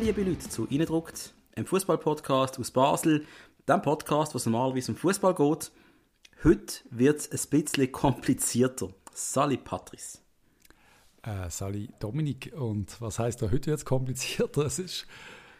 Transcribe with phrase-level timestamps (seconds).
[0.00, 3.26] Liebe Leute, zu «Innendruckt», einem Fußball-Podcast aus Basel,
[3.68, 5.72] dem Podcast, was normalerweise um Fußball geht.
[6.42, 8.88] Heute wird es ein bisschen komplizierter.
[9.12, 10.18] Sally Patrice.
[11.22, 12.50] Äh, Sally Dominik.
[12.58, 14.64] Und was heißt da heute wird es komplizierter?
[14.64, 15.06] Es ist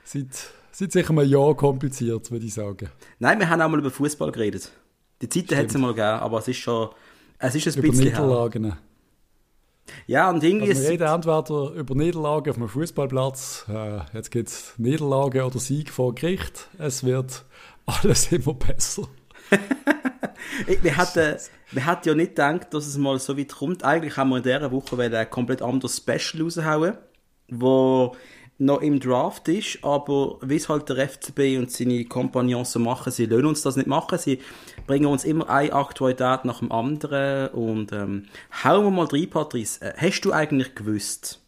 [0.04, 0.28] seit,
[0.72, 2.88] seit sicher einem Jahr kompliziert, würde ich sagen.
[3.18, 4.72] Nein, wir haben auch mal über Fußball geredet.
[5.20, 6.88] Die Zeiten hat es mal gegeben, aber es ist schon
[7.38, 8.64] es ist ein über bisschen Niederlagen.
[8.64, 8.78] her.
[10.06, 14.30] Ja, und irgendwie Also wir ist reden entweder über Niederlagen auf einem Fußballplatz, äh, jetzt
[14.30, 16.68] gibt es Niederlage oder Sieg vor Gericht.
[16.78, 17.44] Es wird
[17.86, 19.02] alles immer besser.
[20.82, 21.36] Wir hatten,
[21.70, 23.84] wir hatten ja nicht gedacht, dass es mal so weit kommt.
[23.84, 26.98] Eigentlich haben wir in dieser Woche ein komplett anderes Special raushauen,
[27.48, 28.14] wo
[28.60, 33.10] noch im Draft ist, aber wie es halt der FCB und seine Kompagnons so machen,
[33.10, 34.18] sie lassen uns das nicht machen.
[34.18, 34.40] Sie
[34.86, 38.26] bringen uns immer eine Aktualität nach dem anderen und ähm,
[38.62, 39.80] hauen wir mal rein, Patrice.
[39.80, 41.40] Äh, Hast du eigentlich gewusst,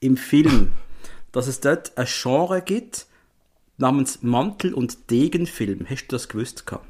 [0.00, 0.72] im Film,
[1.32, 3.06] dass es dort ein Genre gibt
[3.78, 5.86] namens Mantel- und Degenfilm?
[5.88, 6.86] Hast du das gewusst gehabt?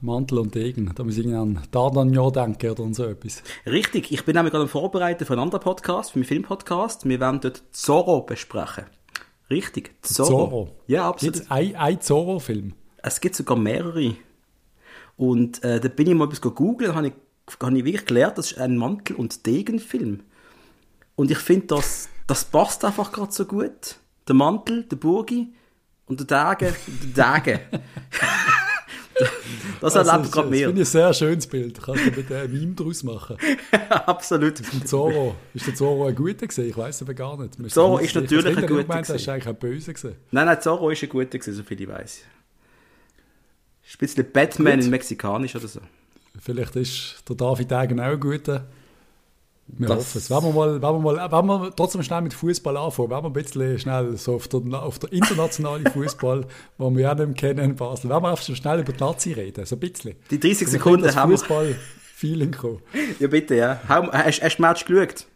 [0.00, 3.42] Mantel und Degen, da muss ich an D'Artagnan denken oder so etwas.
[3.66, 7.08] Richtig, ich bin nämlich gerade am Vorbereiten für einen anderen Podcast, für meinen Filmpodcast.
[7.08, 8.84] Wir werden dort Zorro besprechen.
[9.50, 10.28] Richtig, Zorro.
[10.28, 10.68] Zorro.
[10.86, 11.34] Ja, absolut.
[11.34, 12.74] Gibt es ein, ein Zorro-Film?
[12.98, 14.14] Es gibt sogar mehrere.
[15.16, 17.12] Und äh, da bin ich mal etwas googeln, habe ich,
[17.60, 20.20] hab ich wirklich gelernt, das ist ein Mantel- und Degenfilm.
[21.16, 23.96] Und ich finde, das, das passt einfach gerade so gut.
[24.28, 25.52] Der Mantel, der Burgi
[26.06, 26.74] und der Degen,
[27.16, 27.60] der Degen.
[29.80, 30.66] das Also, erleben das gerade das mehr.
[30.68, 31.80] finde ich ein sehr schönes Bild.
[31.82, 33.36] Kannst du mit einem Meme daraus machen?
[33.90, 34.60] Absolut.
[34.86, 35.34] Zorro.
[35.54, 36.68] Ist der Zorro ein guter gewesen?
[36.68, 37.58] Ich weiß aber gar nicht.
[37.58, 39.30] Müsste Zorro ist ich- natürlich ich ein guter gemeint, Er ist gewesen.
[39.30, 40.16] eigentlich ein Böse gewesen.
[40.30, 42.20] Nein, nein, Zorro ist ein guter gewesen, so viel ich weiß.
[43.86, 44.84] Ist ein bisschen Batman Gut.
[44.84, 45.80] in Mexikanisch oder so.
[46.40, 48.66] Vielleicht ist der David Degen auch ein guter.
[49.76, 50.30] Wir Das- hoffen es.
[50.30, 53.26] Wenn wir, mal, wenn, wir mal, wenn wir trotzdem schnell mit Fußball anfangen, wenn wir
[53.28, 56.46] ein bisschen schnell so auf der, auf der internationalen Fußball,
[56.78, 59.66] wo wir ja nicht kennen in Basel, wenn wir einfach schnell über die Nazi reden,
[59.66, 60.14] so ein bisschen.
[60.30, 61.38] Die 30 Damit Sekunden das haben wir.
[61.38, 62.80] Fußball-Feeling kommen.
[63.20, 63.80] Ja, bitte, ja.
[63.86, 65.26] Hast, du Match geschaut?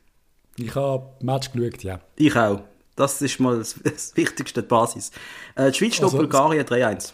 [0.56, 2.00] Ich habe Match geschaut, ja.
[2.16, 2.60] Ich auch.
[2.97, 5.10] Das ist mal das, das Wichtigste, die Basis.
[5.54, 7.12] Äh, die Schweiz Also, Bulgarien 3-1.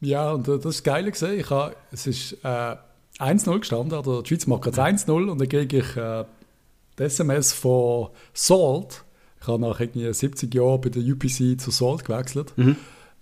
[0.00, 1.38] Ja, und äh, das ist geil gesehen.
[1.40, 2.76] Ich habe, es ist äh,
[3.20, 6.24] 1-0 gestanden, oder die Schweiz macht jetzt 1-0 und dann kriege ich äh,
[6.98, 9.04] die SMS von Salt.
[9.40, 12.52] Ich habe nach irgendwie 70 Jahren bei der UPC zu Salt gewechselt.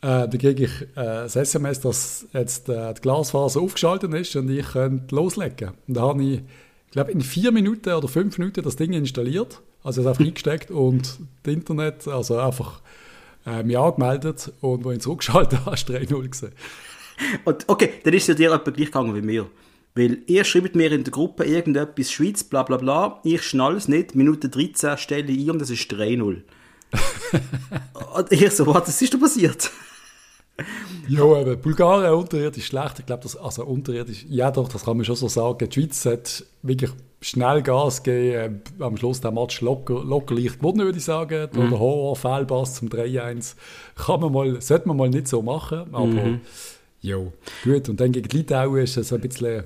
[0.00, 4.48] Äh, dann kriege ich äh, das SMS, dass jetzt äh, die Glasfaser aufgeschaltet ist und
[4.48, 5.72] ich könnte loslegen.
[5.88, 6.40] Und da habe ich,
[6.86, 9.60] ich glaube, in vier Minuten oder fünf Minuten das Ding installiert.
[9.82, 12.80] Also es einfach eingesteckt und das Internet, also einfach
[13.44, 16.52] äh, mich angemeldet und wo ich zurückgeschaltet habe, ist 3-0 gesehen.
[17.44, 19.46] Und, okay, dann ist es ja dir etwa gleich gegangen wie mir.
[19.98, 23.18] Weil ihr schreibt mir in der Gruppe irgendetwas Schweiz, bla bla bla.
[23.24, 24.14] Ich schnall es nicht.
[24.14, 26.42] Minute 13 stelle ich ein und das ist 3-0.
[28.16, 29.70] und ich so, was ist da passiert?
[31.08, 33.00] Ja, eben, Bulgarien unterirdisch schlecht.
[33.00, 35.68] Ich glaube, das, also unterirdisch, ja doch, das kann man schon so sagen.
[35.68, 40.58] Die Schweiz hat wirklich schnell Gas gegeben, äh, am Schluss der Match locker, locker leicht
[40.58, 41.48] gewonnen, würde ich sagen.
[41.52, 41.70] Mhm.
[41.70, 43.56] Der Horror-Fehlpass zum 3-1
[43.96, 46.40] kann man mal, sollte man mal nicht so machen, aber Mhm.
[47.00, 47.32] jo,
[47.64, 47.88] gut.
[47.88, 49.64] Und dann gegen die Litauen ist es ein bisschen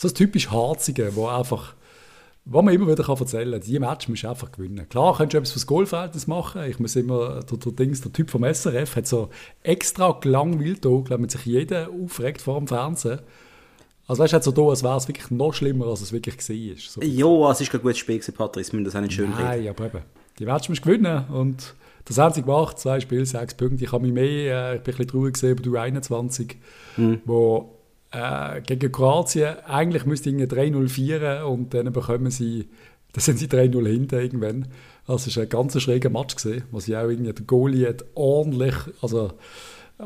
[0.00, 1.74] so das typisch Harzige, wo einfach
[2.46, 4.88] was man immer wieder kann erzählen kann, die Match musst du einfach gewinnen.
[4.88, 6.62] Klar, kannst du etwas fürs Goalverhältnis machen.
[6.64, 9.28] Ich muss immer, der, der, Dings, der Typ vom SRF hat so
[9.62, 13.20] extra gelangweilt da, ich, sich jeder aufregt vor dem Fernsehen.
[14.06, 16.76] Also weißt du, so da, als wäre es wirklich noch schlimmer, als es wirklich war.
[16.78, 17.02] So.
[17.02, 18.72] Jo, es ist kein gutes Spiel gewesen, Patrice.
[18.72, 19.44] Wir müssen das auch nicht schön reden.
[19.44, 20.02] Nein, aber eben,
[20.38, 21.26] die Match musst du gewinnen.
[21.28, 21.74] Und
[22.06, 23.84] das haben sie gemacht, zwei Spiele, sechs Punkte.
[23.84, 26.54] Ich habe mich mehr, äh, ich bin ein bisschen traurig gesehen über die U21,
[27.26, 27.79] wo
[28.12, 32.68] äh, gegen Kroatien eigentlich müsste irgendwie 3-0 führen und dann bekommen sie,
[33.12, 34.68] dann sind sie 3-0 hinten irgendwann.
[35.06, 38.04] Also es war ein ganz schräger Match gesehen, was ich auch irgendwie, der Goalie hat
[38.14, 39.32] ordentlich, also
[39.98, 40.04] äh,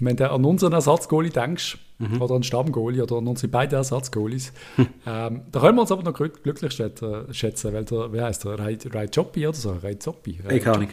[0.00, 1.78] wenn du an unseren Ersatzgoalie denkst,
[2.20, 6.04] oder an den Stammgoalie oder an unsere beiden Ersatzgoalies, ähm, da können wir uns aber
[6.04, 10.38] noch glück- glücklich schätzen, weil der, wie heißt der, Rai Choppi oder so, Rai Zoppi,
[10.44, 10.92] Rai Ich kann nicht.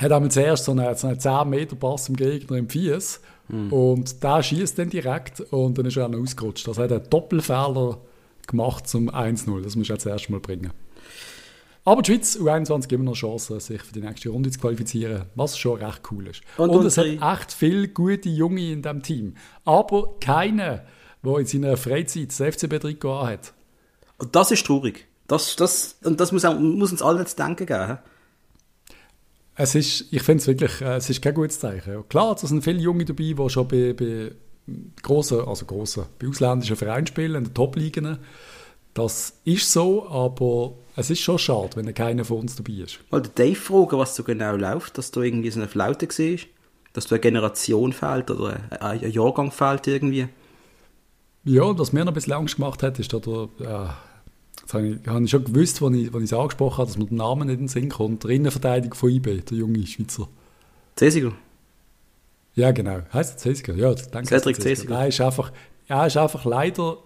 [0.00, 4.22] Hat einmal zuerst so einen, so einen 10 Meter Pass im Gegner im Fies und
[4.22, 6.66] der schießt dann direkt und dann ist er auch noch ausgerutscht.
[6.66, 7.98] Also er hat einen Doppelfehler
[8.46, 10.72] gemacht zum 1-0, das muss er zuerst mal bringen.
[11.86, 15.58] Aber die Schweiz, U21, immer noch Chance, sich für die nächste Runde zu qualifizieren, was
[15.58, 16.40] schon recht cool ist.
[16.56, 19.34] Und Und, es hat echt viele gute Junge in diesem Team.
[19.66, 20.84] Aber keiner,
[21.22, 23.52] der in seiner Freizeit das FCB-Trikot anhat.
[24.16, 25.06] Und das ist traurig.
[25.26, 27.98] Das, das, und das muss, auch, muss uns allen zu denken geben.
[29.56, 32.08] Es ist, ich finde es wirklich, äh, es ist kein gutes Zeichen.
[32.08, 34.32] Klar, da sind viele Junge dabei, die schon bei, bei
[35.02, 38.18] grossen, also grossen, bei ausländischen Vereinen spielen, in den Top-Ligen.
[38.94, 42.98] Das ist so, aber es ist schon schade, wenn keiner von uns dabei ist.
[43.10, 46.46] Mal den Dave fragen, was so genau läuft, dass da irgendwie so eine Flaute siehst,
[46.92, 50.28] dass da eine Generation fehlt oder ein, Jahrgang fehlt irgendwie.
[51.44, 53.96] Ja, was mir noch ein bisschen Angst gemacht hat, ist, dass der, ja,
[54.62, 56.98] das habe ich, habe ich schon gewusst, als ich, als ich es angesprochen habe, dass
[56.98, 58.24] mir der Name nicht in den Sinn kommt.
[58.24, 60.28] Der Innenverteidiger von IB, der junge Schweizer.
[60.98, 61.32] Cesiger?
[62.54, 63.00] Ja, genau.
[63.12, 63.74] Heißt er Cesiger?
[63.74, 64.28] Ja, danke.
[64.28, 65.00] Cedric Cesiger.
[65.00, 65.52] Er ist einfach,
[65.88, 66.98] er ist einfach leider,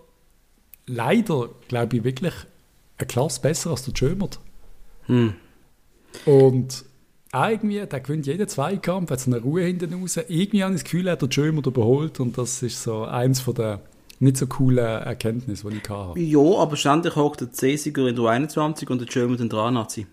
[0.86, 2.34] leider, glaube ich, wirklich
[2.98, 4.38] eine Klasse besser als der Schömert.
[5.06, 5.34] Hm.
[6.26, 6.84] Und
[7.32, 10.16] irgendwie, der gewinnt jeden Zweikampf, hat so eine Ruhe hinten raus.
[10.16, 13.40] Irgendwie habe ich das Gefühl, er hat der Schömert überholt und das ist so eins
[13.40, 13.80] von der
[14.20, 16.18] nicht so coolen Erkenntnissen, die ich hatte.
[16.20, 20.06] Ja, aber ständig hockt der Cesiger in der 21 und der Schömert in der A-Nazi.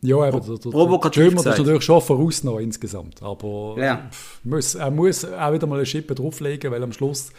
[0.00, 4.08] Ja, eben, der, der, der Schömert ist natürlich schon voraus noch insgesamt, aber Ja.
[4.10, 7.30] pff, muss, er muss auch wieder mal eine Schippe drauflegen, weil am Schluss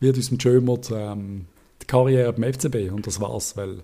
[0.00, 1.46] wird uns mit Schömert ähm,
[1.82, 3.82] die Karriere beim FCB und das war's, weil,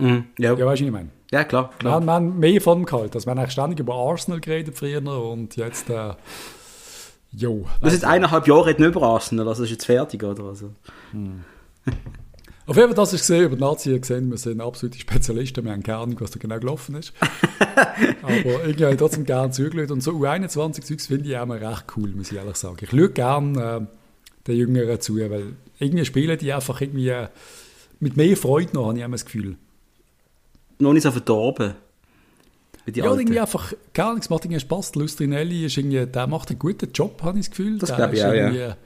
[0.00, 0.26] Mhm.
[0.38, 0.54] Ja.
[0.54, 1.08] ja, weißt du, was ich meine?
[1.32, 1.70] ja, klar.
[1.70, 1.92] Wir klar.
[1.94, 3.14] haben, wir haben mehr von ihm gehalten.
[3.14, 6.12] Also wir haben eigentlich ständig über Arsenal geredet früher und jetzt, äh,
[7.32, 7.66] jo.
[7.80, 10.44] Wir sind eineinhalb Jahre reden über Arsenal, also ist jetzt fertig, oder?
[10.44, 10.72] Also.
[12.68, 15.72] Auf jeden Fall, das ist gesehen, über die Nazi gesehen, wir sind absolute Spezialisten, wir
[15.72, 17.14] haben keine Ahnung, was da genau gelaufen ist.
[18.22, 21.84] Aber irgendwie habe ich trotzdem gerne zugeschaut und so U21-Zeugs finde ich auch mal recht
[21.96, 22.76] cool, muss ich ehrlich sagen.
[22.82, 27.28] Ich schaue gerne äh, den Jüngeren zu, weil irgendwie spielen die einfach irgendwie äh,
[28.00, 29.56] mit mehr Freude noch, habe ich immer das Gefühl.
[30.78, 31.74] Noch nicht so verdorben.
[32.88, 33.20] Wie die Ja, Alten.
[33.20, 34.94] irgendwie einfach, gar nichts macht irgendwie Spaß.
[34.94, 37.78] Lustrinelli ist irgendwie, der macht einen guten Job, habe ich das Gefühl.
[37.78, 38.76] Das glaube ich auch, ja.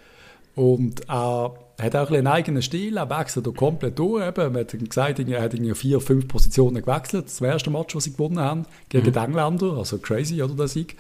[0.56, 4.26] Und er hat auch einen eigenen Stil, er wechselt da komplett durch.
[4.26, 4.52] Eben.
[4.52, 7.26] Man hat gesagt, er hat irgendwie vier, fünf Positionen gewechselt.
[7.26, 9.12] Das erste Match, das sie gewonnen haben, gegen Mhm.
[9.12, 10.96] die Engländer, also crazy, oder, der Sieg.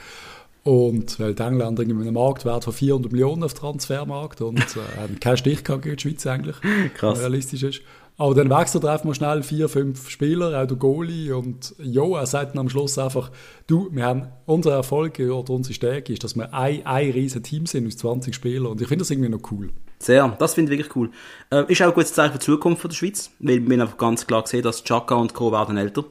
[0.64, 5.00] Und weil die Engländer mit einem Marktwert von 400 Millionen auf dem Transfermarkt und äh,
[5.00, 6.54] haben keinen Stich gegen die Schweiz eigentlich,
[6.94, 7.18] Krass.
[7.18, 7.80] realistisch ist.
[8.18, 11.32] Aber dann wechselt er einfach schnell vier, fünf Spieler, auch der Goalie.
[11.32, 13.30] Und jo, er sagt dann am Schluss einfach,
[13.66, 17.66] du, wir haben, unser Erfolg oder unsere Stärke ist, dass wir ein, ein riesen Team
[17.66, 18.66] sind aus 20 Spielern.
[18.66, 19.70] Und ich finde das irgendwie noch cool.
[19.98, 21.10] Sehr, das finde ich wirklich cool.
[21.50, 24.26] Äh, ist auch ein gutes Zeichen für die Zukunft der Schweiz, weil wir einfach ganz
[24.26, 25.52] klar gesehen, dass Chaka und Co.
[25.52, 26.04] werden älter.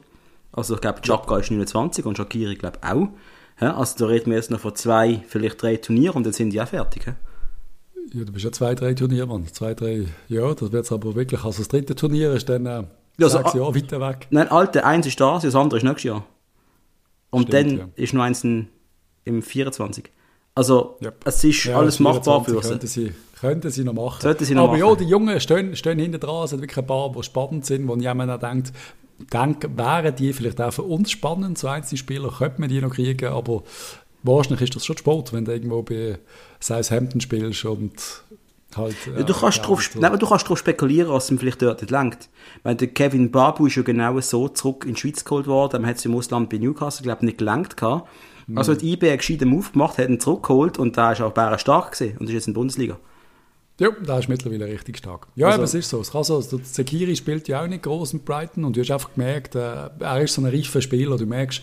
[0.50, 3.08] Also ich glaube, Chaka ist 29 und Shakiri glaube auch.
[3.60, 6.50] Ja, also da reden wir jetzt noch von zwei, vielleicht drei Turnieren und dann sind
[6.50, 7.06] die auch fertig.
[7.06, 7.16] Ja?
[8.12, 9.46] Ja, du bist ja zwei, drei Turniere, Mann.
[9.46, 12.84] Zwei, drei, ja, das wird aber wirklich, also das dritte Turnier ist dann äh, Ja,
[13.22, 14.26] also, sechs ah- Jahre weiter weg.
[14.30, 16.24] Nein, alte, eins ist das, das andere ist nächstes Jahr.
[17.30, 17.88] Und Stimmt, dann ja.
[17.96, 18.68] ist noch eins in,
[19.24, 20.10] im 24.
[20.54, 21.12] Also Ja.
[21.24, 23.06] es ist Ja, alles machbar 24 für sie.
[23.06, 24.20] sie, könnten sie noch machen.
[24.20, 24.98] Sollten sie noch Aber ja, machen.
[24.98, 26.44] die Jungen stehen, stehen hinten dran.
[26.44, 28.72] Es sind wirklich ein paar, die spannend sind, wo jemand auch denkt,
[29.32, 32.92] denkt, wären die vielleicht auch für uns spannend, so einzelne Spieler, könnte man die noch
[32.94, 33.62] kriegen, aber
[34.24, 36.18] wahrscheinlich ist das schon Sport, wenn du irgendwo bei
[36.62, 37.92] Southampton spielst und
[38.76, 38.96] halt...
[39.06, 42.28] Ja, du, kannst drauf, nein, du kannst darauf spekulieren, was ihm vielleicht dort nicht langt.
[42.62, 45.72] Weil der Kevin Babu ist ja genau so zurück in die Schweiz geholt worden.
[45.82, 47.76] Dann hat es im Ausland bei Newcastle, glaube ich, nicht gelangt.
[47.76, 48.08] gehabt.
[48.46, 48.58] Mhm.
[48.58, 51.58] Also hat IB einen gescheiten Move gemacht, hat ihn zurückgeholt und da ist auch Bären
[51.58, 52.98] stark gewesen und ist jetzt in der Bundesliga.
[53.80, 55.26] Ja, da ist mittlerweile richtig stark.
[55.34, 56.00] Ja, Also- aber es ist so.
[56.00, 58.90] Es kann so der Sekiri spielt ja auch nicht groß mit Brighton und du hast
[58.90, 61.16] einfach gemerkt, äh, er ist so ein reifer Spieler.
[61.16, 61.62] Du merkst,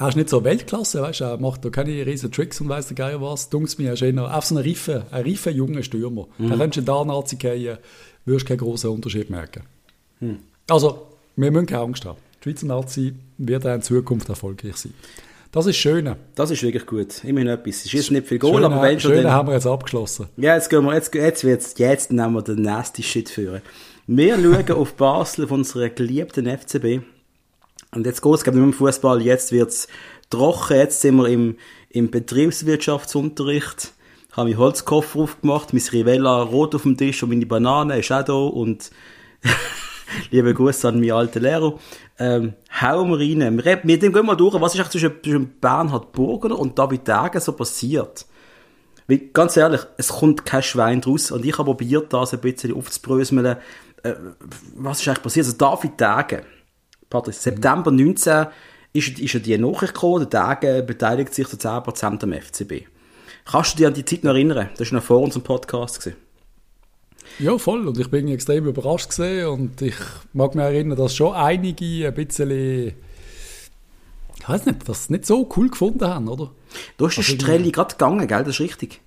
[0.00, 2.86] er ist nicht so Weltklasse, weißt du, er macht da keine riesen Tricks und weiss
[2.86, 3.50] der Geier was.
[3.50, 6.26] Dunks mir, er ist eher auf so einen reifen, ein reifer junger Stürmer.
[6.38, 7.76] Da könntest du da Nazi gehen,
[8.24, 9.64] wirst keinen großen Unterschied merken.
[10.70, 12.16] Also, wir müssen keine Angst haben.
[12.42, 14.94] Die Schweizer Nazi wird auch in Zukunft erfolgreich sein.
[15.52, 16.16] Das ist schön.
[16.34, 17.22] Das ist wirklich gut.
[17.22, 17.84] Immerhin etwas.
[17.84, 19.32] Es ist nicht viel Goal, Schön, aber wenn schon schön dann...
[19.32, 20.28] haben wir jetzt abgeschlossen.
[20.38, 23.60] Ja, jetzt gehen wir, jetzt, jetzt wird's, jetzt nehmen wir den nasty Shit führen.
[24.06, 27.02] Wir schauen auf Basel auf unseren geliebten FCB.
[27.94, 29.20] Und jetzt geht's, glaube ich, um Fußball.
[29.22, 29.88] Jetzt wird's
[30.30, 30.76] trocken.
[30.76, 31.56] Jetzt sind wir im,
[31.88, 33.92] im Betriebswirtschaftsunterricht.
[34.30, 38.12] Ich habe meinen Holzkoffer aufgemacht, mein Rivella rot auf dem Tisch und meine Banane ist
[38.12, 38.90] auch da und
[40.30, 41.78] liebe Grüße an meinen alten Lehrer.
[42.18, 43.56] Ähm, hauen wir rein.
[43.56, 44.54] Wir reden- Mit dem gehen wir durch.
[44.60, 48.26] Was ist eigentlich zwischen, zwischen Bernhard Burgener und David Degen so passiert?
[49.08, 51.32] Weil, ganz ehrlich, es kommt kein Schwein draus.
[51.32, 53.44] Und ich habe probiert, das ein bisschen aufzubröseln.
[53.44, 53.56] Äh,
[54.76, 55.46] was ist eigentlich passiert?
[55.46, 56.42] Also David Degen,
[57.10, 58.46] Patrick, September 19
[58.92, 62.86] ist, ist ja die Nachricht gekommen, der Degen beteiligt sich zu 10% am FCB.
[63.44, 64.70] Kannst du dich an die Zeit noch erinnern?
[64.76, 66.00] Das war noch vor unserem Podcast.
[66.00, 66.16] Gewesen.
[67.38, 67.86] Ja, voll.
[67.86, 69.94] Und ich bin extrem überrascht gesehen und ich
[70.32, 72.50] mag mich erinnern, dass schon einige ein bisschen,
[74.38, 76.52] ich weiß nicht, das nicht so cool gefunden haben, oder?
[76.72, 78.44] Ist der Also Strelli gerade gegangen, gell?
[78.44, 79.00] Das ist richtig.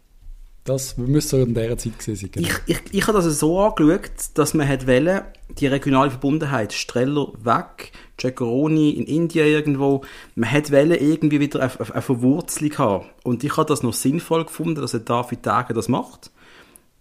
[0.64, 2.32] Das müsste in dieser Zeit gewesen sein.
[2.32, 2.48] genau.
[2.48, 5.22] Ich, ich, ich habe das so angeschaut, dass man hat wollen,
[5.60, 10.04] die regionale Verbundenheit, Streller weg, Giacoroni in Indien irgendwo,
[10.36, 13.06] man hat wollen irgendwie wieder eine, eine Verwurzelung haben.
[13.24, 16.32] Und ich habe das noch sinnvoll gefunden, dass er David Tage das macht.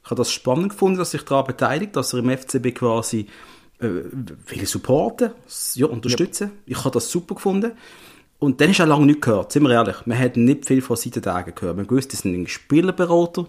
[0.03, 3.27] Ich habe das spannend gefunden, dass er sich daran beteiligt, dass er im FCB quasi
[3.79, 3.89] äh,
[4.47, 5.31] will supporten,
[5.75, 6.49] ja, unterstützen.
[6.49, 6.59] Yep.
[6.67, 7.73] Ich habe das super gefunden.
[8.43, 9.95] Und dann ist auch lange nicht gehört, sind wir ehrlich.
[10.05, 11.77] Wir hätten nicht viel von Seitentagen gehört.
[11.77, 13.47] Wir wussten, das sind ein Spielerberater,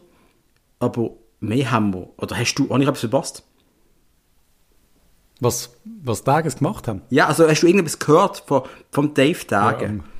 [0.77, 2.09] aber mehr haben wir.
[2.17, 3.43] Oder hast du, habe ich etwas verpasst?
[5.39, 7.01] Was, was Tages gemacht haben?
[7.09, 10.03] Ja, also hast du irgendwas gehört von, vom Dave Tagen?
[10.05, 10.12] Ja,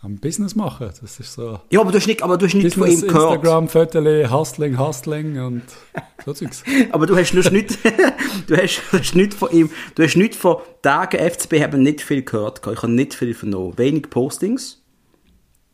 [0.00, 0.90] am Business machen.
[1.00, 1.60] Das ist so.
[1.70, 3.34] Ja, aber du hast nicht, aber du hast nicht von ihm gehört.
[3.34, 5.62] Instagram, Fotos, Hustling, Hustling und
[6.24, 6.62] so Zeugs.
[6.90, 7.78] aber du hast nur nicht,
[8.46, 12.22] du hast, hast nicht von ihm, du hast nicht von Tagen FCB haben nicht viel
[12.22, 12.60] gehört.
[12.66, 13.76] Ich habe nicht viel vernommen.
[13.76, 14.80] Wenig Postings.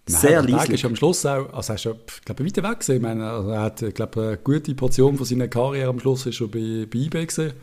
[0.07, 0.73] Nein, Sehr leise.
[0.73, 1.93] ist am Schluss auch, also er ist ja,
[2.27, 2.97] glaube weiter weg gewesen.
[2.97, 6.37] Ich meine, also er hat, glaube eine gute Portion von seiner Karriere am Schluss ist
[6.37, 7.55] schon bei, bei eBay gesehen.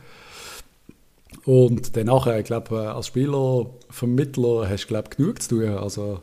[1.44, 5.68] Und danach, ich glaube, als Spieler, Vermittler hast du, glaube genug zu tun.
[5.76, 6.20] Also,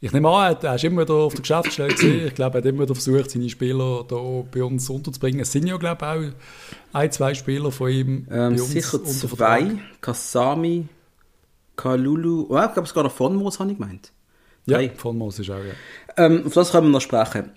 [0.00, 2.26] ich nehme an, er ist immer wieder auf der Geschäftsstelle gesehen.
[2.28, 5.40] Ich glaube, er hat immer wieder versucht, seine Spieler hier bei uns unterzubringen.
[5.40, 9.02] Es sind ja, glaube ich, auch ein, zwei Spieler von ihm ähm, bei uns Sicher
[9.02, 9.76] zwei.
[10.00, 10.86] Kasami,
[11.76, 14.12] Kalulu, oh, ich glaube, es noch von Moos, habe ich gemeint.
[14.66, 14.84] Drei.
[14.84, 15.74] Ja, von Moos ist auch, ja.
[16.16, 17.50] Ähm, auf das können wir noch sprechen.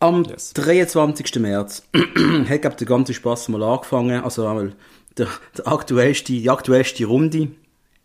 [0.00, 0.52] Am yes.
[0.54, 1.36] 23.
[1.40, 4.22] März hat, glaube der ganze Spaß mal angefangen.
[4.22, 4.72] Also einmal
[5.16, 7.56] der, der aktuellste, die aktuellste Runde in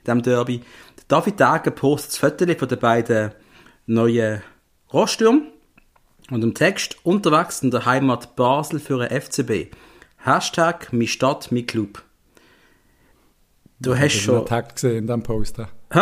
[0.06, 0.60] diesem Derby.
[0.98, 3.32] Der David Dage postet das Foto von den beiden
[3.86, 4.42] neue
[4.92, 5.48] Rostürm
[6.30, 9.76] und im Text unterwegs in der Heimat Basel für ein FCB.
[10.18, 12.04] Hashtag mi Stadt, mi Club.
[13.80, 14.46] Du ja, hast schon...
[14.46, 15.58] tagged gesehen in diesem Post.
[15.92, 16.02] Hä?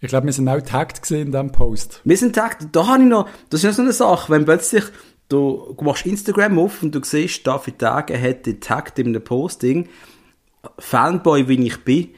[0.00, 2.00] Ich glaube, wir sind auch tagged gesehen in diesem Post.
[2.04, 2.68] Wir sind tagged.
[2.72, 3.28] Da habe ich noch...
[3.50, 4.84] Das ist so eine Sache, wenn plötzlich
[5.28, 9.88] du machst Instagram auf und du siehst, David Tage hat den tagged in einem Posting.
[10.78, 12.08] Fanboy, wie ich bin,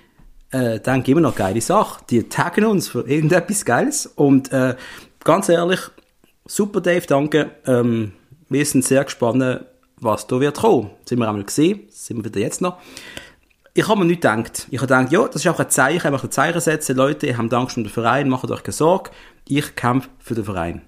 [0.51, 2.05] äh, dann geben wir noch geile Sachen.
[2.11, 4.07] Die taggen uns für irgendetwas Geiles.
[4.07, 4.77] Und äh,
[5.25, 5.81] ganz ehrlich,
[6.47, 7.51] super Dave, danke.
[7.67, 8.13] Ähm,
[8.49, 9.65] wir sind sehr gespannt,
[10.01, 10.91] was da wird kommen.
[11.01, 12.79] Das sind wir einmal gesehen, sind wir wieder jetzt noch.
[13.73, 14.67] Ich habe mir nicht gedacht.
[14.71, 16.97] Ich habe gedacht, ja, das ist auch ein Zeichen, ich möchte ein Zeichen setzen.
[16.97, 19.11] Leute, ihr habt Angst um den Verein, macht euch keine Sorge.
[19.47, 20.83] Ich kämpfe für den Verein.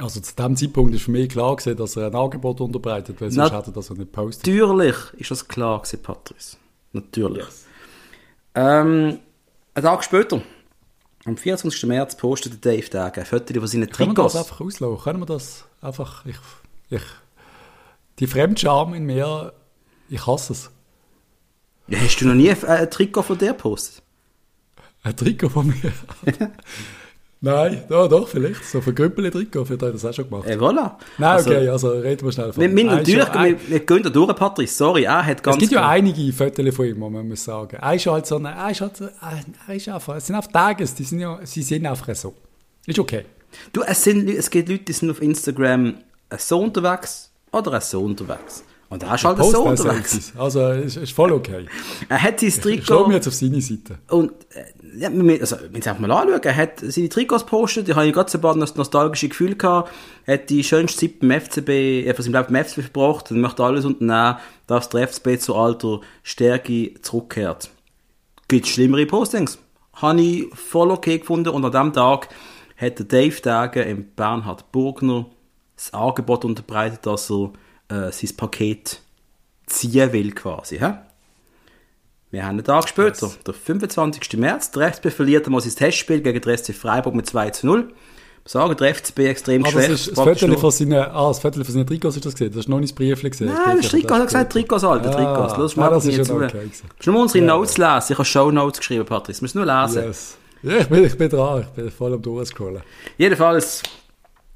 [0.00, 3.30] Also zu dem Zeitpunkt ist für mich klar gewesen, dass er ein Angebot unterbreitet, weil
[3.30, 4.46] sonst hätte er das nicht postet.
[4.48, 6.56] Natürlich ist das klar gewesen, Patrice.
[6.92, 7.44] Natürlich.
[7.44, 7.66] Yes.
[8.54, 9.20] Ähm,
[9.74, 10.42] einen Tag später,
[11.24, 11.84] am 24.
[11.84, 13.96] März, postete Dave Tage ein Foto von seinen Trikots.
[13.96, 15.04] Können wir das einfach auslaufen?
[15.04, 16.26] Können wir das einfach...
[16.26, 16.36] Ich,
[16.90, 17.02] ich,
[18.18, 19.52] die Fremdscham in mir,
[20.08, 20.70] ich hasse es.
[21.88, 24.02] Ja, hast du noch nie ein, ein Trikot von dir gepostet?
[25.02, 25.92] Ein Trikot von mir?
[27.44, 28.64] Nein, ja, doch, vielleicht.
[28.64, 30.48] So für Grüppel-Trikot, vielleicht habe ich das auch schon gemacht.
[30.48, 30.92] Eh, voilà.
[31.18, 32.62] Nein, also, okay, also reden wir schnell von.
[32.62, 35.56] Wir, natürlich, wir, wir gehen da durch, Patrice, sorry, er hat ganz...
[35.56, 37.78] Es gibt ja einige Fotos von ihm, man muss sagen.
[37.80, 39.00] Er ist halt so, eine, er ist halt,
[39.66, 42.32] er ist einfach, es sind einfach Tages, die sind ja, sie sind einfach so.
[42.86, 43.24] Ist okay.
[43.72, 45.94] Du, es, sind, es gibt Leute, die sind auf Instagram
[46.38, 48.62] so unterwegs oder so unterwegs.
[48.88, 50.32] Und er ist halt so unterwegs.
[50.38, 51.66] Also, ist, ist voll okay.
[52.08, 52.84] Er hat sein Trikot...
[52.84, 53.98] Schau mir jetzt auf seine Seite.
[54.08, 54.32] Und,
[54.94, 55.08] äh, ja,
[55.40, 58.38] also, wenn Sie einfach mal anschauen, er hat seine Trikots gepostet, ich habe gerade so
[58.38, 59.92] ein paar nostalgische Gefühle gehabt,
[60.26, 64.36] hat die schönste Zeit beim FCB, seinem Leben beim FCB verbracht und möchte alles unternehmen,
[64.66, 67.70] dass der FCB zu alter Stärke zurückkehrt.
[68.48, 69.58] Gibt schlimmere Postings.
[69.94, 72.28] Habe ich voll okay gefunden und an diesem Tag
[72.76, 75.26] hat Dave Dage im Bernhard Burgner
[75.76, 77.52] das Angebot unterbreitet, dass er
[77.88, 79.00] äh, sein Paket
[79.66, 80.78] ziehen will quasi.
[80.78, 80.90] He?
[82.32, 83.38] Wir haben einen Tag später, yes.
[83.46, 84.38] der 25.
[84.38, 87.92] März, der FCB verliert einmal sein Testspiel gegen den SC Freiburg mit 2 zu 0.
[88.46, 89.86] Sagen, der FCB extrem schwach.
[89.86, 92.50] Das, das Viertel von seinen, ah, das Viertel von seinen Trikots hast du das gesehen?
[92.50, 93.48] Das hast du noch nicht das Briefchen gesehen?
[93.48, 95.54] Nein, das Trikot, hat gesagt Trikots, Alter, ah, Trikots.
[95.58, 96.70] Lass mal das ist schon okay.
[97.04, 97.54] Du nur unsere ja.
[97.54, 98.06] Notes lesen.
[98.08, 99.40] Ich habe Show Notes geschrieben, Patrice.
[99.40, 100.02] Du musst nur lesen.
[100.02, 100.38] Yes.
[100.62, 101.60] Ja, ich bin, ich bin dran.
[101.60, 102.82] Ich bin voll am durchscrollen.
[103.18, 103.82] Jedenfalls,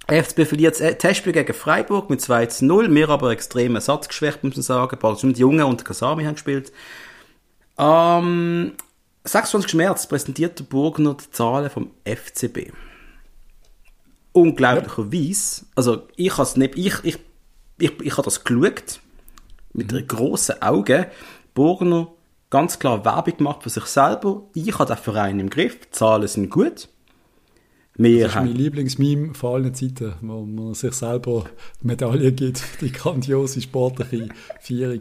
[0.08, 2.92] FCB verliert das Testspiel gegen Freiburg mit 2 zu 0.
[2.94, 4.98] Wir aber extrem ersatzgeschwächt, muss man sagen.
[5.02, 6.72] Also die Jungen und Kasami haben gespielt.
[7.76, 8.72] Am
[9.24, 9.74] 26.
[9.74, 12.72] März präsentiert der Burgner die Zahlen vom FCB.
[14.32, 17.18] Unglaublicherweise, also ich habe es nicht, ich, ich,
[17.78, 19.00] ich, ich habe das geschaut,
[19.72, 20.06] mit mhm.
[20.06, 21.06] grossen Augen.
[21.54, 22.08] Burgner
[22.50, 24.42] ganz klar Werbung gemacht für sich selber.
[24.54, 26.88] Ich habe den Verein im Griff, die Zahlen sind gut.
[27.98, 31.46] Wir das ist mein Lieblingsmeme vor allen Zeiten, wo man sich selber
[31.80, 34.28] die Medaille gibt für die grandiose sportliche
[34.60, 35.00] Feierung.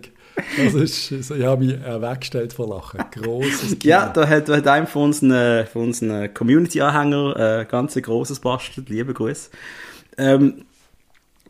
[0.57, 2.99] Das ist, ich habe mich weggestellt vor Lachen.
[3.11, 3.91] Grosses Kino.
[3.91, 8.89] Ja, da hat, hat einem von unseren, von unseren Community-Anhängern ein äh, ganz großes bastelt.
[8.89, 9.49] Liebe Grüße.
[10.17, 10.65] Ähm,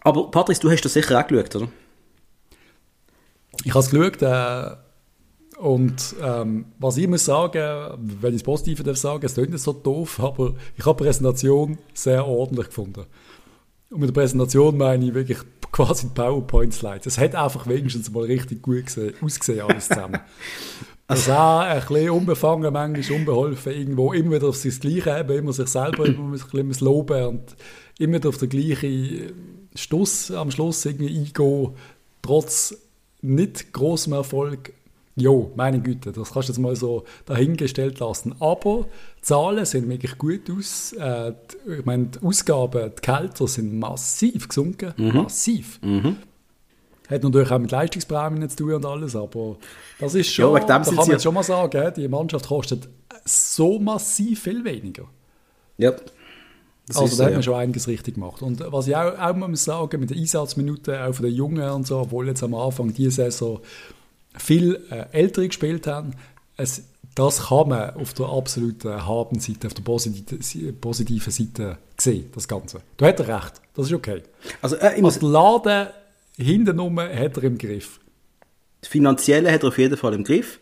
[0.02, 1.68] aber Patrice, du hast das sicher auch geschaut, oder?
[3.64, 4.22] Ich habe es geschaut.
[4.22, 4.76] Äh,
[5.58, 9.64] und ähm, was ich muss sagen, wenn ich das Positive darf sagen, es klingt nicht
[9.64, 13.06] so doof, aber ich habe die Präsentation sehr ordentlich gefunden.
[13.90, 15.38] Und mit der Präsentation meine ich wirklich
[15.76, 17.06] quasi PowerPoint-Slides.
[17.06, 20.20] Es hat einfach wenigstens mal richtig gut gesehen, ausgesehen alles zusammen.
[21.08, 25.54] Das auch ein bisschen unbefangen, manchmal unbeholfen, irgendwo immer wieder auf das Gleiche haben, immer
[25.54, 27.56] sich selber immer ein bisschen loben und
[28.00, 29.32] immer wieder auf den gleichen
[29.76, 31.76] Stuss am Schluss irgendwie eingehen,
[32.24, 32.76] trotz
[33.22, 34.74] nicht großem Erfolg.
[35.18, 38.36] Jo, meine Güte, das kannst du jetzt mal so dahingestellt lassen.
[38.40, 38.86] Aber
[39.18, 40.92] die Zahlen sehen wirklich gut aus.
[40.92, 44.94] Äh, die, ich meine, die Ausgaben, die Kälter sind massiv gesunken.
[44.98, 45.14] Mhm.
[45.14, 45.80] Massiv.
[47.10, 49.58] Hat natürlich auch mit Leistungsprämien zu tun und alles, aber
[50.00, 52.90] das ist schon, Ja, da kann man jetzt schon mal sagen, die Mannschaft kostet
[53.24, 55.06] so massiv viel weniger.
[55.78, 55.94] Ja.
[56.88, 57.38] Das also da so, hat ja.
[57.38, 58.42] man schon einiges richtig gemacht.
[58.42, 61.68] Und was ich auch, auch mal muss sagen, mit den Einsatzminuten auch von den Jungen
[61.70, 63.60] und so, obwohl jetzt am Anfang dieser Saison
[64.38, 66.14] viel äh, Ältere gespielt haben,
[66.58, 66.84] es,
[67.16, 72.82] das kann man auf der absoluten Habenseite, auf der positiven, Seite sehen, das Ganze.
[72.98, 74.24] Du hast recht, das ist okay.
[74.62, 75.88] Also, äh, Also der Laden
[76.38, 78.00] hintenrum hat er im Griff.
[78.82, 80.60] das Finanzielle hat er auf jeden Fall im Griff.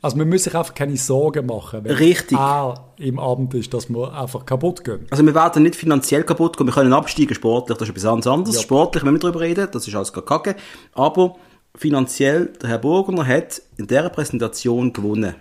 [0.00, 2.38] Also man muss sich einfach keine Sorgen machen, wenn Richtig.
[2.38, 5.06] er im Abend ist, dass wir einfach kaputt gehen.
[5.10, 8.26] Also wir werden nicht finanziell kaputt gehen, wir können absteigen sportlich, das ist etwas ganz
[8.28, 8.54] anderes.
[8.54, 8.62] Ja.
[8.62, 10.54] Sportlich wenn wir darüber reden, das ist alles gar kacke.
[10.92, 11.36] Aber
[11.78, 15.34] finanziell, der Herr Burgener hat in dieser Präsentation gewonnen.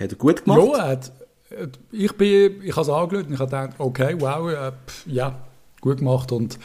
[0.00, 0.68] Hat er gut gemacht.
[0.72, 0.98] Ja, äh,
[1.90, 4.72] ich, bin, ich habe es angeschaut und ich habe gedacht, okay, wow, äh,
[5.06, 5.34] ja,
[5.80, 6.30] gut gemacht.
[6.30, 6.58] Und,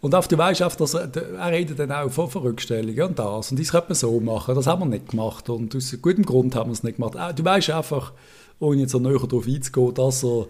[0.00, 1.10] und auf du weißt, auf, dass er,
[1.50, 3.50] redet dann auch von Verrückstellungen und das.
[3.50, 5.48] Und das könnte man so machen, das haben wir nicht gemacht.
[5.48, 7.14] Und aus gutem Grund haben wir es nicht gemacht.
[7.16, 8.12] Äh, Du weißt einfach,
[8.60, 10.46] ohne jetzt so näher darauf einzugehen, dass er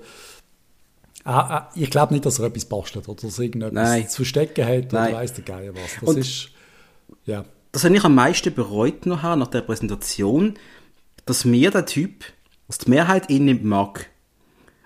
[1.25, 4.09] ah, ich glaube nicht, dass er etwas bastelt oder dass er irgendetwas Nein.
[4.09, 5.14] zu verstecken hat oder Nein.
[5.14, 5.95] weiss der Geier was.
[6.00, 6.50] Das Und- ist,
[7.25, 7.45] ja.
[7.73, 10.55] das habe ich am meisten bereut noch habe, nach der Präsentation,
[11.25, 12.25] dass mir der Typ,
[12.69, 14.11] dass die Mehrheit ihn nicht mag.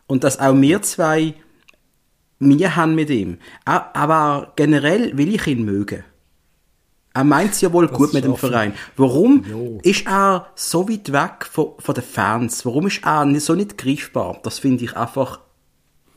[0.06, 1.34] Und dass auch wir zwei,
[2.40, 3.38] wir haben mit ihm.
[3.64, 6.04] Aber generell will ich ihn mögen.
[7.12, 8.36] Er meint es ja wohl gut ist mit dem.
[8.36, 8.72] Verein.
[8.96, 9.78] Warum Jo.
[9.82, 12.64] ist er so weit weg von, von den Fans?
[12.64, 14.38] Warum ist er nicht, so nicht greifbar?
[14.42, 15.40] Das finde ich einfach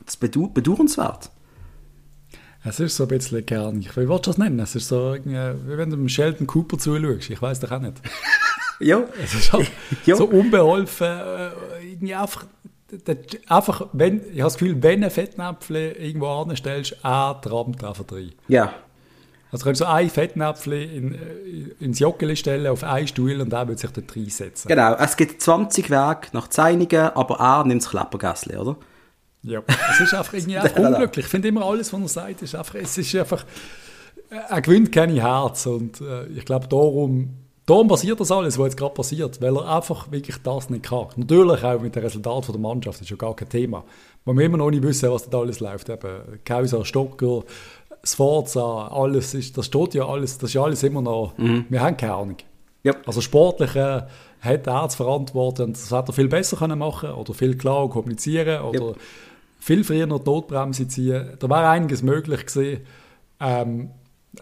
[0.06, 1.32] das bedau bedauernswert.
[2.65, 3.95] Es ist so ein bisschen kernig.
[3.97, 4.60] Wie willst du das nennen?
[4.60, 7.30] Es ist so, wie wenn du dem Sheldon Cooper zuschaust.
[7.30, 7.95] Ich weiß doch auch nicht.
[8.80, 9.04] Ja.
[9.23, 9.71] Es ist halt
[10.06, 10.15] Ja.
[10.15, 11.08] so unbeholfen.
[11.08, 11.49] Äh,
[11.91, 12.45] irgendwie einfach,
[12.91, 17.84] der- einfach wenn, ich habe das Gefühl, wenn du ein Fettnäpfchen irgendwo anstellst, er trampt
[17.84, 18.32] einfach rein.
[18.47, 18.73] Ja.
[19.52, 21.17] Also kannst du so ein Fettnäpfchen in, äh,
[21.86, 24.67] ins Joggeli stellen auf einen Stuhl und er wird sich dort reinsetzen.
[24.67, 24.95] Genau.
[24.95, 28.76] Es gibt 20 Wege nach Zeinigen, aber er nimmt das Kleppergässli, oder?
[29.43, 29.62] Ja.
[29.91, 31.25] Es ist einfach irgendwie einfach unglücklich.
[31.25, 33.45] Ich finde immer alles, was er sagt, ist einfach, es ist einfach,
[34.29, 37.29] äh, er gewinnt keine Herz und äh, ich glaube darum,
[37.65, 41.08] darum passiert das alles, was jetzt gerade passiert, weil er einfach wirklich das nicht kann.
[41.15, 43.84] Natürlich auch mit dem Resultat von der Mannschaft ist ja gar kein Thema.
[44.25, 45.89] Wo wir immer noch nicht wissen, was da alles läuft.
[45.89, 47.43] Eben Kauser, Stocker,
[48.06, 51.97] Sforza, alles ist, das steht ja alles, das ist ja alles immer noch, wir haben
[51.97, 52.38] keine Ahnung.
[52.84, 52.95] Ja.
[53.06, 54.01] Also sportlich äh,
[54.41, 58.62] hat er zu verantworten das hätte er viel besser können machen oder viel klarer kommunizieren
[58.62, 58.95] oder
[59.63, 61.38] viel früher noch die Notbremse ziehen.
[61.39, 62.82] Da wäre einiges möglich gewesen.
[63.39, 63.91] Ähm,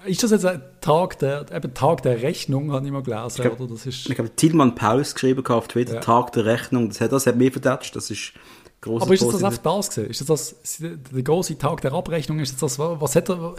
[0.06, 3.60] ist das jetzt ein Tag der, eben Tag der Rechnung, habe ich mal gelesen, glaub-
[3.60, 3.72] oder?
[3.74, 6.00] Das ist, Ich glaube, Tilman Paulus geschrieben auf Twitter, Ja.
[6.00, 6.88] Tag der Rechnung.
[6.90, 7.96] Das hat, das hat mich verdatscht.
[7.96, 8.34] Das ist
[8.82, 10.10] großes aber ist das, das einfach das gewesen?
[10.10, 12.40] Ist das, das der große Tag der Abrechnung?
[12.40, 13.56] Ist das, das was hat er,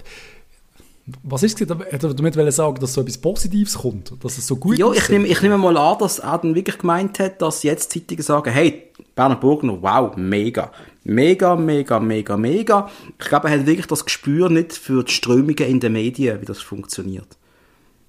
[1.23, 1.69] was ist es?
[1.69, 4.13] Hat er damit sagen, dass so etwas Positives kommt?
[4.25, 5.11] Dass es so gut Ja, ich aussieht?
[5.11, 8.51] nehme, ich nehme mal an, dass er dann wirklich gemeint hat, dass jetzt Zeitungen sagen,
[8.51, 10.71] hey, Berner Burgner, wow, mega.
[11.05, 12.91] Mega, mega, mega, mega.
[13.19, 16.47] Ich glaube, er hat wirklich das Gespür nicht für die Strömungen in den Medien, wie
[16.47, 17.37] das funktioniert.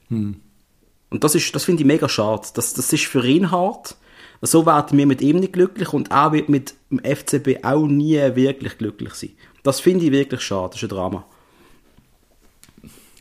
[0.09, 0.35] Hm.
[1.09, 2.47] Und das ist, das finde ich mega schade.
[2.53, 3.97] Das, das ist für ihn hart.
[4.41, 8.17] So werden wir mit ihm nicht glücklich und er wird mit dem FCB auch nie
[8.35, 9.31] wirklich glücklich sein.
[9.63, 10.71] Das finde ich wirklich schade.
[10.71, 11.25] Das ist ein Drama.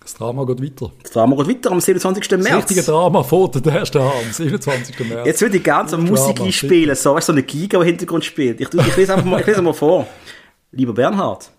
[0.03, 0.93] Das Drama geht weiter.
[1.03, 2.29] Das Drama geht weiter am 27.
[2.29, 2.57] Das März.
[2.57, 4.99] richtige Drama fährt der erste Abend, am 27.
[5.09, 5.27] März.
[5.27, 6.43] Jetzt würde ich gerne so Drama, Musik bitte.
[6.45, 8.61] einspielen, so, weißt so eine Giga, die im Hintergrund spielt.
[8.61, 10.07] Ich, ich lese einfach mal, ich lese mal vor.
[10.73, 11.51] Lieber Bernhard,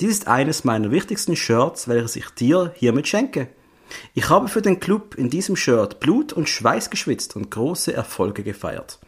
[0.00, 3.48] dies ist eines meiner wichtigsten Shirts, welches ich dir hiermit schenke.
[4.14, 8.42] Ich habe für den Club in diesem Shirt Blut und Schweiß geschwitzt und große Erfolge
[8.42, 8.98] gefeiert.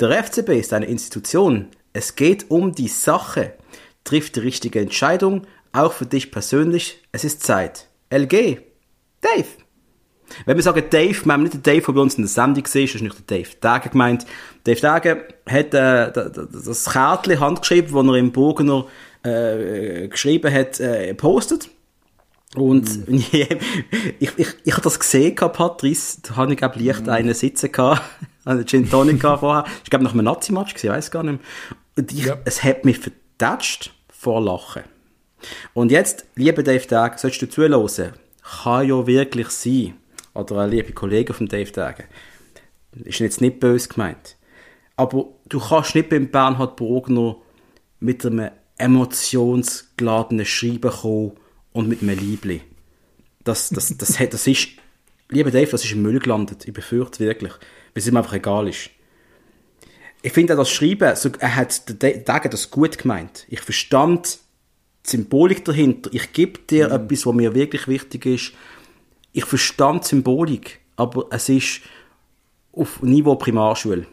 [0.00, 1.68] Der FCB ist eine Institution.
[1.92, 3.54] Es geht um die Sache.
[4.04, 7.02] Trifft die richtige Entscheidung, auch für dich persönlich.
[7.12, 7.88] Es ist Zeit.
[8.10, 8.58] LG.
[9.20, 9.46] Dave.
[10.44, 12.82] Wenn wir sagen Dave, wir nicht den Dave, der bei uns in der Sendung war,
[12.82, 14.26] das ist nicht der Dave Dage gemeint.
[14.64, 18.86] Dave Dage hat äh, das Kärtchen handgeschrieben, das er im Burgener
[19.22, 21.68] äh, geschrieben hat, äh, gepostet.
[22.56, 27.34] Und ich, ich, ich, ich habe das gesehen, Patrice, da habe ich glaube leicht einen
[27.34, 28.02] sitzen gehabt,
[28.44, 29.64] einen Gin Tonic vorher.
[29.84, 31.76] Ich glaube nach einem Nazi-Match, ich weiß gar nicht mehr.
[31.96, 32.36] Und ich, Ja.
[32.44, 34.82] es hat mich verdatscht vor Lachen.
[35.74, 38.12] Und jetzt, lieber Dave Dage, solltest du zuhören,
[38.62, 39.94] kann ja wirklich sein,
[40.34, 42.04] oder eine liebe Kollege von Dave Dage,
[43.04, 44.36] ist jetzt nicht böse gemeint.
[44.96, 47.36] Aber du kannst nicht beim Bernhard Burgner
[48.00, 51.32] mit einem emotionsgeladenen Schreiben kommen
[51.72, 52.62] und mit einem Liebling.
[53.44, 54.68] Das, das, das, das, das ist,
[55.28, 56.66] lieber Dave, das ist im Müll gelandet.
[56.66, 57.60] Ich befürchte wirklich, weil
[57.94, 58.90] es ihm einfach egal ist.
[60.22, 61.82] Ich finde auch das Schreiben, so, er hat
[62.24, 63.46] Tag das gut gemeint.
[63.48, 64.40] Ich verstand
[65.06, 66.10] die Symbolik dahinter.
[66.12, 66.94] Ich gebe dir mhm.
[67.04, 68.52] etwas, was mir wirklich wichtig ist.
[69.32, 71.80] Ich verstand die Symbolik, aber es ist
[72.72, 74.06] auf Niveau Primarschule.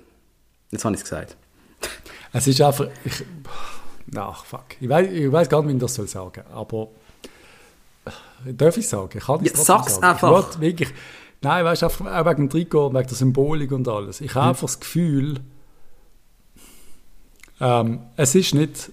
[0.71, 1.37] Jetzt habe ich es gesagt.
[2.31, 2.87] Es ist einfach.
[3.05, 3.23] Ich,
[4.15, 4.65] ach, fuck.
[4.79, 6.89] Ich weiß, ich weiß gar nicht, wie ich das soll sagen aber.
[8.45, 9.19] Darf ich sagen?
[9.19, 10.05] Kann ich ja, sag's sagen?
[10.05, 10.51] einfach.
[10.55, 10.89] Ich wirklich,
[11.41, 14.19] nein, weißt du, auch wegen dem Trikot, wegen der Symbolik und alles.
[14.19, 14.49] Ich habe hm.
[14.49, 15.39] einfach das Gefühl,
[17.61, 18.91] ähm, es ist nicht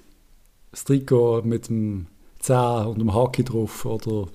[0.72, 2.06] das Trikot mit dem
[2.40, 2.56] 10
[2.86, 4.28] und dem Haki drauf oder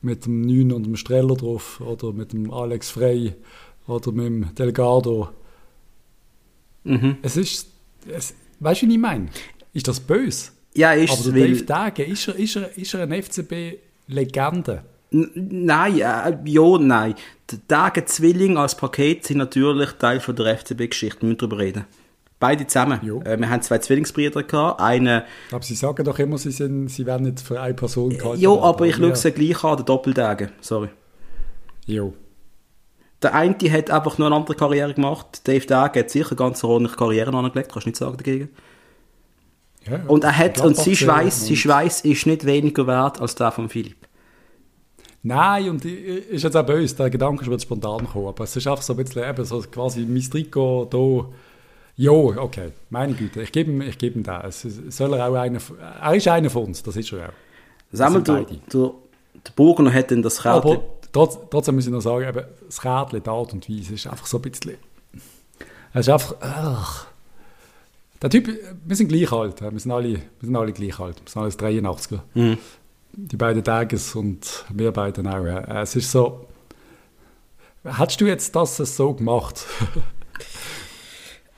[0.00, 3.34] mit dem 9 und dem Streller drauf oder mit dem Alex Frey
[3.86, 5.28] oder mit dem Delgado.
[6.84, 7.16] Mhm.
[7.22, 7.68] Es ist,
[8.06, 9.28] es, weißt du, wie ich meine?
[9.72, 10.50] Ist das böse?
[10.74, 14.84] Ja, ist Aber der Dave Dage, ist er, ist er, ist er ein FCB-Legende?
[15.10, 17.14] Nein, äh, ja, nein.
[17.50, 21.22] Der Dage Zwilling als Paket sind natürlich Teil von der FCB-Geschichte.
[21.22, 21.84] Wir müssen darüber reden.
[22.40, 23.00] Beide zusammen.
[23.24, 24.80] Äh, wir haben zwei Zwillingsbrüder gehabt.
[24.80, 28.40] Eine, aber sie sagen doch immer, sie, sind, sie werden nicht für eine Person gehalten.
[28.40, 29.04] Ja, aber ich ja.
[29.04, 30.50] schaue sie gleich an, der Doppeldage.
[30.60, 30.88] Sorry.
[31.86, 32.14] Jo.
[33.22, 35.46] Der eine hat einfach nur eine andere Karriere gemacht.
[35.48, 38.50] Dave Dage hat sicher ganz ordentlich Karriere angelegt, kannst du nicht sagen dagegen.
[39.88, 43.52] Ja, und er hat, und sein Schweiß, sein Schweiß ist nicht weniger wert als der
[43.52, 44.08] von Philipp.
[45.22, 48.66] Nein, und ist jetzt auch böse, der Gedanke ist wird spontan kommen, aber es ist
[48.66, 51.28] einfach so ein bisschen eben so quasi mein Trikot hier.
[51.96, 54.62] Jo, okay, meine Güte, ich gebe ihm, ich gebe ihm das.
[54.62, 55.60] soll er auch einer,
[56.02, 57.32] er ist einer von uns, das ist er auch.
[57.92, 60.72] Sammel, der, der, der Burger hat dann das Kärtchen.
[60.72, 64.06] Aber trotz, trotzdem muss ich noch sagen, eben, das Kärtchen, die Art und Weise, ist
[64.08, 64.74] einfach so ein bisschen,
[65.92, 67.06] es ist einfach, ach,
[68.20, 68.48] der Typ,
[68.84, 71.58] wir sind gleich alt, wir sind alle, wir sind alle gleich alt, wir sind alles
[71.58, 72.20] 83er.
[72.34, 72.58] Mhm.
[73.12, 75.44] Die beiden Tages und wir beiden auch.
[75.44, 76.46] Es ist so,
[77.84, 79.64] hättest du jetzt das so gemacht?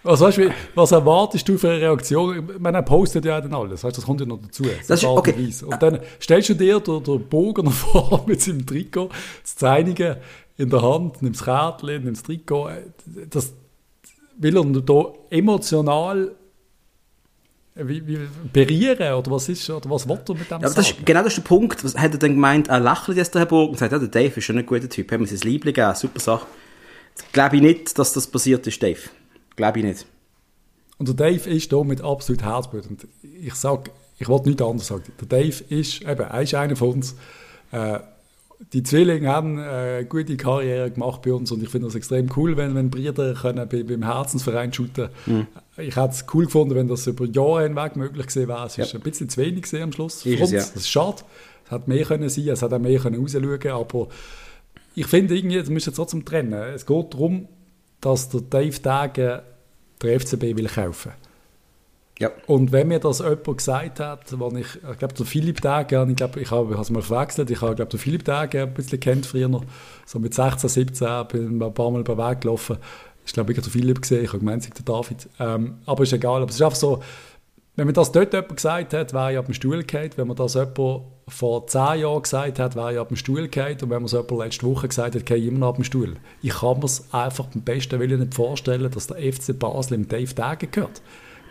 [0.06, 0.40] Was, weißt,
[0.74, 2.50] was erwartest du für eine Reaktion?
[2.50, 4.64] Ich meine, er postet ja dann alles, weißt, das kommt ja noch dazu.
[4.86, 5.52] Das ist, okay.
[5.64, 9.10] Und dann stellst du dir den, den Bogen vor mit seinem Trikot,
[9.42, 10.18] das Zeinige
[10.56, 12.70] in der Hand, nimmst das Kärtchen, nimmst das Trikot.
[13.30, 13.52] Das
[14.38, 16.34] will er da emotional
[17.76, 18.18] wie, wie
[18.52, 21.36] berieren oder was ist oder was will er mit dem ja, das ist, Genau das
[21.36, 21.84] ist der Punkt.
[21.84, 22.68] Was hat er dann gemeint?
[22.68, 24.88] Er lächelt jetzt der Herr Burg und sagt, ja, der Dave ist schon ein guter
[24.88, 26.46] Typ, haben wir sein Liebling gegeben, super Sache.
[27.32, 29.00] Glaube ich nicht, dass das passiert ist, Dave.
[29.56, 30.06] Glaube ich nicht.
[30.98, 32.86] Und der Dave ist da mit absolut Herzblut.
[32.86, 35.04] Und ich sage, ich wollte nichts anderes sagen.
[35.20, 37.16] Der Dave ist, eben, er ist einer von uns.
[37.72, 37.98] Äh,
[38.72, 42.30] die Zwillinge haben eine äh, gute Karriere gemacht bei uns und ich finde das extrem
[42.36, 45.46] cool, wenn, wenn Brüder können bei, beim Herzensverein shooten mhm.
[45.76, 48.64] Ich hätte es cool gefunden, wenn das über Jahre hinweg möglich gewesen wäre.
[48.64, 48.84] Es ja.
[48.84, 50.24] ist ein bisschen zu wenig am Schluss.
[50.24, 50.58] Ist es, ja.
[50.60, 51.18] Das ist schade.
[51.66, 54.08] Es hätte mehr können sein, es hätte auch mehr können rausschauen aber
[54.94, 56.54] ich finde irgendwie, das müssen wir trotzdem trennen.
[56.54, 57.48] Es geht darum,
[58.00, 59.42] dass der Dave Dage
[60.02, 61.12] der FCB will kaufen
[62.18, 62.30] ja.
[62.46, 66.16] Und wenn mir das jemand gesagt hat, wo ich, ich glaube, der Philipp Dage, ich
[66.16, 69.26] glaube, ich habe es mal verwechselt, ich habe, glaube, der Philipp Dage ein bisschen kennt
[69.26, 69.60] früher,
[70.06, 72.78] so mit 16, 17, bin ein paar Mal über den Weg gelaufen.
[73.26, 75.28] Ich glaube, ich habe den Philipp gesehen, ich habe gemeint, der David.
[75.38, 77.02] Ähm, aber ist egal, aber es ist einfach so,
[77.76, 80.10] wenn man das dort jemand gesagt hat, wäre ich ab dem Stuhl gefallen.
[80.16, 83.76] Wenn man das jemand vor zehn Jahren gesagt hat, wäre ich ab dem Stuhl gefallen.
[83.82, 85.84] Und wenn man es jemand letzte Woche gesagt hat, gehe ich immer noch ab dem
[85.84, 86.16] Stuhl.
[86.40, 90.08] Ich kann mir es einfach beim besten Willen nicht vorstellen, dass der FC Basel im
[90.08, 91.02] Dave Dage gehört.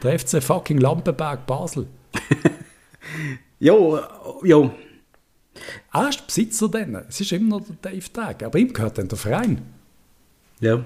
[0.01, 1.85] Der FC fucking Lampenberg Basel.
[3.59, 3.99] jo,
[4.43, 4.71] jo.
[5.93, 7.05] Er ist Besitzer dann.
[7.07, 8.47] Es ist immer noch der Dave Dage.
[8.47, 9.61] Aber ihm gehört dann der Verein.
[10.59, 10.83] Ja.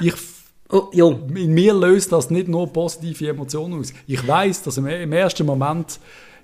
[0.00, 0.14] Ich
[0.70, 1.08] Oh, ja.
[1.08, 3.92] In mir löst das nicht nur positive Emotionen aus.
[4.06, 5.98] Ich weiß, dass im, im, ersten Moment,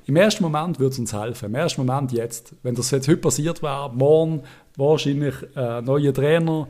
[0.07, 1.47] im ersten Moment würde es uns helfen.
[1.47, 2.55] Im ersten Moment jetzt.
[2.63, 4.43] Wenn das jetzt heute passiert wäre, morgen
[4.77, 6.69] wahrscheinlich äh, neuer Trainer,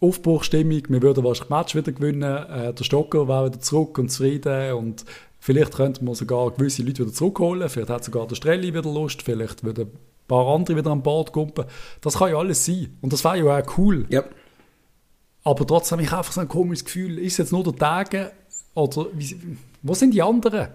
[0.00, 4.10] Aufbruchstimmung, wir würden wahrscheinlich das Match wieder gewinnen, äh, der Stocker wäre wieder zurück und
[4.10, 5.04] zufrieden und
[5.40, 9.22] vielleicht könnte man sogar gewisse Leute wieder zurückholen, vielleicht hat sogar der Strelli wieder Lust,
[9.22, 11.52] vielleicht würden ein paar andere wieder an Bord kommen.
[12.00, 14.06] Das kann ja alles sein und das wäre ja auch cool.
[14.08, 14.22] Ja.
[15.44, 18.32] Aber trotzdem habe ich einfach so ein komisches Gefühl, ist es jetzt nur der Tage
[18.74, 19.36] oder wie,
[19.82, 20.68] wo sind die anderen?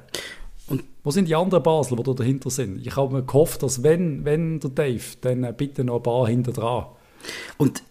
[0.67, 2.85] Und wo sind die anderen Basel, die da dahinter sind?
[2.85, 6.53] Ich habe mir gehofft, dass wenn, wenn der Dave, dann bitte noch ein paar hinter
[6.53, 6.85] dran.
[7.57, 7.83] Und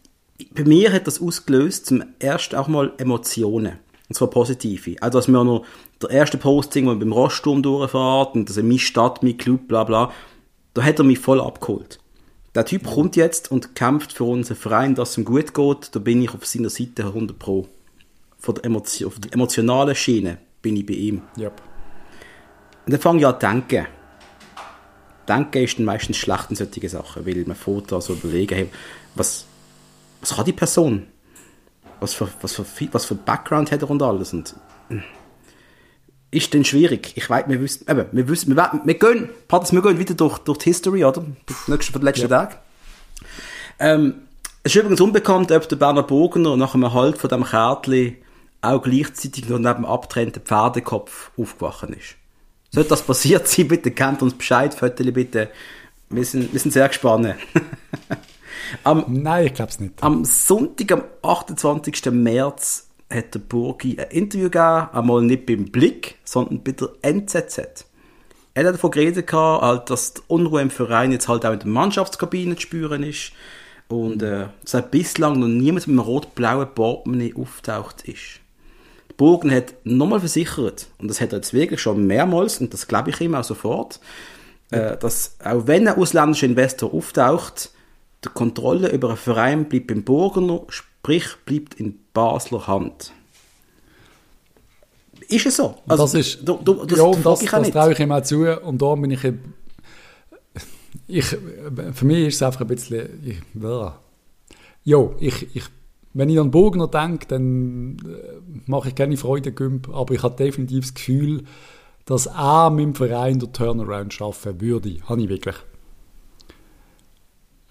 [0.54, 3.78] bei mir hat das ausgelöst zum ersten auch mal Emotionen.
[4.08, 4.96] Und zwar positive.
[5.00, 5.64] Also, dass wir noch
[6.02, 9.68] der erste Posting, wo man beim Roststurm durchfährt und das ist meine Stadt, mein Club,
[9.68, 10.12] bla bla,
[10.74, 11.98] da hat er mich voll abgeholt.
[12.54, 15.94] Der Typ kommt jetzt und kämpft für unseren Verein, dass es ihm gut geht.
[15.94, 17.66] Da bin ich auf seiner Seite 100 Pro.
[18.38, 21.22] Von der, Emotion, auf der emotionalen Schiene bin ich bei ihm.
[21.38, 21.62] Yep.
[22.84, 23.86] Und dann fange ich an zu denken.
[25.28, 28.68] Denken ist dann meistens schlecht in solchen Sachen, weil man Fotos so überlegen, hey,
[29.14, 29.46] was,
[30.20, 31.06] was kann die Person?
[32.00, 34.32] Was für, was für, was für Background hat er und alles?
[34.32, 34.56] Und
[34.88, 35.02] hm,
[36.32, 37.12] ist denn schwierig.
[37.14, 40.38] Ich weiß, wir wissen, eben, wir wissen, wir, wir gehen, Partners, wir gehen wieder durch,
[40.38, 41.24] durch die History, oder?
[41.68, 42.28] Nächsten, den letzten ja.
[42.28, 42.58] Tag.
[43.78, 44.14] Ähm,
[44.64, 48.16] es ist übrigens unbekannt, ob der Bernhard Bogner nach einem Halt von dem Kärtchen
[48.62, 52.16] auch gleichzeitig noch neben dem abgetrennten Pferdekopf aufgewacht ist.
[52.70, 55.50] Sollte das passiert sein, bitte kennt uns Bescheid, Fotos bitte.
[56.08, 57.34] Wir sind, wir sind sehr gespannt.
[58.84, 60.02] am, Nein, ich glaube es nicht.
[60.02, 62.06] Am Sonntag, am 28.
[62.12, 67.86] März, hat der Burgi ein Interview gegeben, einmal nicht beim Blick, sondern bei der NZZ.
[68.54, 71.68] Er hat davon geredet, halt, dass die Unruhe im Verein jetzt halt auch in der
[71.68, 73.32] Mannschaftskabine zu spüren ist
[73.88, 78.40] und äh, seit bislang noch niemand mit einem rot-blauen Portemonnaie auftaucht ist.
[79.08, 82.88] Der Burgen hat nochmal versichert, und das hat er jetzt wirklich schon mehrmals, und das
[82.88, 84.00] glaube ich ihm auch sofort,
[84.70, 87.70] äh, dass auch wenn ein ausländischer Investor auftaucht,
[88.24, 90.62] die Kontrolle über einen Verein bleibt beim Burgener,
[91.02, 93.12] sprich bleibt in Basler Hand.
[95.28, 95.76] Ist es so?
[95.88, 98.44] Also, das ist, du, du, das, ja, das, das traue ich ihm auch zu.
[98.62, 99.24] Und da bin ich,
[101.08, 103.38] ich, für mich ist es einfach ein bisschen, ich,
[104.84, 105.64] ja, ich, ich,
[106.12, 109.52] wenn ich an Burgner denke, dann äh, mache ich keine Freude,
[109.92, 111.44] aber ich habe definitiv das Gefühl,
[112.04, 114.98] dass er mit dem Verein der Turnaround schaffen würde.
[115.08, 115.56] Habe ich wirklich.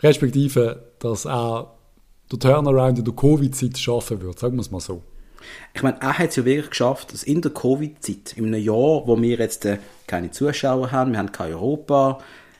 [0.02, 1.74] Respektive, dass er
[2.32, 4.40] der Turnaround in der Covid-Zeit schaffen würde.
[4.40, 5.02] Sagen wir es mal so.
[5.74, 9.08] Ich meine, er hat es ja wirklich geschafft, dass in der Covid-Zeit, in einem Jahr,
[9.08, 12.20] wo wir jetzt äh, keine Zuschauer haben, wir haben kein Europa,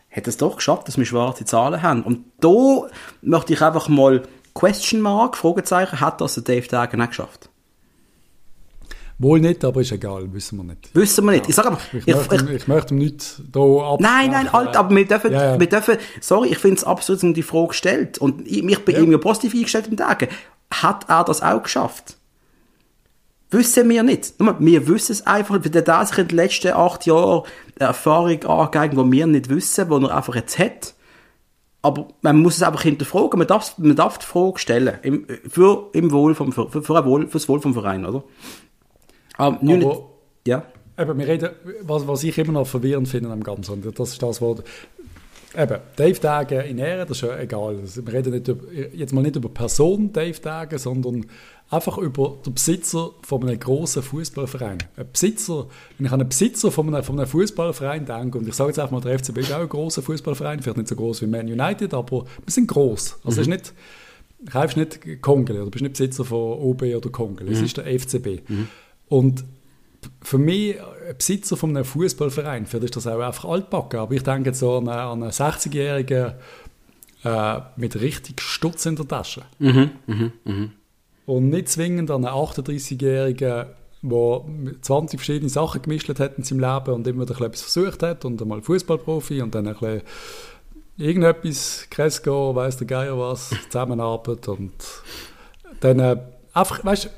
[0.10, 2.04] hat es doch geschafft, dass wir schwarze Zahlen haben.
[2.04, 2.88] Und da
[3.22, 7.51] möchte ich einfach mal Question Mark, Fragezeichen, hat das der Dave Dagen auch geschafft?
[9.22, 10.96] Wohl nicht, aber ist egal, wissen wir nicht.
[10.96, 11.48] Wissen wir nicht.
[11.48, 14.00] Ich sage aber, ich, ich, möchte, ich, ich möchte nicht hier ab.
[14.00, 15.60] Nein, nein, alt, aber wir dürfen, ja, ja.
[15.60, 18.18] wir dürfen, sorry, ich finde es absolut, dass die Frage gestellt.
[18.18, 19.02] Und ich, mich bin ja.
[19.02, 20.28] irgendwie positiv eingestellt im Tagen.
[20.74, 22.18] Hat er das auch geschafft?
[23.52, 24.34] Wissen wir nicht.
[24.40, 27.44] Wir wissen es einfach, weil der sich in den letzten acht Jahren
[27.78, 30.96] Erfahrung angeeignet, die wir nicht wissen, die er einfach jetzt hat.
[31.84, 33.38] Aber man muss es einfach hinterfragen.
[33.38, 34.98] Man darf, man darf die Frage stellen.
[35.04, 38.24] Im, für, im Wohl vom, für, für, Wohl, für das Wohl vom Verein, oder?
[39.42, 39.88] Aber, aber nicht,
[40.48, 40.66] ja.
[40.98, 41.50] Eben, wir reden,
[41.82, 44.64] was, was ich immer noch verwirrend finde am Ganzen, das ist das, was
[45.54, 47.78] Eben, Dave Dagen in Ehren, das ist ja egal.
[47.84, 51.26] Wir reden nicht über, jetzt mal nicht über Person Dave Dagen, sondern
[51.70, 54.78] einfach über den Besitzer von einem grossen Fußballverein.
[54.96, 58.54] Ein Besitzer, wenn ich an einen Besitzer von einem, von einem Fußballverein denke, und ich
[58.54, 61.22] sage jetzt einfach mal, der FCB ist auch ein grosser Fußballverein, vielleicht nicht so groß
[61.22, 63.20] wie Man United, aber wir sind gross.
[63.26, 63.42] Also mhm.
[63.42, 63.74] ist nicht,
[64.40, 67.56] du kaufst nicht Kongele, oder bist nicht Besitzer von OB oder Kongele, mhm.
[67.58, 68.48] es ist der FCB.
[68.50, 68.70] Mhm.
[69.12, 69.44] Und
[70.22, 70.78] für mich,
[71.18, 74.00] Besitzer von einem Fußballverein, für ist das auch einfach altbacken.
[74.00, 76.32] Aber ich denke so an einen, einen 60-Jährigen
[77.26, 79.42] äh, mit richtig Stutz in der Tasche.
[79.60, 80.70] Mhm, mh, mh.
[81.26, 83.66] Und nicht zwingend an einen 38-Jährigen,
[84.02, 84.46] der
[84.82, 88.62] 20 verschiedene Sachen gemischt hat in seinem Leben und immer etwas versucht hat und einmal
[88.62, 90.04] Fußballprofi und dann ein bisschen
[90.98, 94.72] irgendetwas, Kresko, weiß der Geier was, Zusammenarbeit und
[95.82, 96.18] dann äh,
[96.54, 97.10] einfach, weißt du,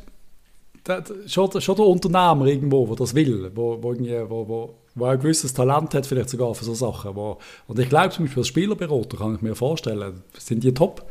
[1.28, 5.54] schon, schon der Unternehmer irgendwo, der das will, wo, wo, wo, wo, wo ein gewisses
[5.54, 7.16] Talent hat, vielleicht sogar für so Sachen.
[7.16, 11.06] Wo, und ich glaube zum Beispiel als Spielerberater kann ich mir vorstellen, sind die top.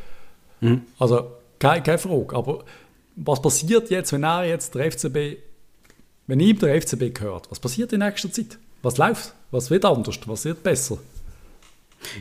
[0.60, 0.82] Mhm.
[0.98, 1.26] Also
[1.58, 2.36] keine, keine Frage.
[2.36, 2.64] Aber
[3.16, 5.38] was passiert jetzt, wenn er jetzt der FCB,
[6.26, 8.58] wenn ihm der FCB gehört, was passiert in nächster Zeit?
[8.82, 9.34] Was läuft?
[9.50, 10.18] Was wird anders?
[10.26, 10.98] Was wird besser?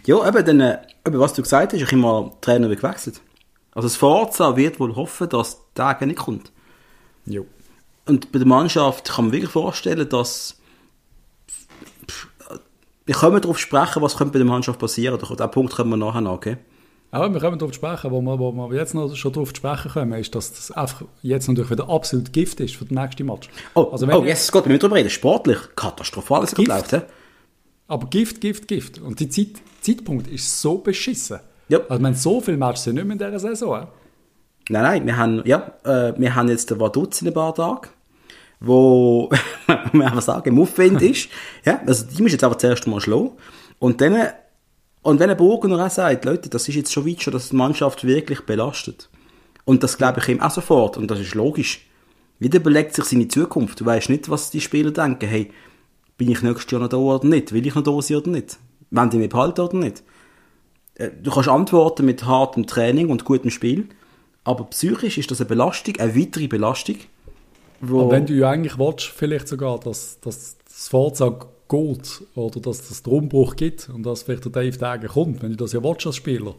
[0.06, 3.20] Ja, eben, dann, äh, eben was du gesagt hast, ich immer Trainer gewechselt.
[3.74, 6.52] Also das Forza wird wohl hoffen, dass der nicht kommt.
[7.26, 7.46] Jo.
[8.06, 10.58] Und bei der Mannschaft kann man wirklich vorstellen, dass
[13.06, 15.20] wir können darauf sprechen, was könnte bei der Mannschaft passieren.
[15.20, 16.58] Diesen Punkt können wir nachher noch, okay?
[17.12, 20.14] Aber wir können darauf sprechen, wo wir, wo wir jetzt noch schon darauf sprechen können,
[20.14, 23.50] ist, dass das einfach jetzt natürlich wieder absolut Gift ist für den nächsten Match.
[23.76, 25.10] Oh, also wenn oh jetzt geht wir nicht darüber reden.
[25.10, 26.70] Sportlich katastrophal, alles Gift.
[26.70, 27.06] Läuft,
[27.88, 29.00] Aber Gift, Gift, Gift.
[29.00, 29.50] Und der Zeit,
[29.82, 31.40] Zeitpunkt ist so beschissen.
[31.68, 31.80] Ja.
[31.90, 33.88] Also, man so viele Matches sind nicht mehr in dieser Saison.
[34.72, 37.90] Nein, nein, wir haben, ja, äh, wir haben jetzt den Vaduz in ein paar Tagen,
[38.62, 39.30] wo,
[39.92, 41.28] man einfach sagen, im Aufwind ist.
[41.66, 43.32] Ja, also die muss jetzt aber zuerst mal schlagen.
[43.80, 44.30] Und dann,
[45.02, 47.56] und wenn ein Burgener auch sagt, Leute, das ist jetzt schon weit schon, dass die
[47.58, 49.10] Mannschaft wirklich belastet.
[49.66, 50.96] Und das glaube ich ihm auch sofort.
[50.96, 51.86] Und das ist logisch.
[52.40, 53.82] Wieder überlegt sich seine Zukunft.
[53.82, 55.28] Du weißt nicht, was die Spieler denken.
[55.28, 55.52] Hey,
[56.18, 57.52] bin ich nächstes Jahr noch da oder nicht?
[57.52, 58.58] Will ich noch da sein oder nicht?
[58.90, 60.02] Wollen die mich behalten oder nicht?
[61.02, 63.90] äh, du kannst antworten mit hartem Training und gutem Spiel,
[64.44, 66.98] aber psychisch ist das eine Belastung, eine weitere Belastung.
[67.80, 72.60] Wo aber wenn du ja eigentlich willst, vielleicht sogar, dass, dass das Forza geht oder
[72.60, 75.74] dass es den Umbruch gibt und dass vielleicht der Dave Dagger kommt, wenn du das
[75.74, 76.56] ja willst als Spieler,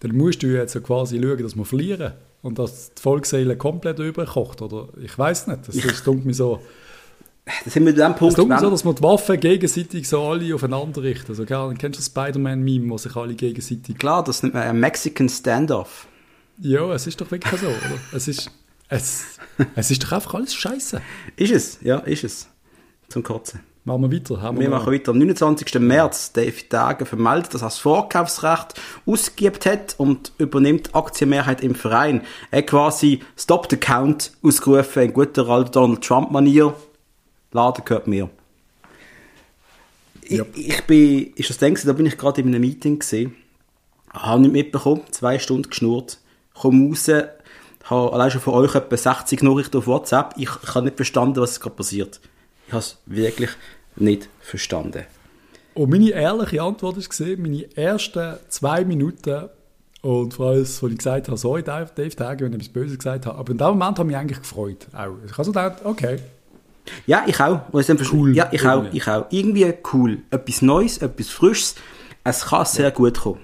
[0.00, 3.98] dann musst du jetzt ja quasi schauen, dass wir verlieren und dass die Volksseele komplett
[3.98, 4.88] überkocht, oder?
[5.02, 6.60] Ich weiß nicht, das ist mir so...
[7.64, 8.38] Das sind wir dem Punkt...
[8.38, 11.30] Es ist so, dass man die Waffen gegenseitig so alle aufeinander richten.
[11.30, 13.96] Also, kennst du das Spider-Man-Meme, wo sich alle gegenseitig...
[13.98, 16.06] Klar, das nennt man ein Mexican Standoff.
[16.62, 17.98] Ja, es ist doch wirklich so, oder?
[18.12, 18.50] Es ist...
[18.88, 19.38] Es,
[19.74, 21.00] es ist doch einfach alles scheiße.
[21.36, 22.48] Ist es, ja, ist es.
[23.08, 23.60] Zum Kotzen.
[23.84, 24.40] Machen wir weiter.
[24.40, 25.10] Haben wir, wir machen weiter.
[25.10, 25.80] Am 29.
[25.80, 32.22] März, Dave Tage vermeldet, dass er das Vorkaufsrecht ausgeübt hat und übernimmt Aktienmehrheit im Verein.
[32.52, 36.74] Er hat quasi Stop the Count ausgerufen in guter alter Donald Trump-Manier.
[37.50, 38.30] Laden gehört mir.
[40.22, 40.56] Ich, yep.
[40.56, 43.34] ich bin, ist das denkst da bin ich gerade in einem Meeting gesehen,
[44.12, 46.18] habe nicht mitbekommen, zwei Stunden geschnurrt,
[46.54, 47.08] komme raus,
[47.84, 51.40] habe allein schon von euch etwa 60 Nachrichten auf WhatsApp, ich, ich habe nicht verstanden,
[51.40, 52.20] was gerade passiert.
[52.66, 53.50] Ich habe es wirklich
[53.96, 55.04] nicht verstanden.
[55.74, 59.48] Und meine ehrliche Antwort ist gesehen, meine ersten zwei Minuten
[60.02, 62.98] und vor allem, als ich gesagt habe, sorry Dave, Dave Tage, wenn ich etwas Böses
[62.98, 64.88] gesagt habe, aber in dem Moment habe ich mich eigentlich gefreut.
[64.92, 65.14] Auch.
[65.24, 66.18] Ich habe so gedacht, okay.
[67.06, 67.60] Ja, ich auch.
[68.12, 68.34] Cool.
[68.34, 69.26] Ja, ich auch, ich auch.
[69.30, 70.18] Irgendwie cool.
[70.30, 71.76] Etwas Neues, etwas Frisches.
[72.24, 73.38] Es kann sehr gut kommen.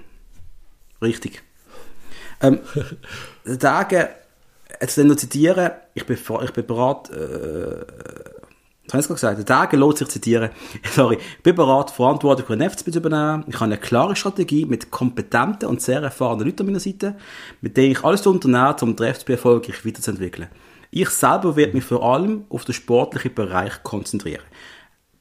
[1.01, 1.43] Richtig.
[2.41, 2.61] Ähm,
[3.59, 4.11] Tage,
[4.81, 7.85] jetzt noch zitieren, ich bin, ich bin bereit, äh,
[8.91, 9.49] was habe ich gesagt?
[9.49, 10.51] Der lohnt sich zitieren.
[10.95, 11.19] Sorry.
[11.37, 13.45] Ich bin bereit, Verantwortung für den FCB zu übernehmen.
[13.47, 17.17] Ich habe eine klare Strategie mit kompetenten und sehr erfahrenen Leuten an meiner Seite,
[17.61, 20.49] mit denen ich alles unternehme, um den FCB erfolgreich weiterzuentwickeln.
[20.91, 24.45] Ich selber werde mich vor allem auf den sportlichen Bereich konzentrieren.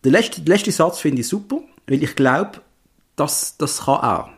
[0.06, 2.62] Der letzte, der letzte Satz finde ich super, weil ich glaube,
[3.18, 4.30] dass das kann er.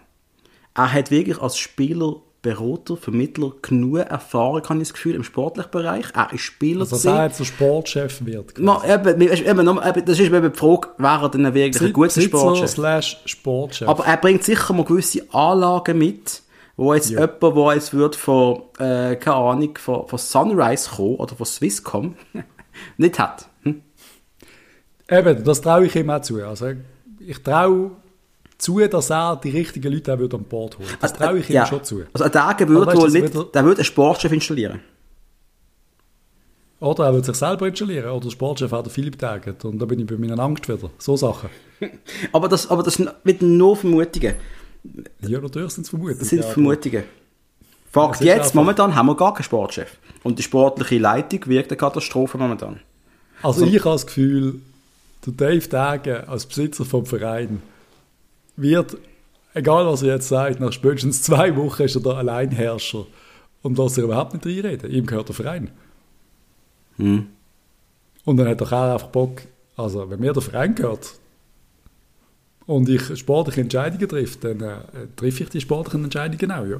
[0.74, 5.71] Er hat wirklich als Spieler Berater, Vermittler genug Erfahrung, habe ich das Gefühl, im sportlichen
[5.71, 6.06] Bereich.
[6.13, 8.58] Er ist Spieler Also, dass er jetzt der Sportchef wird.
[8.60, 12.21] No, eben, eben, eben, das ist eben die Frage, wäre er denn wirklich ein guter
[12.21, 12.69] Sportchef?
[12.69, 13.89] slash Sportchef.
[13.89, 16.41] Aber er bringt sicher mal gewisse Anlagen mit,
[16.78, 17.19] wo jetzt ja.
[17.19, 22.15] jemand, der jetzt wird von, äh, keine Ahnung, von, von Sunrise kommen oder von Swisscom,
[22.97, 23.49] nicht hat.
[23.63, 23.82] Hm?
[25.10, 26.41] Eben, das traue ich ihm auch zu.
[26.41, 26.71] Also,
[27.19, 27.91] ich traue
[28.60, 30.98] zu, dass er die richtigen Leute auch an Bord holt.
[31.02, 31.65] Das also, traue ich ihm ja.
[31.65, 32.04] schon zu.
[32.13, 34.82] Also ein Tage würde wohl nicht, der würde einen Sportchef installieren.
[36.82, 38.10] Oder er würde sich selber installieren.
[38.10, 39.65] Oder der Sportchef hat Philipp Taget.
[39.65, 40.89] Und da bin ich bei meiner Angst wieder.
[40.98, 41.50] So Sachen.
[42.32, 44.36] aber, das, aber das sind nur Vermutungen.
[45.22, 46.19] Ja, natürlich sind es Vermutungen.
[46.19, 47.04] Das sind Vermutungen.
[47.91, 49.98] Fakt ja, jetzt, momentan haben wir gar keinen Sportchef.
[50.24, 52.80] Und die sportliche Leitung wirkt eine Katastrophe momentan.
[53.41, 54.62] Also, also ich habe das Gefühl,
[55.26, 57.62] der Dave Tage als Besitzer vom Verein
[58.62, 58.98] wird,
[59.54, 63.06] egal was er jetzt sagt, nach spätestens zwei Wochen ist er der Alleinherrscher
[63.62, 64.91] und lässt er überhaupt nicht reinreden.
[64.91, 65.72] Ihm gehört der Verein.
[66.98, 67.28] Hm.
[68.26, 69.41] Und dann hat er auch einfach Bock,
[69.76, 71.13] also wenn mir der Verein gehört
[72.65, 74.78] und ich sportliche Entscheidungen treffe, dann äh,
[75.15, 76.80] treffe ich die sportlichen Entscheidungen auch, ja.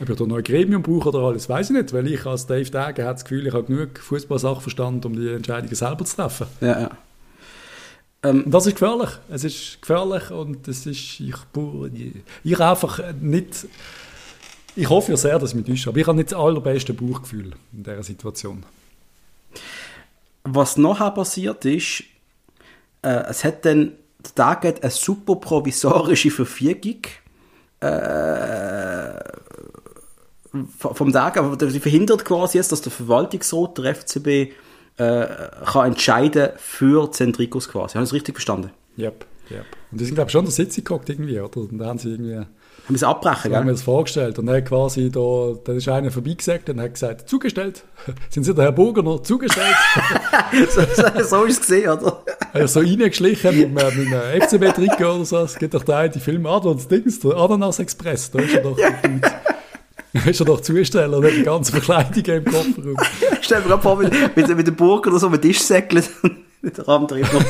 [0.00, 2.46] Ob ich da noch ein Gremium brauche oder alles, weiß ich nicht, weil ich als
[2.46, 6.48] Dave Dage habe das Gefühl, ich habe genug Fußballsachverstand, um die Entscheidungen selber zu treffen.
[6.60, 6.90] Ja, ja.
[8.22, 9.10] Ähm, das ist gefährlich.
[9.28, 11.34] Es ist gefährlich und es ist, ich,
[12.44, 13.66] ich einfach nicht,
[14.76, 17.52] ich hoffe ja sehr, dass ich mich täusche, aber ich habe nicht das allerbeste Bauchgefühl
[17.72, 18.64] in dieser Situation.
[20.44, 22.04] Was nachher passiert ist,
[23.02, 23.92] äh, es hat dann,
[24.24, 27.02] der Tag eine super provisorische Verfügung
[27.80, 29.18] äh,
[30.76, 34.52] vom Tag, aber sie verhindert quasi jetzt, dass der Verwaltungsrat der FCB
[34.96, 35.26] äh,
[35.64, 37.94] kann entscheiden für Zentricus quasi.
[37.94, 38.70] Habe ich das richtig verstanden?
[38.98, 39.64] Yep, yep.
[39.90, 41.56] Und die sind, glaube ich, schon in der Sitzung geguckt irgendwie, oder?
[41.56, 42.46] Und da haben sie irgendwie...
[42.88, 43.56] Haben sie abbrechen, gell?
[43.56, 44.40] haben wir das vorgestellt.
[44.40, 47.84] Und dann quasi da, dann ist einer vorbeigesagt und hat gesagt, zugestellt.
[48.30, 49.76] Sind Sie der Herr Burgener zugestellt?
[50.68, 52.24] so, so, so ist es gesehen, oder?
[52.52, 55.38] Er ist so reingeschlichen mit, mit einem FCB-Trikot oder so.
[55.38, 58.32] Es gibt doch da die Film Adams Dings, der Ananas Express.
[58.32, 58.76] Da ist er doch
[60.26, 62.96] ist er doch Zusteller und hat die ganze Verkleidung im Kofferraum.
[63.40, 66.88] Stell dir vor, mit, mit, mit dem Burg oder so mit Tisch säckelt und der
[66.88, 67.44] andere noch.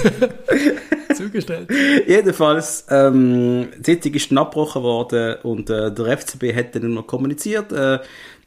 [1.15, 1.69] Zugestellt.
[2.07, 7.07] Jedenfalls, ähm, die Sitzung ist dann abgebrochen worden und äh, der FCB hat dann noch
[7.07, 7.99] kommuniziert, äh,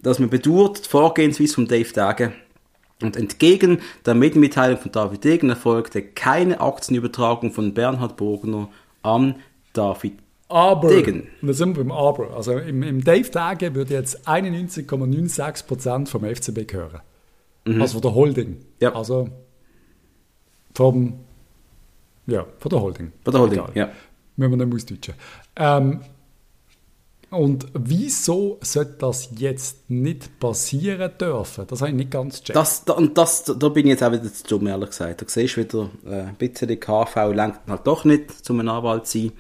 [0.02, 2.34] dass man bedauert die Vorgehensweise von Dave Dage.
[3.02, 8.70] Und entgegen der Medienmitteilung von David Degen erfolgte keine Aktienübertragung von Bernhard Burgner
[9.04, 9.36] an
[9.74, 10.14] David
[10.48, 11.28] aber, Degen.
[11.42, 12.36] da sind wir beim Aber.
[12.36, 17.02] Also im, im Dave Tage würde jetzt 91,96% vom FCB gehören.
[17.66, 17.82] Mhm.
[17.82, 18.58] Also von der Holding.
[18.80, 18.94] Ja.
[18.94, 19.28] Also
[20.76, 21.20] vom,
[22.28, 23.12] ja, von der Holding.
[23.24, 23.72] Von der Holding, Egal.
[23.76, 23.90] ja.
[24.38, 25.14] Wenn man nicht ausdeutschen.
[25.56, 26.02] Ähm,
[27.32, 31.66] Und wieso sollte das jetzt nicht passieren dürfen?
[31.68, 32.56] Das habe ich nicht ganz gecheckt.
[32.56, 35.22] Das, da, und das, da bin ich jetzt auch wieder zu dumm, ehrlich gesagt.
[35.22, 38.70] Da siehst du wieder, äh, ein bisschen die KV lenkt halt doch nicht, um ein
[38.70, 39.32] Anwalt zu sein.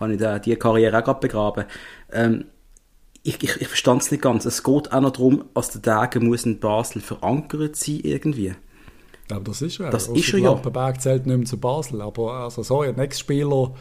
[0.00, 1.64] Kann ich da, die Karriere auch gerade begraben.
[2.10, 2.46] Ähm,
[3.22, 4.46] ich, ich, ich verstand es nicht ganz.
[4.46, 8.54] Es geht auch noch darum, dass der Tage muss in Basel verankert sein irgendwie.
[9.30, 9.90] Aber das ist ja.
[9.90, 10.38] Das ist ja.
[10.38, 12.00] Lampenberg zählt nicht mehr zu Basel.
[12.00, 13.74] Aber also, sorry, ein Ex-Spieler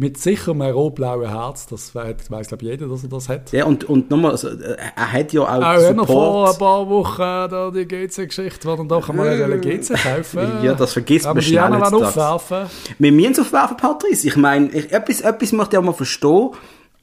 [0.00, 3.52] mit sicherem rot-blauen Herz, das weiß glaube ich jeder, dass er das hat.
[3.52, 6.06] Ja, und, und nochmal, also, er hat ja auch Auch Support.
[6.08, 10.38] vor ein paar Wochen da die GC-Geschichte, wo dann doch einmal eine GC kaufen.
[10.62, 12.66] ja, das vergisst man schnell die aufwerfen.
[12.98, 14.26] Wir müssen es aufwerfen, Patrice.
[14.26, 16.50] Ich meine, etwas, etwas möchte ich auch mal verstehen.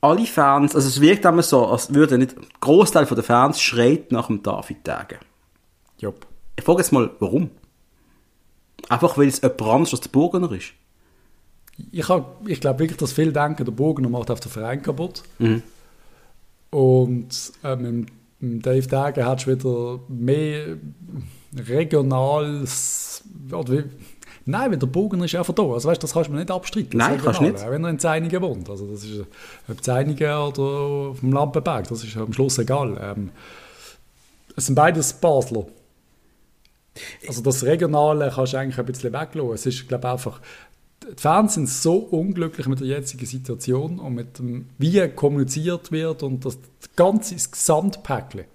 [0.02, 4.12] Alle Fans, also es wirkt immer so, als würde nicht, ein Großteil der Fans schreit
[4.12, 5.20] nach dem David-Tagen.
[6.00, 6.26] Jupp.
[6.56, 7.52] Ich frage jetzt mal, warum?
[8.90, 10.74] Einfach weil es jemand anderes als der Burgener ist?
[11.92, 12.06] Ich,
[12.48, 15.24] ich glaube wirklich, dass viele denken, der Bogen macht auf den Verein kaputt.
[15.40, 15.64] Mhm.
[16.70, 18.06] Und ähm,
[18.40, 20.78] mit Dave Dagen hat du wieder mehr
[21.56, 23.24] regionales.
[23.52, 23.84] Oder wie,
[24.46, 25.64] nein, weil der Bogen ist einfach da.
[25.64, 26.98] Also weißt, das kannst du mir nicht abstreiten.
[26.98, 27.64] Nein, kannst du nicht.
[27.64, 28.70] Auch wenn er in Zeinigen wohnt.
[28.70, 29.26] Also das ist
[29.68, 32.98] ob Zeinigen oder auf dem Lampenberg, das ist am Schluss egal.
[33.02, 33.32] Ähm,
[34.56, 35.68] es sind beides Basler.
[37.28, 39.54] Also das Regionale kannst du eigentlich ein bisschen weglassen.
[39.54, 40.42] Es ist, glaube ich, einfach
[41.10, 46.24] die Fans sind so unglücklich mit der jetzigen Situation und mit dem, wie kommuniziert wird
[46.24, 46.58] und das
[46.96, 48.46] ganze Gesamtpäckchen,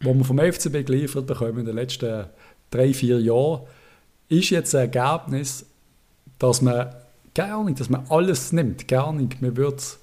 [0.00, 2.26] das wir vom FCB geliefert bekommen in den letzten
[2.70, 3.62] drei, vier Jahren,
[4.28, 5.66] ist jetzt ein Ergebnis,
[6.38, 6.94] dass man
[7.34, 9.40] gar nicht, dass man alles nimmt, gar nicht.
[9.40, 9.98] Man wird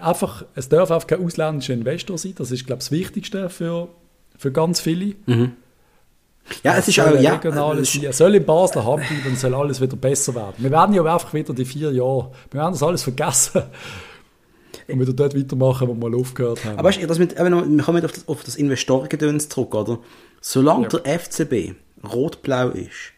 [0.00, 3.88] einfach, es darf einfach kein ausländischer Investor sein, das ist, glaube ich, das Wichtigste für,
[4.36, 5.14] für ganz viele.
[5.26, 5.52] Mhm.
[6.62, 7.40] Ja, es ist auch, ja.
[7.42, 10.54] Es soll in Basel haben dann soll alles wieder besser werden.
[10.58, 13.62] Wir werden ja einfach wieder die vier Jahre, wir werden das alles vergessen
[14.88, 16.78] und wieder dort weitermachen, wo wir mal aufgehört haben.
[16.78, 19.98] Aber weißt du, das mit, wir kommen auf das, auf das Investorengedöns zurück, oder?
[20.40, 20.98] Solange ja.
[20.98, 21.74] der FCB
[22.06, 23.12] rot-blau ist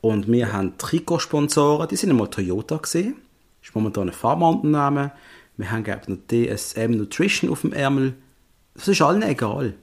[0.00, 3.16] und wir haben Trikotsponsoren, die sind einmal Toyota gesehen,
[3.62, 5.10] ist momentan ein Pharmaunternehmen,
[5.58, 8.14] wir haben glaube noch DSM Nutrition auf dem Ärmel,
[8.74, 9.74] das ist allen egal.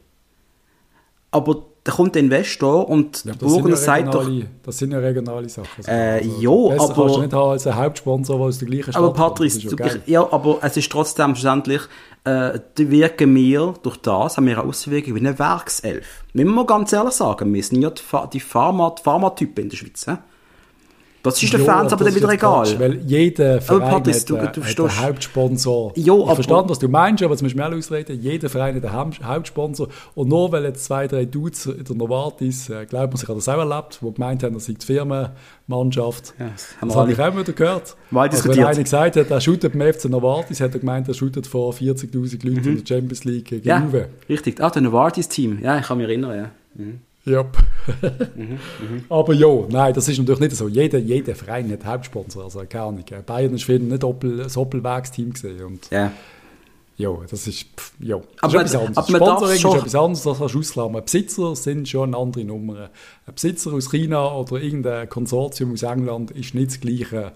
[1.29, 4.29] Aber da kommt der Investor und ja, Burgener ja sagt doch...
[4.63, 5.69] Das sind ja regionale Sachen.
[5.77, 6.77] Also, äh, also, jo, aber...
[6.77, 10.01] kannst du nicht haben als Hauptsponsor, der aus der gleichen Stadt Aber Patrice, okay.
[10.05, 11.81] ja, aber es ist trotzdem verständlich,
[12.25, 16.25] äh, die wirken wir, durch das haben wir eine Auswirkung wie eine Werkself.
[16.33, 18.01] Müssen wir ganz ehrlich sagen, wir sind ja die,
[18.33, 20.05] die Pharma-Typen in der Schweiz.
[20.05, 20.17] He?
[21.23, 22.63] Das ist den Fans aber dann wieder egal.
[22.63, 25.93] Quatsch, weil jeder Verein Patrice, hat, du, du hat einen Hauptsponsor.
[25.95, 28.21] Jo, ich verstehe, was du meinst, aber jetzt musst du mir ausreden.
[28.21, 29.89] Jeder Verein hat einen Hauptsponsor.
[30.15, 33.37] Und nur weil jetzt zwei, drei Dudes in der Novartis, äh, glaubt man, sich hat
[33.37, 36.33] das auch erlebt, die gemeint haben, das sei die Firmenmannschaft.
[36.39, 37.97] Ja, das, das habe ich auch wieder gehört.
[38.11, 41.13] Mal also, wenn einer gesagt hat, er shootet beim FC Novartis, hat er gemeint, er
[41.13, 42.77] shootet vor 40'000 Leuten mhm.
[42.77, 44.09] in der Champions League gegen ja, Juve.
[44.29, 44.61] richtig.
[44.61, 45.59] Ah, der Novartis-Team.
[45.61, 46.51] Ja, ich kann mich erinnern, ja.
[46.75, 47.01] Mhm.
[47.27, 47.43] Ja.
[48.35, 48.59] mhm, mh.
[49.09, 50.69] Aber ja, nein, das ist natürlich nicht so.
[50.69, 53.03] Jeder, jeder Verein hat Hauptsponsor, also keine Ahnung.
[53.25, 56.11] Bayern ist für nicht Doppel, ein Doppelwegsteam gesehen und ja.
[56.95, 58.97] Ja, das ist, pff, ja, das aber, ist etwas anderes.
[58.97, 61.03] Aber Sponsoring ist etwas anderes, das kannst du ausklammern.
[61.03, 62.89] Besitzer sind schon andere Nummern.
[63.27, 67.33] Ein Besitzer aus China oder irgendein Konsortium aus England ist nicht das Gleiche,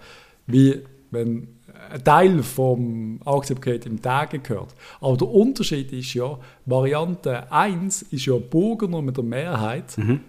[0.47, 0.81] wie
[1.11, 1.47] wenn
[1.91, 4.73] ein Teil vom Aktienpaket im Tag gehört.
[4.99, 10.21] Aber der Unterschied ist ja, Variante 1 ist ja Burgener mit der Mehrheit, mhm.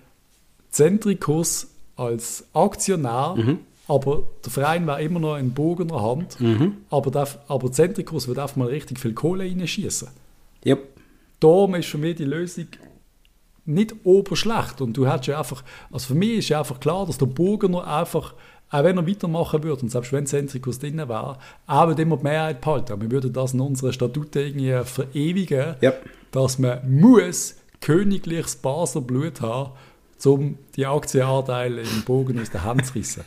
[0.70, 3.58] Centricus als Aktionär, mhm.
[3.86, 6.78] aber der Verein war immer noch in Burgener Hand, mhm.
[6.90, 10.08] aber, darf, aber Centricus wird einfach mal richtig viel Kohle reinschießen.
[10.64, 10.88] Yep.
[11.40, 12.66] Darum ist für mich die Lösung
[13.64, 15.62] nicht oberschlecht und du hast ja einfach,
[15.92, 18.34] also für mich ist ja einfach klar, dass der Burgener einfach
[18.72, 21.36] auch wenn er weitermachen würde, und selbst wenn Zentrikus drin wäre,
[21.68, 23.00] er würde immer die Mehrheit behalten.
[23.02, 26.02] Wir würden das in unseren Statuten irgendwie verewigen, yep.
[26.30, 29.72] dass man muss königliches Basler Blut haben,
[30.24, 33.24] um die Aktienanteile im Bogen aus der Hand zu rissen.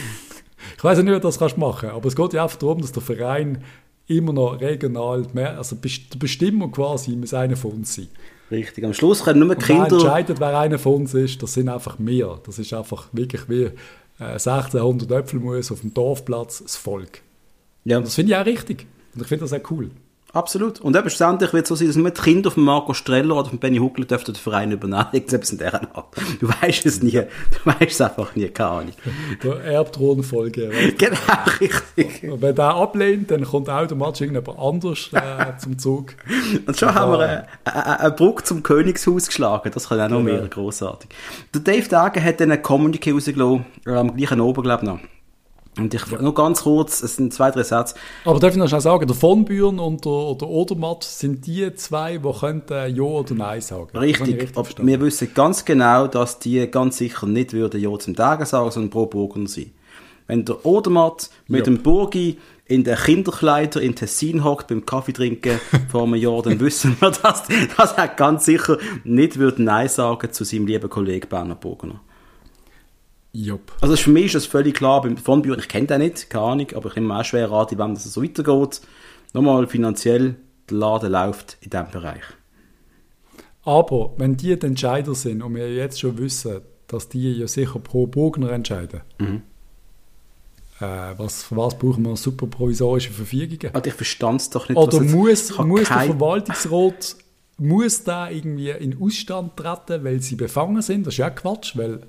[0.76, 2.92] ich weiß nicht, wie du das kannst machen aber es geht ja einfach darum, dass
[2.92, 3.64] der Verein
[4.06, 8.08] immer noch regional, mehr, also die Bestimmung quasi muss einer von uns sein.
[8.50, 9.84] Richtig, am Schluss können nur Kinder...
[9.84, 12.40] Und wer entscheidet, wer einer von uns ist, das sind einfach wir.
[12.44, 13.70] Das ist einfach wirklich wie
[14.18, 17.22] 1600 äh, Äpfelmus auf dem Dorfplatz das Volk.
[17.84, 17.98] Ja.
[17.98, 18.86] Und das finde ich auch richtig.
[19.14, 19.90] Und ich finde das auch cool.
[20.34, 20.80] Absolut.
[20.80, 23.48] Und eben schlussendlich wird es so sein, dass nur die Kinder von Marco Streller oder
[23.48, 25.06] von Benny Huckel dürften den Verein übernehmen.
[25.12, 26.14] Irgendetwas in deren Art.
[26.40, 27.12] Du weißt es nie.
[27.12, 27.26] Du
[27.64, 28.48] weißt es einfach nie.
[28.48, 28.92] Keine Ahnung.
[29.42, 30.70] Der Erbthronfolge.
[30.98, 31.18] genau,
[31.60, 32.30] richtig.
[32.30, 36.14] Und wenn der ablehnt, dann kommt automatisch irgendjemand anders äh, zum Zug.
[36.66, 39.70] Und schon haben wir eine, Brücke zum Königshaus geschlagen.
[39.72, 40.40] Das kann auch noch genau.
[40.40, 41.08] mehr großartig.
[41.54, 45.00] Der Dave Dagen hat dann eine Communique rausgelassen, am gleichen Oben, glaube ich, noch
[45.78, 47.94] Und ich, nur ganz kurz, es sind zwei, drei Sätze.
[48.24, 51.72] Aber darf ich noch schnell sagen, der von Büren und der, der Odermatt sind die
[51.74, 53.96] zwei, die könnten Ja oder Nein sagen.
[53.96, 58.16] Richtig, richtig aber wir wissen ganz genau, dass die ganz sicher nicht würden Ja zum
[58.16, 59.70] Tage sagen, sondern pro Burgener sein.
[60.26, 61.64] Wenn der Odermatt mit Ja.
[61.64, 65.58] dem Burgi in den Kinderkleider in Tessin hockt beim Kaffee trinken
[65.90, 67.44] vor einem Jahr, dann wissen wir, dass,
[67.76, 72.00] dass er ganz sicher nicht würde Nein sagen zu seinem lieben Kollegen Bernhard Burgener.
[73.44, 73.72] Jupp.
[73.80, 76.44] Also für mich ist das völlig klar, beim von Büren, ich kenne den nicht, keine
[76.44, 78.80] Ahnung, aber ich nehme mir auch schwer an, wenn das so weitergeht.
[79.32, 80.36] Nochmal finanziell,
[80.68, 82.22] der Laden läuft in diesem Bereich.
[83.64, 87.78] Aber wenn die die Entscheider sind und wir jetzt schon wissen, dass die ja sicher
[87.78, 89.42] pro Burgner entscheiden, Mhm.
[90.80, 93.74] äh, was, für was brauchen wir super provisorische Verfügungen?
[93.74, 94.78] Also ich verstand es doch nicht.
[94.78, 97.16] Oder muss, muss der Verwaltungsrat
[97.58, 101.06] muss da irgendwie in Ausstand treten, weil sie befangen sind?
[101.06, 102.02] Das ist ja Quatsch, weil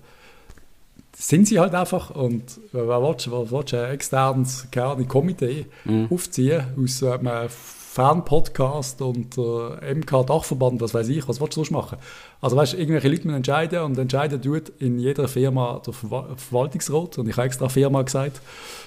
[1.21, 6.07] sind sie halt einfach und willst, wer willst ein externes keine Komitee Mhm.
[6.09, 11.71] aufziehen aus äh, einem Fan-Podcast und äh, MK-Dachverband, was weiß ich, was willst du sonst
[11.71, 11.97] machen?
[12.39, 16.27] Also weißt du, irgendwelche Leute müssen entscheiden und entscheiden tut in jeder Firma der Verwa
[16.37, 18.39] Verwaltungsrat und ich habe extra Firma gesagt,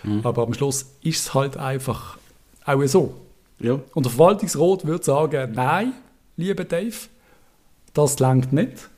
[0.04, 0.20] Mhm.
[0.24, 2.16] aber am Schluss ist es halt einfach
[2.64, 3.14] auch so.
[3.58, 3.78] Ja.
[3.94, 5.92] Und der Verwaltungsrat würde sagen, nein,
[6.38, 6.96] lieber Dave,
[7.92, 8.88] das langt nicht.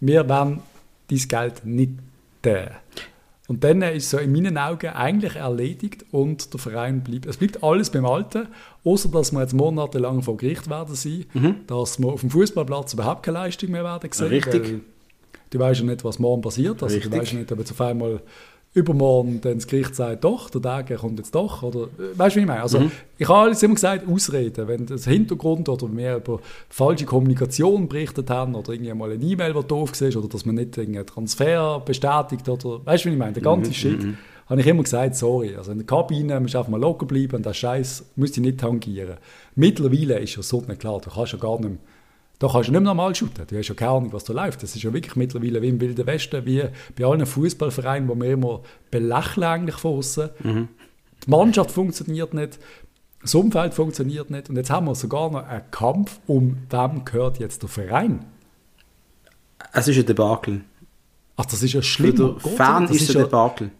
[0.00, 0.60] Wir wollen
[1.08, 1.92] dein Geld nicht
[2.44, 2.70] geben.
[3.46, 7.26] Und dann ist es so in meinen Augen eigentlich erledigt und der Verein bleibt.
[7.26, 8.48] Es bleibt alles beim Alten,
[8.84, 11.26] außer dass wir jetzt monatelang vor Gericht werden sein,
[11.66, 14.28] dass wir auf dem Fußballplatz überhaupt keine Leistung mehr werden sehen.
[14.28, 14.80] Richtig.
[15.50, 16.82] Du weißt ja nicht, was morgen passiert.
[16.82, 17.12] Also Richtig.
[17.12, 18.20] du weißt ja nicht, ob jetzt auf einmal
[18.74, 21.62] übermorgen dann das Gericht sagt, doch, der Tag kommt jetzt doch.
[21.62, 22.62] Oder, äh, weißt du, wie ich meine?
[22.62, 22.90] Also, Mhm.
[23.16, 24.66] Ich habe alles immer gesagt, Ausreden.
[24.66, 29.54] Wenn das Hintergrund oder wir über falsche Kommunikation berichtet haben oder irgendwie mal eine E-Mail,
[29.54, 33.18] die doof war oder dass man nicht einen Transfer bestätigt oder, weißt du, wie ich
[33.18, 33.32] meine?
[33.34, 34.06] Der ganze Mhm, Shit.
[34.46, 35.54] Habe ich immer gesagt, sorry.
[35.56, 38.42] Also in der Kabine musst du einfach mal locker bleiben und der Scheiß müsst ihr
[38.42, 39.14] nicht tangieren.
[39.54, 41.78] Mittlerweile ist ja so nicht klar, du kannst ja gar nicht mehr
[42.38, 43.46] da kannst du nicht mehr normal shooten.
[43.46, 44.62] Du hast ja keine Ahnung, was da läuft.
[44.62, 46.64] Das ist ja wirklich mittlerweile wie im Wilden Westen, wie
[46.98, 50.30] bei allen Fußballvereinen, wo wir immer belächeln eigentlich von außen.
[50.42, 52.58] Die Mannschaft funktioniert nicht,
[53.22, 57.38] das Umfeld funktioniert nicht und jetzt haben wir sogar noch einen Kampf, um wem gehört
[57.38, 58.24] jetzt der Verein.
[59.72, 60.60] Es ist ein Debakel.
[61.36, 62.16] Ach, das ist ja Für schlimm.
[62.16, 63.70] den Fan ist es ein Debakel.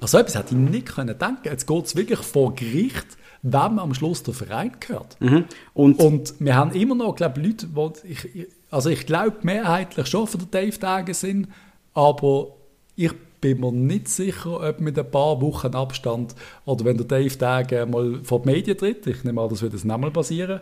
[0.00, 1.40] Also etwas hätte ich nicht können denken.
[1.44, 5.16] Jetzt geht es wirklich vor Gericht, wem am Schluss der Verein gehört.
[5.20, 5.44] Mhm.
[5.74, 10.06] Und, Und wir haben immer noch, glaube Leute, die ich, ich- also ich glaube mehrheitlich
[10.06, 11.48] schon für den Dave Tage sind,
[11.94, 12.48] aber
[12.96, 16.34] ich bin mir nicht sicher, ob mit ein paar Wochen Abstand
[16.64, 19.72] oder wenn der Dave Tage mal vor die Medien tritt, ich nehme an, das wird
[19.72, 20.60] jetzt nicht mal passieren,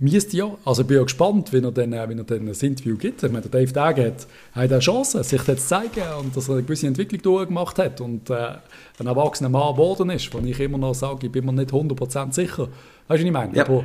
[0.00, 2.54] müsste ja, also ich bin ja gespannt, wenn er dann, äh, wenn er dann ein
[2.54, 3.22] Interview gibt.
[3.22, 6.48] Ich meine, der Dave Tage hat, hat eine Chance, sich das zu zeigen und dass
[6.48, 8.56] er eine gewisse Entwicklung durchgemacht hat und äh,
[8.98, 12.32] ein erwachsener Mann geworden ist, wo ich immer noch sage, ich bin mir nicht 100%
[12.32, 12.68] sicher.
[12.68, 12.72] Weißt du,
[13.08, 13.54] was ich meine?
[13.54, 13.64] Ja.
[13.64, 13.84] Aber,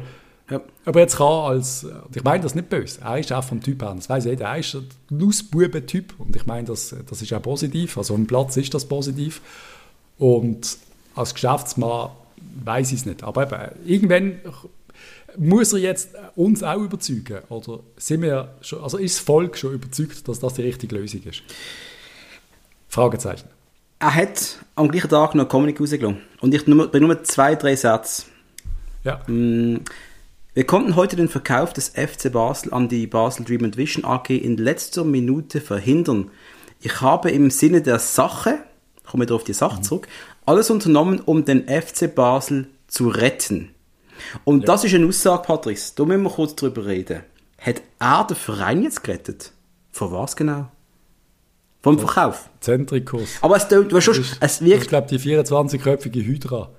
[0.50, 0.62] ja.
[0.86, 3.82] aber jetzt kann als, und ich meine das nicht böse, er ist auch vom Typ
[3.82, 7.42] her, das weiss jeder, er ist ein Nussbuben-Typ und ich meine, das, das ist auch
[7.42, 9.42] positiv, also am Platz ist das positiv
[10.18, 10.78] und
[11.16, 12.12] als Geschäftsmann
[12.64, 14.40] weiß ich es nicht, aber eben, irgendwann
[15.38, 19.74] muss er jetzt uns auch überzeugen oder sind wir schon, also ist das Volk schon
[19.74, 21.42] überzeugt, dass das die richtige Lösung ist?
[22.90, 23.50] Fragezeichen.
[24.00, 26.22] er hat am gleichen Tag noch eine Comic rausgelassen.
[26.40, 28.24] Und ich nur, bei nur zwei, drei Sätze.
[29.04, 29.22] Ja.
[29.28, 29.82] Mm,
[30.54, 34.30] Wir konnten heute den Verkauf des FC Basel an die Basel Dream and Vision AG
[34.30, 36.32] in letzter Minute verhindern.
[36.82, 38.58] Ich habe im Sinne der Sache,
[38.98, 40.08] ich komme wieder auf die Sache zurück,
[40.48, 43.70] alles unternommen, um den FC Basel zu retten.
[44.44, 47.24] Und das ist eine Aussage, Patrice, da müssen wir kurz drüber reden.
[47.60, 49.52] Hat er den Verein jetzt gerettet?
[49.92, 50.70] Von was genau?
[51.82, 52.50] Vom Verkauf.
[52.60, 53.30] Zentrikus.
[53.42, 56.70] Aber es, tönt- du hast schon, Das ist- es Ich wirkt, glaube, die 24-köpfige Hydra.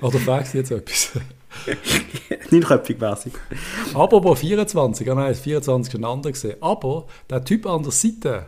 [0.00, 1.10] Oder fragst du jetzt etwas?
[2.50, 3.18] neunköpfig wäre
[3.94, 6.56] Aber bei 24, ja nein, das 24 schon anders gesehen.
[6.60, 8.46] Aber der Typ an der Seite,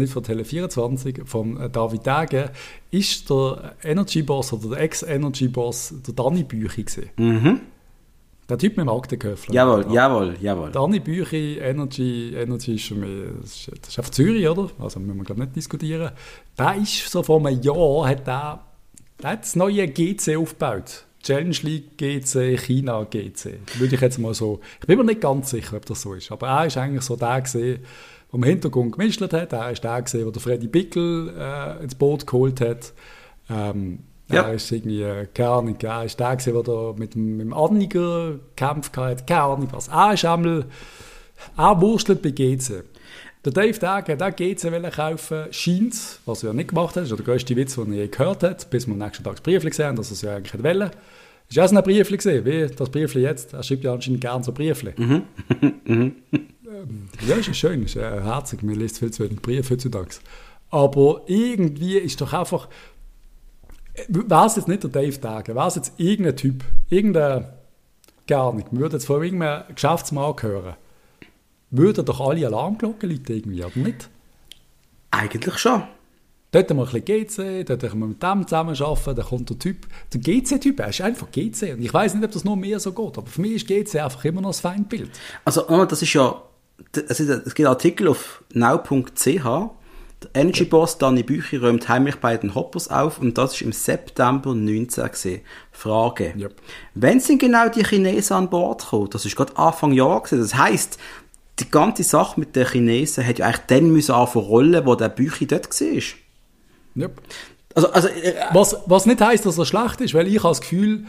[0.00, 2.50] nicht von Tele24, von äh, David Dage,
[2.90, 7.10] ist der Energy-Boss oder der Ex-Energy-Boss, der Danny Büchi gesehen.
[7.16, 7.60] Mhm.
[8.50, 9.54] Der Typ mit dem Aktenköffler.
[9.54, 10.72] Jawohl, jawohl, jawohl.
[10.72, 14.70] Danny Büchi, Energy, Energy ist mehr, das ist, das ist auf Zürich, oder?
[14.80, 16.10] Also müssen wir glaube nicht diskutieren.
[16.58, 18.60] Der ist so vor einem Jahr, hat der,
[19.22, 21.04] der hat das neue GC aufgebaut.
[21.22, 23.60] Challenge League GC, China GC.
[23.78, 26.32] Würde ich jetzt mal so, ich bin mir nicht ganz sicher, ob das so ist,
[26.32, 27.84] aber er ist eigentlich so der gesehen,
[28.32, 29.32] der im Hintergrund gemischt hat.
[29.52, 32.92] Er ist der gesehen, der Freddy Bickel äh, ins Boot geholt hat.
[33.48, 34.00] Ähm,
[34.32, 34.42] Ja.
[34.42, 37.52] Er ist irgendwie, äh, keine Ahnung, er ist der gewesen, der mit dem, mit dem
[37.52, 39.88] Anniger gekämpft hat, keine Ahnung was.
[39.88, 40.66] Er ist einmal,
[41.56, 42.84] er wurstelt bei GC.
[43.44, 47.18] Der Dave Dage, der GC will kaufen, scheint, was er nicht gemacht hat, das ist
[47.18, 49.64] der grösste Witz, den er je gehört hat, bis wir am nächsten Tag das Brief
[49.64, 50.90] gesehen haben, dass er es ja eigentlich wollte.
[51.48, 53.54] Ist so ein Brief gesehen, wie das Brief jetzt.
[53.54, 54.92] Er schreibt ja anscheinend gerne so Briefe.
[54.96, 55.22] Mhm.
[56.82, 58.62] ähm, ja, ist schön, ist äh, herzig.
[58.62, 60.16] Man liest viel zu wenig Briefe heutzutage.
[60.70, 62.68] Aber irgendwie ist doch einfach.
[64.08, 67.48] Wäre es jetzt nicht der Dave Dage, wäre es jetzt irgendein Typ, irgendein.
[68.26, 68.72] Gar nicht.
[68.72, 70.76] Man würde jetzt von irgendeinem Geschäftsmann hören
[71.70, 74.08] würden doch alle Alarmglocken läuten irgendwie, oder nicht?
[75.10, 75.84] Eigentlich schon.
[76.52, 79.58] Dort haben wir ein bisschen GC, dort können wir mit dem zusammenarbeiten, dann kommt der
[79.58, 81.74] Typ, der GC-Typ, er ist einfach GC.
[81.74, 84.00] Und ich weiß nicht, ob das nur mehr so geht, aber für mich ist GC
[84.00, 85.10] einfach immer noch ein Feindbild.
[85.44, 86.42] Also, das ist ja,
[86.92, 89.70] es gibt Artikel auf now.ch,
[90.22, 93.72] der Energy Boss Danny Bücher räumt heimlich bei den Hoppers auf und das ist im
[93.72, 95.40] September 19 gesehen.
[95.72, 96.34] Frage.
[96.36, 96.56] Yep.
[96.94, 99.08] Wenn sind genau die Chinesen an Bord gekommen?
[99.10, 100.40] Das ist gerade Anfang Jahr gewesen.
[100.40, 100.98] Das heisst,
[101.58, 105.08] die ganze Sache mit den Chinesen hätte ja eigentlich dann müssen anfangen rollen, wo der
[105.08, 106.02] Büchi dort war.
[106.96, 107.20] Yep.
[107.74, 110.60] Also, also, äh, was, was nicht heisst, dass er schlecht ist, weil ich habe das
[110.60, 111.06] Gefühl,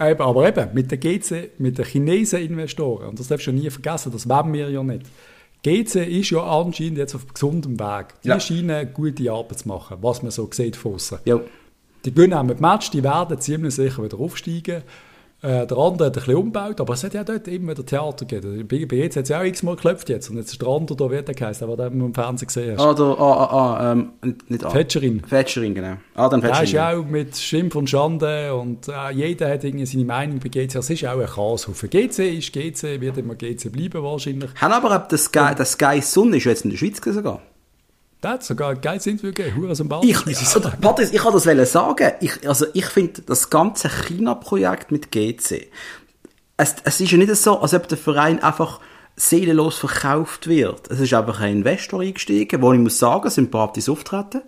[0.00, 3.70] eben, aber eben, mit den GC, mit den Chinesen Investoren, und das darfst du nie
[3.70, 5.06] vergessen, das wollen wir ja nicht.
[5.62, 8.14] GC ist ja anscheinend jetzt auf gesundem Weg.
[8.22, 8.38] Die ja.
[8.38, 11.18] scheinen gute Arbeit zu machen, was man so sieht von außen.
[11.24, 11.40] Ja.
[12.04, 14.82] Die gewinnen auch mit Match, die werden ziemlich sicher wieder aufsteigen.
[15.46, 18.24] Äh, der andere hat ein bisschen umgebaut, aber es hat ja dort immer wieder Theater
[18.24, 18.66] gegeben.
[18.66, 20.28] Bei, bei jetzt hat es ja auch x-mal geklopft jetzt.
[20.28, 22.84] Und jetzt ist der andere da, wie der geheißen, aber den im Fernsehen gesehen hast.
[22.84, 24.10] Ah, der, ah, ah, ah, ähm,
[24.48, 24.70] nicht ah.
[24.70, 25.22] Fetscherin.
[25.24, 25.98] Fetscherin, genau.
[26.16, 26.58] Ah, dann Fetscherin.
[26.58, 30.40] Der ist ja auch mit Schimpf und Schande und äh, jeder hat irgendwie seine Meinung
[30.40, 30.74] bei GC.
[30.74, 31.90] Es ist auch ein Chaoshaufen.
[31.90, 34.50] GC ist GC, wird immer GC bleiben wahrscheinlich.
[34.60, 37.40] Haben aber das Sky, das Sky Sun ist jetzt in der Schweiz sogar.
[38.22, 40.10] Hat sogar ein geiles Interview gegeben, Hure sympathisch.
[40.26, 42.12] Ich, ich, Patrice, ich kann das sagen.
[42.20, 45.70] Ich, also ich finde das ganze China-Projekt mit GC,
[46.56, 48.80] es, es ist ja nicht so, als ob der Verein einfach
[49.16, 50.90] seelenlos verkauft wird.
[50.90, 54.42] Es ist einfach ein Investor eingestiegen, wo ich muss sagen, sympathisch auftreten.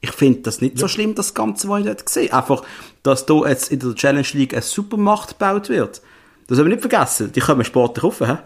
[0.00, 0.80] Ich finde das nicht ja.
[0.80, 2.32] so schlimm, das Ganze, was ich dort sehe.
[2.32, 2.62] Einfach,
[3.02, 6.00] dass da jetzt in der Challenge League eine Supermacht gebaut wird.
[6.46, 7.32] Das haben wir nicht vergessen.
[7.32, 8.38] Die kommen sportlich rauf, hä?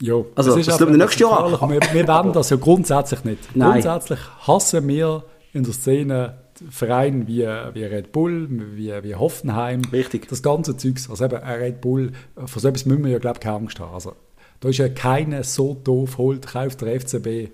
[0.00, 3.56] Ja, also, das, das nächstes Jahr Wir, wir wollen das ja grundsätzlich nicht.
[3.56, 3.72] Nein.
[3.72, 6.34] Grundsätzlich hassen wir in der Szene
[6.70, 9.82] Vereine wie, wie Red Bull, wie, wie Hoffenheim.
[9.92, 10.28] Richtig.
[10.28, 11.08] Das ganze Zeugs.
[11.08, 13.94] Also eben, Red Bull, von so etwas müssen wir ja, glaube ich, keine Angst haben.
[13.94, 14.14] Also,
[14.60, 17.50] da ist ja keiner so doof, holt, kauft der FCB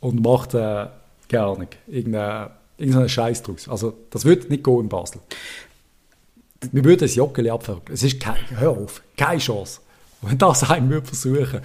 [0.00, 0.86] und macht, äh,
[1.28, 3.68] keine Ahnung, irgendeinen irgendeinen Scheiß draus.
[3.68, 5.20] Also, das wird nicht gehen in Basel.
[6.72, 7.82] Wir würden das Joggeli abfangen.
[7.92, 9.80] Es ist kein, hör auf, keine Chance.
[10.22, 11.60] Wenn das einen würde versuchen.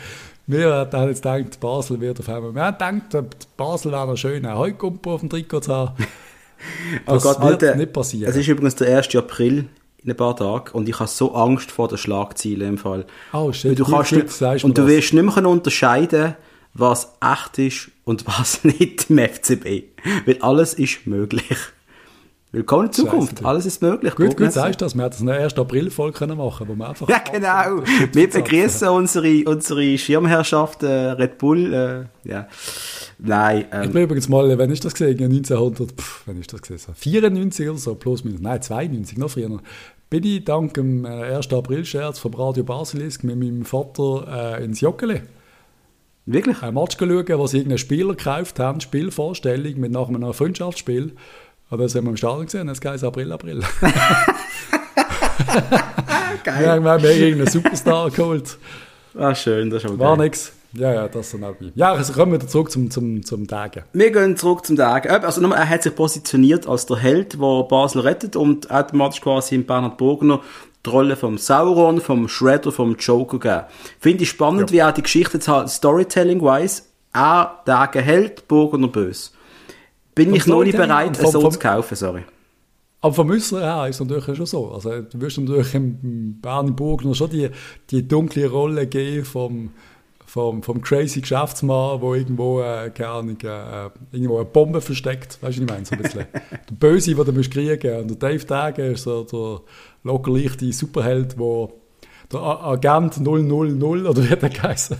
[0.45, 2.53] Wir haben jetzt gedacht, Basel wird auf einmal.
[2.53, 5.95] Wir haben gedacht, Basel wäre noch schön, einen Heukumpo auf dem Trikot zu haben.
[7.05, 8.29] Oh das oh Gott, wird Alter, nicht passieren.
[8.29, 9.13] Es ist übrigens der 1.
[9.17, 9.67] April
[10.01, 13.05] in ein paar Tagen und ich habe so Angst vor den Schlagzeilen im Fall.
[13.33, 16.35] Oh shit, du kannst gut, du, und du wirst nicht mehr unterscheiden,
[16.73, 19.83] was echt ist und was nicht im FCB.
[20.25, 21.57] Weil alles ist möglich.
[22.55, 23.39] Willkommen in Zukunft.
[23.39, 23.45] Scheiße.
[23.47, 24.13] Alles ist möglich.
[24.13, 24.93] Gut, gut, sagst du das.
[24.93, 25.57] Wir hätten eine 1.
[25.57, 27.09] April-Folge machen wo wir einfach...
[27.09, 27.83] Ja, genau.
[28.13, 31.73] Wir begrüßen unsere, unsere Schirmherrschaft äh, Red Bull.
[31.73, 32.47] Äh, ja.
[33.17, 33.65] Nein.
[33.71, 35.19] Ähm, ich bin übrigens mal, wann ist das gesehen?
[35.19, 36.93] 1900, pff, wann ist das gesehen?
[36.93, 38.39] 94 oder so, plus minus.
[38.39, 39.59] Nein, 92, noch früher.
[40.11, 41.47] Bin ich dank dem 1.
[41.47, 45.23] Äh, April-Scherz vom Radio Basilisk mit meinem Vater äh, ins Joggeli.
[46.27, 46.61] Wirklich?
[46.61, 51.13] Ein Match schauen, wo sie irgendeinen Spieler gekauft haben, Spielvorstellung mit nach einem Freundschaftsspiel.
[51.73, 53.61] Und das haben wir im Stadion gesehen, das heißt April, April.
[56.43, 56.83] Geil.
[56.83, 58.59] Wir haben irgendeinen Superstar geholt.
[59.17, 60.53] Ah, schön, das ist aber War nichts.
[60.73, 61.55] Ja, ja, das dann auch.
[61.73, 63.85] Ja, also kommen wir wieder zurück zum, zum, zum Tagen.
[63.91, 65.09] Wir gehen zurück zum Tagen.
[65.09, 69.55] Also nochmal, er hat sich positioniert als der Held, der Basel rettet und automatisch quasi
[69.55, 70.41] in Bernhard Burgner
[70.85, 73.63] die Rolle vom Sauron, vom Shredder, vom Joker gegeben.
[73.99, 74.75] Finde ich spannend, ja.
[74.77, 79.31] wie auch die Geschichte jetzt halt Storytelling-wise, er Tage Held, Burgner böse.
[80.15, 82.23] Bin ich noch nicht bereit, vom, so vom, zu kaufen, sorry.
[83.01, 84.71] Aber vom Äußeren her ist es natürlich schon so.
[84.71, 87.49] Also, du wirst natürlich im Bernhard Burgner schon die,
[87.89, 89.71] die dunkle Rolle geben vom
[90.33, 95.37] vom, vom crazy Geschäftsmann, der irgendwo, äh, keine Ahnung, äh, irgendwo eine Bombe versteckt.
[95.41, 95.85] Weißt du, was ich meine?
[95.85, 96.25] So ein bisschen.
[96.69, 99.61] der Böse, den du musst kriegen Und der Dave Dage ist so der
[100.03, 101.69] locker leichte Superheld, der
[102.31, 104.97] der Agent 000, oder wie hat der geheißen?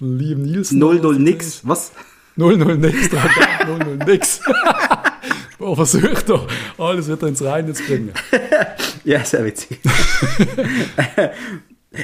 [0.00, 0.78] Der Liam Nielsen.
[0.78, 1.92] 00 nix, was?
[2.36, 4.40] 00 nix, der Agent 00 nix.
[5.58, 6.46] der versucht doch,
[6.78, 8.12] alles wieder ins Reine zu bringen.
[9.04, 9.78] ja, sehr witzig.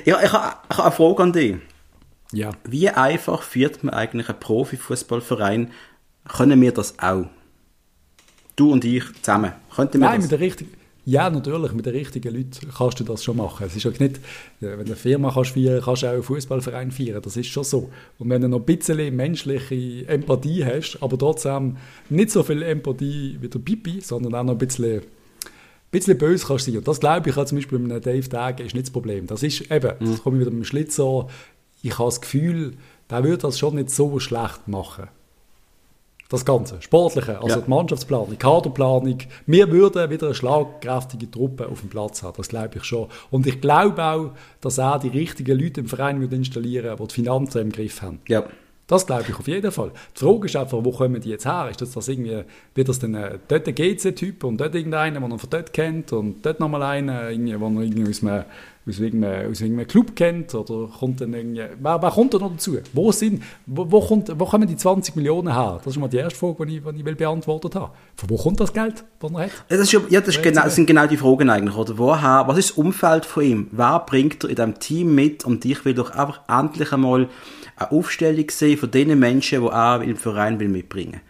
[0.05, 1.57] ja, ich habe eine Frage an dich.
[2.33, 2.53] Ja.
[2.65, 5.73] Wie einfach führt man eigentlich einen Profifußballverein?
[6.29, 7.27] Können wir das auch?
[8.55, 9.53] Du und ich zusammen.
[9.75, 10.23] Könnten wir Nein, das?
[10.23, 10.80] mit der richtigen.
[11.11, 13.67] Ja, natürlich, mit den richtigen Leuten kannst du das schon machen.
[13.67, 14.21] Es ist auch nicht,
[14.61, 17.21] wenn du eine Firma kannst feiern kannst du auch einen Fußballverein feiern.
[17.21, 17.91] Das ist schon so.
[18.21, 21.79] Und wenn du noch ein bisschen menschliche Empathie hast, aber trotzdem
[22.11, 25.03] nicht so viel Empathie wie der Pipi, sondern auch noch ein bisschen, ein
[25.91, 26.77] bisschen böse kannst sein.
[26.77, 29.27] Und das glaube ich auch zum Beispiel mit einem Dave Dage ist nicht das Problem.
[29.27, 30.13] Das ist eben, mhm.
[30.13, 31.27] das komme ich wieder mit dem Schlitzer,
[31.83, 32.75] ich habe das Gefühl,
[33.11, 35.09] der würde das schon nicht so schlecht machen.
[36.31, 37.61] Das Ganze, Sportliche, also ja.
[37.61, 39.19] die Mannschaftsplanung, Kaderplanung.
[39.47, 43.09] Wir würden wieder eine schlagkräftige Truppe auf dem Platz haben, das glaube ich schon.
[43.33, 47.15] Und ich glaube auch, dass er die richtigen Leute im Verein würde installieren die die
[47.15, 48.21] Finanzen im Griff haben.
[48.29, 48.45] Ja.
[48.87, 49.91] Das glaube ich auf jeden Fall.
[50.17, 51.69] Die Frage ist einfach, wo kommen die jetzt her?
[51.69, 52.43] Ist das, das irgendwie,
[52.77, 56.13] wird das dann äh, dort ein GC-Typ und dort irgendeiner, den man von dort kennt
[56.13, 58.45] und dort nochmal einer, irgendwie, den man irgendwie aus einem
[58.89, 60.55] aus irgendeinem, aus irgendeinem Club kennt?
[60.55, 62.79] Oder kommt dann irgendwie, wer, wer kommt da noch dazu?
[62.93, 65.81] Wo, sind, wo, wo, kommt, wo kommen die 20 Millionen her?
[65.85, 67.93] Das ist mal die erste Frage, die ich, die ich beantwortet habe.
[68.17, 69.51] Von wo kommt das Geld, das er hat?
[69.69, 71.77] Das, ist, ja, das, ist genau, das sind genau die Fragen eigentlich.
[71.77, 71.99] Oder?
[71.99, 73.69] Woher, was ist das Umfeld von ihm?
[73.73, 75.45] Wer bringt er in diesem Team mit?
[75.45, 77.29] Und ich will doch einfach endlich einmal
[77.77, 81.21] eine Aufstellung sehen von den Menschen, die er im Verein will mitbringen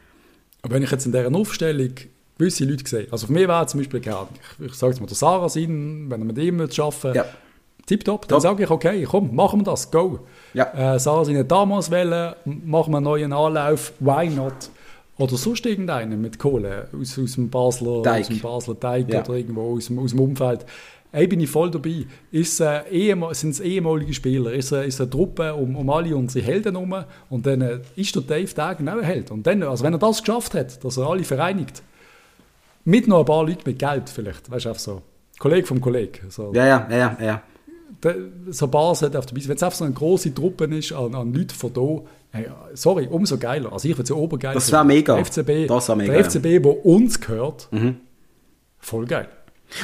[0.62, 1.94] Aber wenn ich jetzt in dieser Aufstellung
[2.40, 5.16] gewisse Leute sehe, also für mich wäre zum Beispiel, ich, ich sage jetzt mal, der
[5.16, 7.24] Sarah Sinn, wenn er mit ihm arbeiten würde, ja
[7.90, 8.28] tipptopp.
[8.28, 10.20] Dann sage ich, okay, komm, machen wir das, go.
[10.54, 10.94] Ja.
[10.94, 14.70] Äh, Sarah seine damals wählen, machen wir einen neuen Anlauf, why not?
[15.18, 19.22] Oder sonst irgendeinen mit Kohle aus, aus dem Basler Teig, aus dem Basler Teig ja.
[19.22, 20.64] oder irgendwo aus, aus dem Umfeld.
[21.12, 22.06] Ey, bin ich voll dabei.
[22.30, 24.52] Ist, äh, ehemal, sind es ehemalige Spieler?
[24.52, 27.04] Ist, äh, ist eine Truppe um, um alle unsere Helden herum?
[27.28, 29.30] Und dann äh, ist der Dave Dagen auch ein Held.
[29.32, 31.82] Und dann, also wenn er das geschafft hat, dass er alle vereinigt,
[32.84, 35.02] mit noch ein paar Leuten mit Geld vielleicht, weißt du, einfach so.
[35.38, 36.30] Kollege vom Kollegen.
[36.30, 36.52] So.
[36.54, 37.42] Ja, ja, ja, ja
[38.50, 41.50] so Basel auf der Wenn es einfach so eine große Truppe ist an, an Leuten
[41.50, 43.72] von hier, hey, sorry, umso geiler.
[43.72, 45.14] Also ich würde es ja obergeil Das wäre mega.
[45.14, 46.64] Der FCB, das mega, der FCB, ja.
[46.64, 47.96] wo uns gehört, mhm.
[48.78, 49.28] voll geil.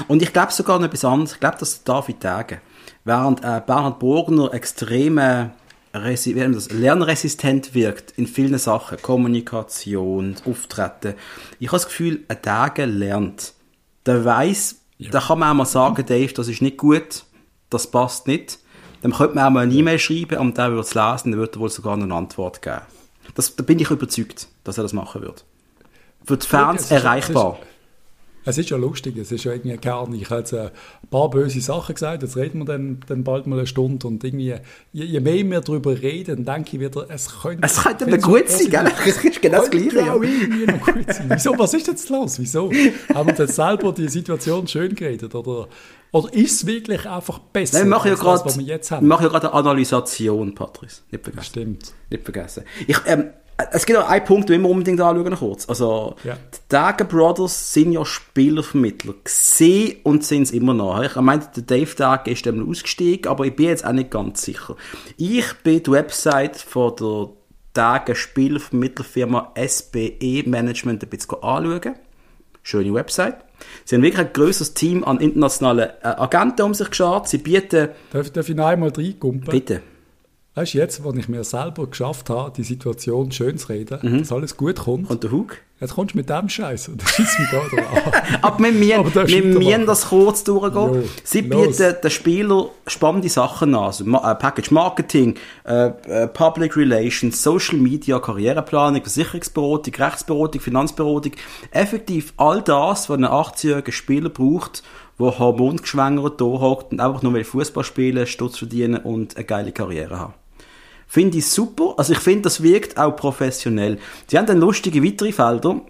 [0.08, 1.34] Und ich glaube sogar noch etwas anderes.
[1.34, 2.60] Ich glaube, dass David Tage,
[3.04, 5.52] während äh, Bernhard Burgner extreme
[6.02, 11.14] das, lernresistent wirkt in vielen Sachen, Kommunikation, Auftreten.
[11.58, 13.52] Ich habe das Gefühl, ein Tage lernt.
[14.04, 15.10] Der weiß, ja.
[15.10, 17.24] da kann man auch mal sagen, Dave, das ist nicht gut
[17.70, 18.58] das passt nicht,
[19.02, 21.58] dann könnte man auch mal eine E-Mail schreiben und der würde es lesen, dann würde
[21.58, 22.80] er wohl sogar eine Antwort geben.
[23.34, 25.44] Das, da bin ich überzeugt, dass er das machen wird.
[26.24, 27.58] Für die Fans erreichbar.
[28.46, 30.22] Es ist ja lustig, es ist ja irgendwie gar nicht.
[30.22, 30.70] Ich habe jetzt ein
[31.10, 34.54] paar böse Sachen gesagt, jetzt reden wir dann, dann bald mal eine Stunde und irgendwie,
[34.92, 37.66] je, je mehr wir darüber reden, denke ich wieder, es könnte...
[37.66, 38.92] Es könnte aber gut sein, gell?
[39.04, 39.98] Es ist genau das Gleiche.
[39.98, 40.14] Ja.
[40.14, 41.26] irgendwie noch gut sein.
[41.28, 42.38] Wieso, was ist jetzt los?
[42.38, 42.70] Wieso?
[43.12, 45.34] Haben wir jetzt selber die Situation schön geredet?
[45.34, 45.66] Oder,
[46.12, 48.16] oder ist es wirklich einfach besser, Nein, machen ja?
[48.16, 51.02] Wir machen ja gerade eine Analysation, Patrice.
[51.10, 51.44] Nicht vergessen.
[51.44, 51.92] Stimmt.
[52.10, 52.62] Nicht vergessen.
[52.86, 53.30] Ich, ähm,
[53.72, 55.68] es gibt auch einen Punkt, den wir unbedingt anschauen kurz.
[55.68, 56.34] Also, ja.
[56.34, 59.14] die Dagen Brothers sind ja Spielervermittler.
[59.24, 61.02] Gesehen und sind es immer noch.
[61.02, 64.42] Ich meinte, der Dave Dagen ist dann ausgestiegen, aber ich bin jetzt auch nicht ganz
[64.42, 64.76] sicher.
[65.16, 67.28] Ich bin die Website von der
[67.72, 71.94] Dagen Spielervermittlerfirma SBE Management ein bisschen anschauen.
[72.62, 73.36] Schöne Website.
[73.84, 77.28] Sie haben wirklich ein grösseres Team an internationalen äh, Agenten um sich geschaut.
[77.28, 77.90] Sie bieten...
[78.10, 79.50] Darf, darf ich noch einmal reinkumpen?
[79.50, 79.82] Bitte.
[80.56, 84.18] Weißt du, jetzt, wo ich mir selber geschafft habe, die Situation schön zu reden, mhm.
[84.20, 85.10] dass alles gut kommt.
[85.10, 85.58] Und der Hug?
[85.80, 88.38] Jetzt kommst du mit dem Scheiß und schießt mich da an.
[88.40, 90.94] Aber wir müssen das kurz durchgehen.
[90.94, 93.84] Jo, Sie bieten den Spielern spannende Sachen an.
[93.84, 95.34] Also äh, Package Marketing,
[95.66, 101.32] äh, äh, Public Relations, Social Media, Karriereplanung, Versicherungsberatung, Rechtsberatung, Finanzberatung.
[101.70, 104.82] Effektiv all das, was ein 18-jähriger Spieler braucht,
[105.18, 110.18] der hormongeschwängert da hockt und einfach nur Fußball spielen, Stutz verdienen und eine geile Karriere
[110.18, 110.32] haben.
[111.06, 111.94] Finde ich super.
[111.96, 113.98] Also ich finde, das wirkt auch professionell.
[114.26, 115.80] Sie haben dann lustige weitere Felder.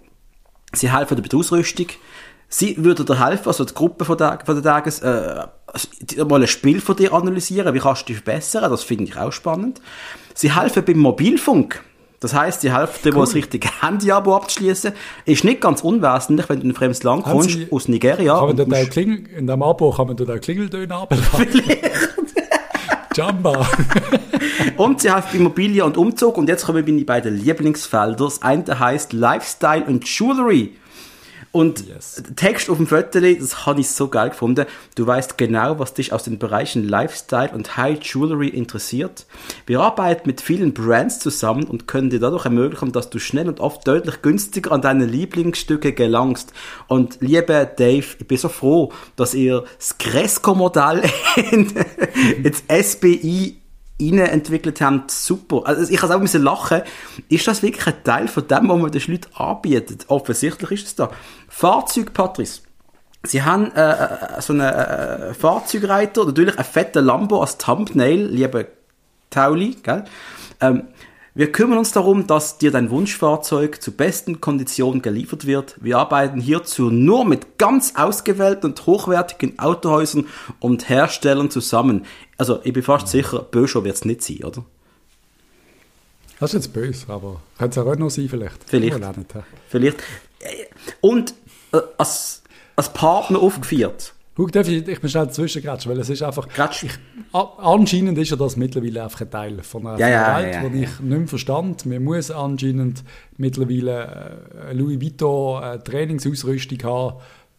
[0.73, 1.87] Sie helfen dir bei der Ausrüstung.
[2.49, 5.47] Sie würden dir helfen, also die Gruppe von der, von der Tages, äh,
[6.27, 7.73] mal ein Spiel von dir analysieren.
[7.73, 8.69] Wie kannst du dich verbessern?
[8.69, 9.81] Das finde ich auch spannend.
[10.33, 11.83] Sie helfen beim Mobilfunk.
[12.19, 13.21] Das heißt, die helfen dir, cool.
[13.21, 14.93] das richtige Handy-Abo abzuschließen.
[15.25, 18.39] Ist nicht ganz unwesentlich, wenn du in ein fremdes Land kommst, Sie, aus Nigeria.
[18.39, 21.25] Kann man dort Klingel, in dem Abo kann man dort Klingeltöne abladen.
[21.51, 21.77] Vielleicht.
[23.15, 23.67] Jamba.
[24.77, 26.37] und sie heißt Immobilie und Umzug.
[26.37, 28.17] Und jetzt kommen wir bei den Lieblingsfeldern.
[28.17, 30.73] Das eine heißt Lifestyle und Jewelry.
[31.57, 32.21] Und yes.
[32.35, 34.65] Text auf dem Viertel, das habe ich so geil gefunden.
[34.95, 39.25] Du weißt genau, was dich aus den Bereichen Lifestyle und High Jewelry interessiert.
[39.65, 43.59] Wir arbeiten mit vielen Brands zusammen und können dir dadurch ermöglichen, dass du schnell und
[43.59, 46.53] oft deutlich günstiger an deine Lieblingsstücke gelangst.
[46.87, 51.03] Und liebe Dave, ich bin so froh, dass ihr das Cresco-Modell
[52.43, 53.57] ins SBI
[53.99, 55.63] entwickelt haben, super.
[55.65, 56.81] Also ich kann auch bisschen lachen.
[57.29, 60.05] Ist das wirklich ein Teil von dem, was man den Leuten anbietet?
[60.07, 61.09] Offensichtlich ist es da.
[61.47, 62.61] Fahrzeug, Patrice.
[63.23, 68.67] Sie haben äh, äh, so einen äh, Fahrzeugreiter, natürlich ein fetter Lambo als Thumbnail, liebe
[69.29, 70.05] Tauli, gell?
[70.61, 70.87] Ähm,
[71.37, 75.75] wir kümmern uns darum, dass dir dein Wunschfahrzeug zu besten Konditionen geliefert wird.
[75.79, 80.25] Wir arbeiten hierzu nur mit ganz ausgewählten und hochwertigen Autohäusern
[80.59, 82.05] und Herstellern zusammen.
[82.39, 84.65] Also, ich bin fast sicher, Peugeot wird es nicht sein, oder?
[86.39, 88.57] Das ist jetzt böse, aber könnte es auch noch sein vielleicht.
[88.65, 88.97] Vielleicht.
[88.97, 89.33] Nicht,
[89.69, 90.03] vielleicht.
[91.01, 91.35] Und
[91.71, 92.41] äh, als,
[92.75, 94.15] als Partner aufgeführt.
[94.37, 96.47] Guck, darf ich, ich bin schnell zwischengrätschen, weil es ist einfach...
[96.83, 96.91] Ich,
[97.33, 100.69] anscheinend ist ja das mittlerweile einfach ein Teil von einer, ja, ja, Welt, ja, ja,
[100.69, 101.87] die ich nicht mehr verstand.
[101.87, 103.03] Man muss anscheinend
[103.37, 107.15] mittlerweile äh, Louis Vuitton äh, Trainingsausrüstung haben,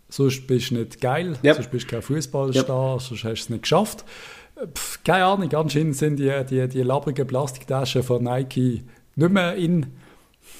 [0.08, 1.56] sonst bist du nicht geil, Yep.
[1.56, 3.02] sonst bist du kein Fußballstar, yep.
[3.02, 4.04] sonst hast du es nicht geschafft.
[4.72, 8.84] Pff, keine Ahnung, anscheinend sind die, die, die labrigen Plastiktaschen von Nike
[9.16, 9.86] nicht mehr in.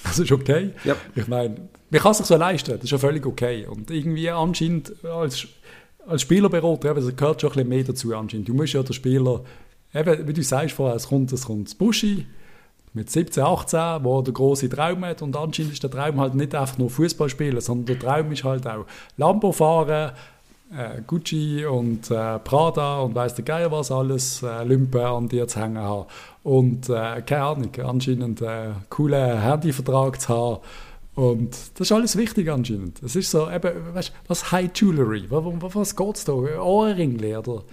[0.02, 0.70] Das ist okay.
[0.84, 0.96] Yep.
[1.14, 3.66] Ich meine, man kann es sich so leisten, das ist ja völlig okay.
[3.66, 5.46] Und irgendwie anscheinend als,
[6.08, 8.48] als Spielerberater, eben, das gehört schon ein bisschen mehr dazu anscheinend.
[8.48, 9.42] Du musst ja der Spieler,
[9.94, 12.26] eben, wie du sagst vorher, es kommt, es kommt das Buschi
[12.94, 16.54] mit 17, 18, wo der große Traum hat und anscheinend ist der Traum halt nicht
[16.54, 18.86] einfach nur Fußball spielen, sondern der Traum ist halt auch
[19.16, 20.12] Lambo fahren,
[20.76, 25.46] äh, Gucci und äh, Prada und weiß der Geier was alles, äh, Lümpen an dir
[25.46, 26.06] zu hängen haben.
[26.42, 30.58] Und äh, keine Ahnung, anscheinend einen coolen Handyvertrag zu haben.
[31.18, 33.02] Und das ist alles wichtig anscheinend.
[33.02, 36.32] Es ist so, eben, weißt, was High Jewelry, was, was geht es da?
[36.32, 37.64] Ohrringe oder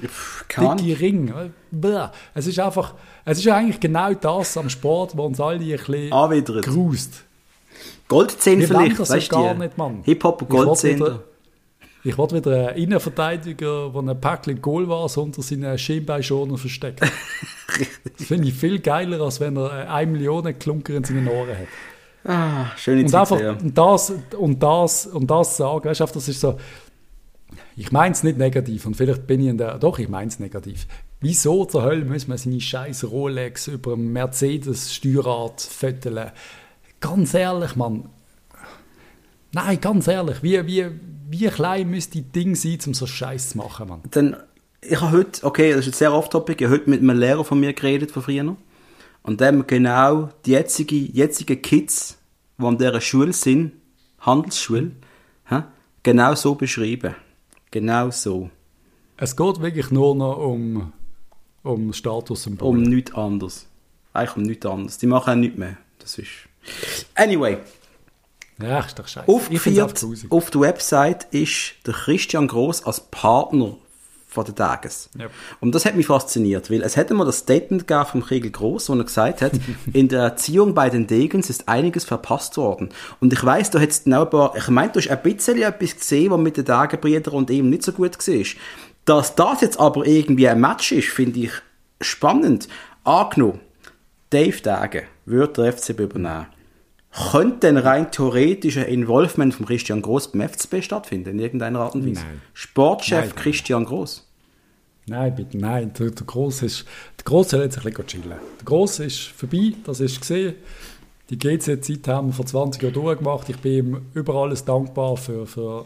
[0.50, 1.52] dicke Ringe?
[1.70, 2.08] Bäh.
[2.34, 6.12] Es ist einfach, es ist eigentlich genau das am Sport, wo uns alle ein bisschen
[6.12, 6.66] Anwidert.
[6.66, 7.24] grust.
[8.08, 9.60] Goldzehn vielleicht, das weißt so gar du?
[9.60, 10.02] nicht, Mann.
[10.06, 10.96] Hip-Hop Ich will Goldzehn.
[10.96, 11.24] wieder-
[12.04, 17.02] Ich wollte wieder einen Innenverteidiger, der ein Päckchen Goal war, unter seinen Schienbeinschoner versteckt.
[18.18, 21.68] das finde ich viel geiler, als wenn er eine Million Klunker in seinen Ohren hat.
[22.26, 23.52] Ah, schöne Und Zeit, einfach, ja.
[23.52, 26.58] und das, und das, und das sagen, weißt du, das ist so,
[27.76, 30.40] ich meine es nicht negativ, und vielleicht bin ich in der, doch, ich meine es
[30.40, 30.88] negativ.
[31.22, 36.32] Wieso zur Hölle muss man seine scheiß Rolex über einem Mercedes-Steuerrad föteln?
[37.00, 38.10] Ganz ehrlich, Mann.
[39.52, 40.88] Nein, ganz ehrlich, wie, wie,
[41.30, 44.02] wie klein müsste die Ding sein, um so Scheiß zu machen, Mann?
[44.12, 44.36] Dann,
[44.82, 47.46] ich habe heute, okay, das ist jetzt sehr off-topic, ich habe heute mit einem Lehrer
[47.46, 48.56] von mir geredet, von früher.
[49.26, 52.18] Hat mir genau die jetzige, jetzigen Kids,
[52.58, 53.74] die an dieser Schule sind,
[54.20, 54.92] Handelsschule,
[56.04, 57.16] genau so beschrieben.
[57.72, 58.50] Genau so.
[59.18, 60.94] Es geht wirklich nur noch um,
[61.64, 62.68] um Statussymbol.
[62.68, 63.68] Um nichts anderes.
[64.14, 64.98] Eigentlich um nichts anderes.
[65.00, 65.78] Die machen auch nichts mehr.
[66.00, 66.30] Das ist...
[67.16, 67.58] Anyway,
[68.60, 69.28] ja, ist doch scheiße.
[69.28, 73.78] Aufgeführt auf der Website ist der Christian Gross als Partner
[74.36, 75.10] von der Tages.
[75.18, 75.28] Ja.
[75.60, 78.90] Und das hat mich fasziniert, weil es hätte mal das Statement gegeben vom Kriegel Gross,
[78.90, 79.54] wo er gesagt hat,
[79.94, 82.90] in der Erziehung bei den Degens ist einiges verpasst worden.
[83.20, 85.62] Und ich weiß, da hättest du noch ein paar, ich meine, du hast ein bisschen
[85.62, 88.46] etwas gesehen, was mit den Dagenbrüdern und ihm nicht so gut war.
[89.06, 91.52] Dass das jetzt aber irgendwie ein Match ist, finde ich
[92.02, 92.68] spannend.
[93.04, 93.60] Angenommen,
[94.30, 96.48] Dave Dagen würde der FCB übernehmen.
[97.32, 101.96] Könnte denn rein theoretisch ein Involvement von Christian Gross beim FCB stattfinden, in irgendeiner Art
[101.96, 102.26] und Weise?
[102.26, 102.42] Nein.
[102.54, 103.36] Sportchef Nein.
[103.36, 104.25] Christian Gross.
[105.08, 105.92] Nein, bitte, nein.
[105.98, 106.86] Der, der Gross ist,
[107.18, 108.40] der Gross soll jetzt ein bisschen chillen.
[108.60, 110.56] Der Gross ist vorbei, das ist gesehen.
[111.30, 113.50] Die GC-Zeit haben wir vor 20 Jahren durchgemacht.
[113.50, 115.86] Ich bin ihm über alles dankbar für, für,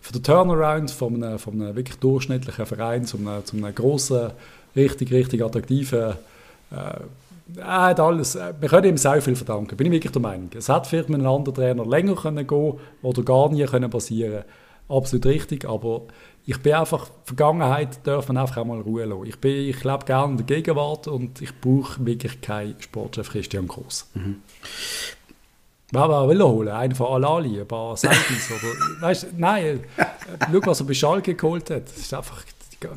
[0.00, 4.30] für den Turnaround von einem, von einem wirklich durchschnittlichen Verein zu einem, zu einem grossen,
[4.74, 6.14] richtig, richtig attraktiven.
[6.70, 7.00] Äh,
[7.56, 10.50] er hat alles, äh, wir können ihm sehr viel verdanken, bin ich wirklich der Meinung.
[10.54, 14.44] Es hätte vielleicht mit einem anderen Trainer länger können gehen oder gar nie können passieren
[14.88, 16.02] Absolut richtig, aber
[16.44, 19.26] ich bin einfach, Vergangenheit darf man einfach auch mal Ruhe lassen.
[19.26, 23.66] Ich, bin, ich lebe gerne in der Gegenwart und ich brauche wirklich keinen Sportchef Christian
[23.66, 24.08] Gross.
[25.92, 26.68] Wer wer will er holen?
[26.68, 29.80] Einen von Alali, ein paar Seitens oder, weißt nein,
[30.40, 31.84] schau, was er bei Schalke geholt hat.
[31.88, 32.42] Das ist einfach,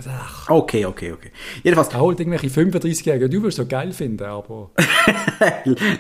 [0.10, 1.32] ach, Okay, okay, okay.
[1.64, 4.72] Jedenfalls, er holt irgendwelche 35-Jährige, du wirst so geil finden, aber...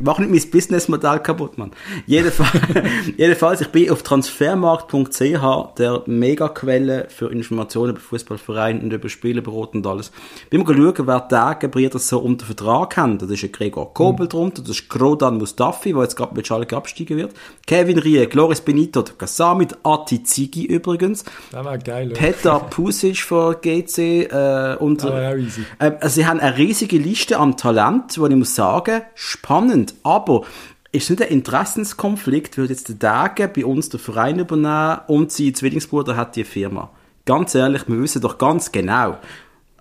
[0.00, 1.72] Mach nicht mein Businessmodell kaputt, Mann.
[2.06, 2.50] Jedenfalls,
[3.16, 9.86] jedenfalls, ich bin auf transfermarkt.ch, der Megaquelle für Informationen über Fußballvereine und über Spielerberater und
[9.86, 10.10] alles.
[10.50, 13.18] Bin mal schauen, wer Tagebrüder so unter Vertrag haben.
[13.18, 16.76] Das ist ein Gregor Kobel drunter, das ist Grodan Mustafi, der jetzt gerade mit Schalke
[16.76, 17.34] absteigen wird.
[17.66, 21.24] Kevin Rie, Loris Benito, Gasamit, Ati Zigi übrigens.
[21.50, 22.10] Das wäre geil.
[22.10, 22.20] oder?
[22.20, 22.60] Peter
[22.96, 25.62] Pusic von GC äh, und auch easy.
[25.78, 30.44] äh, sie haben eine riesige Liste an Talent, wo ich muss sagen, spannend, aber
[30.92, 35.54] ist nicht ein Interessenskonflikt, würde jetzt der Dage bei uns den Verein übernehmen und sein
[35.54, 36.90] Zwillingsbruder hat die Firma.
[37.26, 39.18] Ganz ehrlich, wir wissen doch ganz genau.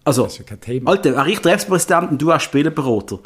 [0.03, 0.91] Also, Das ist ja kein Thema.
[0.91, 3.19] Alter, ein richtiger Präsident und du als Spielerberater.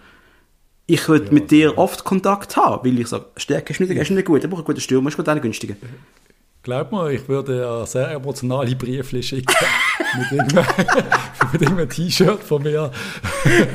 [0.86, 4.26] Ich würde mit dir oft Kontakt haben, weil ich sage, Stärke ist nicht, ist nicht
[4.26, 5.78] gut, ich brauche einen guten Stürmer, ist gut einen günstigen.
[6.62, 9.56] Glaub mir, ich würde ja sehr emotionale Briefe schicken.
[11.54, 12.92] mit irgendeinem T-Shirt von mir.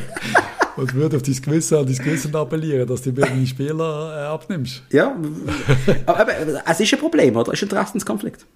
[0.76, 4.82] und würde auf dein Gewissen, dein Gewissen appellieren, dass du mir deine Spieler äh, abnimmst.
[4.90, 5.16] Ja,
[6.06, 6.32] aber,
[6.66, 7.52] es ist ein Problem, oder?
[7.52, 8.46] Es ist ein Interessenskonflikt.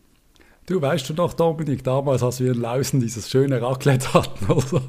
[0.67, 4.83] Du weißt du noch, Dominik, damals, als wir in Lausen dieses schöne Raclette hatten, oder?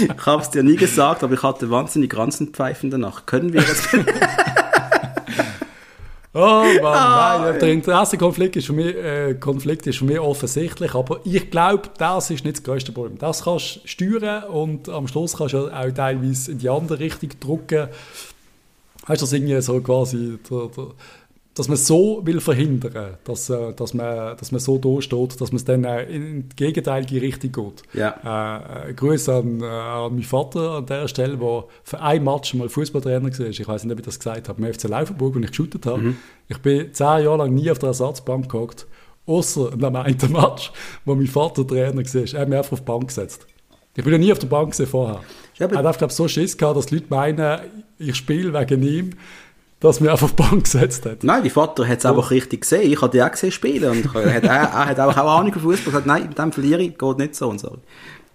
[0.00, 3.26] ich habe es dir nie gesagt, aber ich hatte wahnsinnig Ranzenpfeifen danach.
[3.26, 3.86] Können wir das?
[6.38, 10.94] Oh Mann, ah, nein, der Interessenkonflikt ist, für mich, äh, Konflikt ist für mich offensichtlich,
[10.94, 13.16] aber ich glaube, das ist nicht das größte Problem.
[13.16, 17.30] Das kannst du steuern und am Schluss kannst du auch teilweise in die andere Richtung
[17.40, 17.88] drücken.
[19.06, 20.86] Hast du das irgendwie so quasi der, der,
[21.56, 25.52] dass man so will verhindern, dass, äh, dass, man, dass man so da steht, dass
[25.52, 27.82] man es dann in die gegenteilige Richtung geht.
[27.94, 28.84] Ja.
[28.86, 32.68] Äh, Grüße an, äh, an meinen Vater an der Stelle, der für ein Match mal
[32.68, 33.46] Fußballtrainer war.
[33.46, 36.02] Ich weiß nicht, ob ich das gesagt habe, beim FC Laufenburg, wo ich geshootet habe.
[36.02, 36.16] Mhm.
[36.46, 38.86] Ich bin zehn Jahre lang nie auf der Ersatzbank gehockt,
[39.24, 40.72] außer am einen Match,
[41.06, 42.04] wo mein Vater Trainer war.
[42.04, 43.46] Er hat mich einfach auf die Bank gesetzt.
[43.94, 45.22] Ich bin ja nie auf der Bank vorher.
[45.58, 47.60] Ja, er hat, glaube so Schiss gehabt, dass die Leute meinen,
[47.98, 49.10] ich spiele wegen ihm
[49.80, 51.22] dass mir einfach auf die Bank gesetzt hat.
[51.22, 52.90] Nein, die Vater hat es einfach richtig gesehen.
[52.90, 55.52] Ich habe die auch gesehen spielen und er hat, er, er hat auch, auch Ahnung
[55.52, 57.78] von Fußball gesagt, nein, mit dem verliere ich, geht nicht so und so.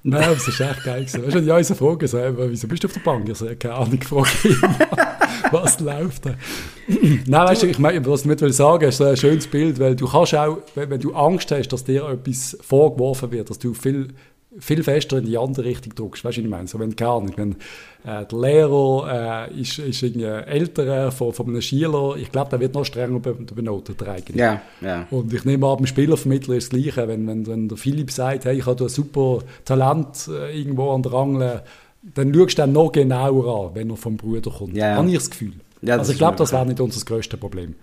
[0.04, 1.26] Nein, das ist echt geil gewesen.
[1.26, 2.18] Weißt du, die uns fragen, so,
[2.50, 3.30] wieso bist du auf der Bank?
[3.30, 4.30] Ich sage, keine Ahnung, frage
[5.52, 6.32] was läuft da?
[7.28, 9.96] Nein, weißt du, ich meine, was ich damit will sagen, ist ein schönes Bild, weil
[9.96, 14.08] du kannst auch, wenn du Angst hast, dass dir etwas vorgeworfen wird, dass du viel
[14.60, 16.26] viel fester in die andere Richtung drückst.
[16.26, 16.68] Weißt du, was ich meine?
[16.68, 17.52] So, wenn, keine Ahnung, wenn
[18.04, 22.60] äh, der Lehrer äh, ist, ist irgendwie älterer von, von einem Schüler, ich glaube, der
[22.60, 24.36] wird noch strenger benotet eigentlich.
[24.36, 25.08] Ja, ja.
[25.10, 27.08] Und ich nehme an, beim Spielervermittler ist das Gleiche.
[27.08, 31.04] Wenn, wenn, wenn der Philipp sagt, hey, ich habe ein super Talent äh, irgendwo an
[31.04, 31.62] der Angel,
[32.16, 34.76] dann schaust du dann noch genauer an, wenn er vom Bruder kommt.
[34.76, 34.96] Ja.
[34.96, 35.54] Habe ich das Gefühl.
[35.82, 37.76] Ja, das also ich glaube, das wäre nicht unser grösstes Problem.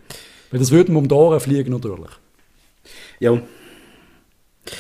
[0.51, 2.11] Weil das würde um die Ohren fliegen natürlich.
[3.21, 3.41] Ja,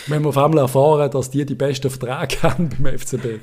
[0.07, 3.41] wenn wir auf einmal erfahren, dass die die besten Verträge haben beim FCB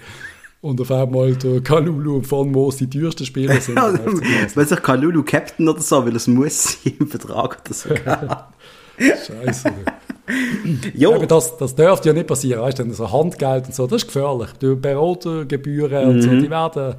[0.62, 3.78] und auf einmal der Kalulu und Von Moos die teuersten Spieler sind.
[3.78, 7.90] Weiß ich, Kalulu Captain oder so, weil es muss im Vertrag oder so.
[8.98, 9.74] Scheiße.
[10.94, 11.14] jo.
[11.14, 14.08] Aber das, das dürfte ja nicht passieren, weißt du, so Handgeld und so, das ist
[14.08, 14.50] gefährlich.
[14.62, 16.10] Die Beratergebühren mhm.
[16.10, 16.42] und so, mhm.
[16.42, 16.96] die werden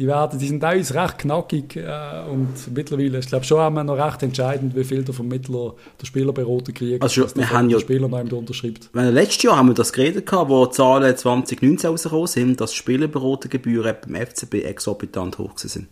[0.00, 4.22] die, werden, die sind teilweise recht knackig äh, und mittlerweile ist glaube schon noch recht
[4.22, 8.08] entscheidend, wie viel der Vermittler der Spielerberater kriegt, also, dass wir haben der ja, Spieler
[8.08, 8.88] noch unterschreibt.
[8.94, 13.94] Letztes Jahr haben wir das geredet, gehabt, wo die Zahlen 2019 rausgekommen sind, dass Spielerberatergebühren
[14.06, 15.88] beim FCB exorbitant hoch sind.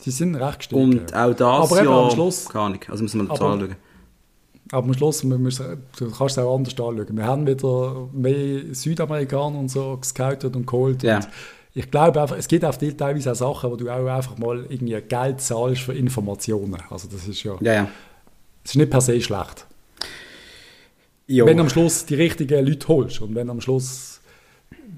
[0.00, 0.80] Sie sind recht gestiegen.
[0.80, 3.76] Und auch das aber Jahr, am Schluss, keine Ahnung, also müssen wir die Zahlen schauen.
[4.72, 7.06] Aber am Schluss, wir müssen, du kannst es auch anders anschauen.
[7.10, 11.02] Wir haben wieder mehr Südamerikaner und so gescoutet und geholt.
[11.02, 11.16] Ja.
[11.16, 11.28] Und
[11.76, 14.98] ich glaube einfach, es gibt auch teilweise auch Sachen, wo du auch einfach mal irgendwie
[15.02, 16.82] Geld zahlst für Informationen.
[16.88, 17.88] Also das ist ja, ja, ja.
[18.62, 19.66] Das ist nicht per se schlecht.
[21.26, 21.44] Jo.
[21.44, 24.20] Wenn am Schluss die richtigen Leute holst und wenn am Schluss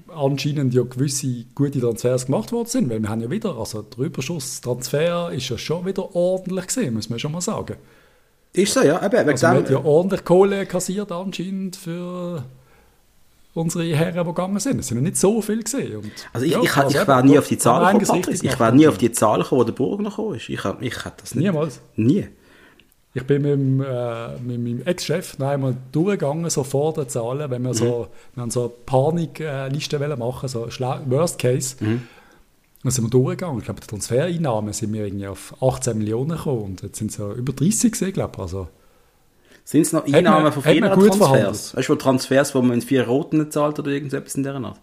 [0.07, 4.05] anscheinend ja gewisse gute Transfers gemacht worden sind, weil wir haben ja wieder, also der
[4.05, 7.75] Überschusstransfer ist ja schon wieder ordentlich gesehen, muss man schon mal sagen.
[8.53, 9.05] Ist so, ja.
[9.05, 12.45] Eben, also man hat ja ordentlich Kohle kassiert anscheinend für
[13.53, 14.79] unsere Herren, die gegangen sind.
[14.79, 15.97] Es sind ja nicht so viele gesehen.
[15.97, 18.59] Und, also ich, ja, ich, also ich, ich wäre nie auf die Zahl gekommen, Ich
[18.59, 20.49] wäre nie auf die Zahl gekommen, wo der Burg noch gekommen ist.
[20.49, 21.45] Ich, ich hätte das nicht.
[21.45, 21.81] Niemals?
[21.95, 22.27] Nie.
[23.15, 27.63] Ich bin mit, dem, äh, mit meinem Ex-Chef einmal durchgegangen, so vor den Zahlen, wenn
[27.63, 27.73] wir mhm.
[27.73, 30.67] so, wir haben so eine Panikliste äh, machen, so
[31.07, 31.75] Worst Case.
[31.79, 32.03] Mhm.
[32.83, 33.57] Dann sind wir durchgegangen.
[33.59, 37.17] Ich glaube, die Transfereinnahmen sind wir irgendwie auf 18 Millionen gekommen und jetzt sind es
[37.17, 38.41] ja über 30 gesehen, glaube ich.
[38.41, 38.67] Also,
[39.69, 41.75] sind es noch Einnahmen von vielen Transfers?
[41.75, 44.81] Weißt du, Transfers, wo man in vier Roten zahlt oder irgendetwas in der Art?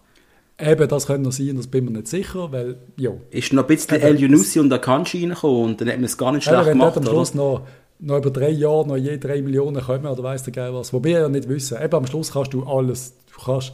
[0.57, 3.11] Eben, das könnte noch sein, das bin mir nicht sicher, weil, ja.
[3.29, 6.31] Ist noch ein bisschen El Yunusi und Akanji reingekommen und dann hat man es gar
[6.31, 7.67] nicht schlecht eben, gemacht, am Schluss noch,
[7.99, 11.09] noch über drei Jahre noch je drei Millionen kommen oder weiss der Geil was, wobei
[11.09, 11.77] wir ja nicht wissen.
[11.83, 13.73] Eben, am Schluss kannst du alles, du kannst,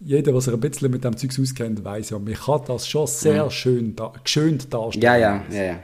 [0.00, 3.06] jeder, der sich ein bisschen mit dem Zeug auskennt, weiß ja, man kann das schon
[3.06, 3.50] sehr mhm.
[3.50, 5.02] schön da, geschönt darstellen.
[5.04, 5.78] Ja, ja, ja, ja.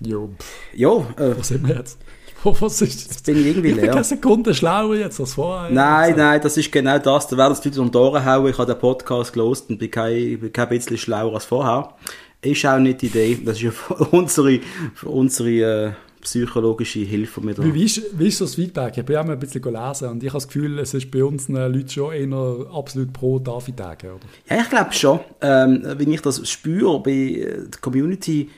[0.00, 0.30] Jo.
[0.72, 1.06] Jo.
[1.18, 1.98] Äh, Was sind wir jetzt?
[2.60, 3.76] Was ist Jetzt bin ich irgendwie leer.
[3.76, 5.70] Ich bin keine Sekunde schlauer jetzt als vorher.
[5.70, 7.26] Nein, nein, das ist genau das.
[7.28, 8.50] Da werden die Leute um die Ohren hauen.
[8.50, 11.94] Ich habe den Podcast gelost und bin kein, kein bisschen schlauer als vorher.
[12.40, 13.38] Ist auch nicht die Idee.
[13.44, 14.60] Das ist ja unsere,
[15.02, 15.50] unsere
[15.88, 18.96] äh, psychologische Hilfe mit wie, wie, ist, wie ist das Feedback?
[18.96, 21.24] Ich bin auch mal ein bisschen gelesen und ich habe das Gefühl, es ist bei
[21.24, 24.18] uns Leuten schon eher absolut pro David oder?
[24.48, 25.20] Ja, ich glaube schon.
[25.40, 28.50] Ähm, wenn ich das spüre bei der Community,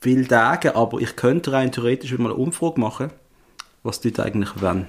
[0.00, 3.10] viele Tage, aber ich könnte rein theoretisch mal eine Umfrage machen,
[3.82, 4.86] was die eigentlich wollen.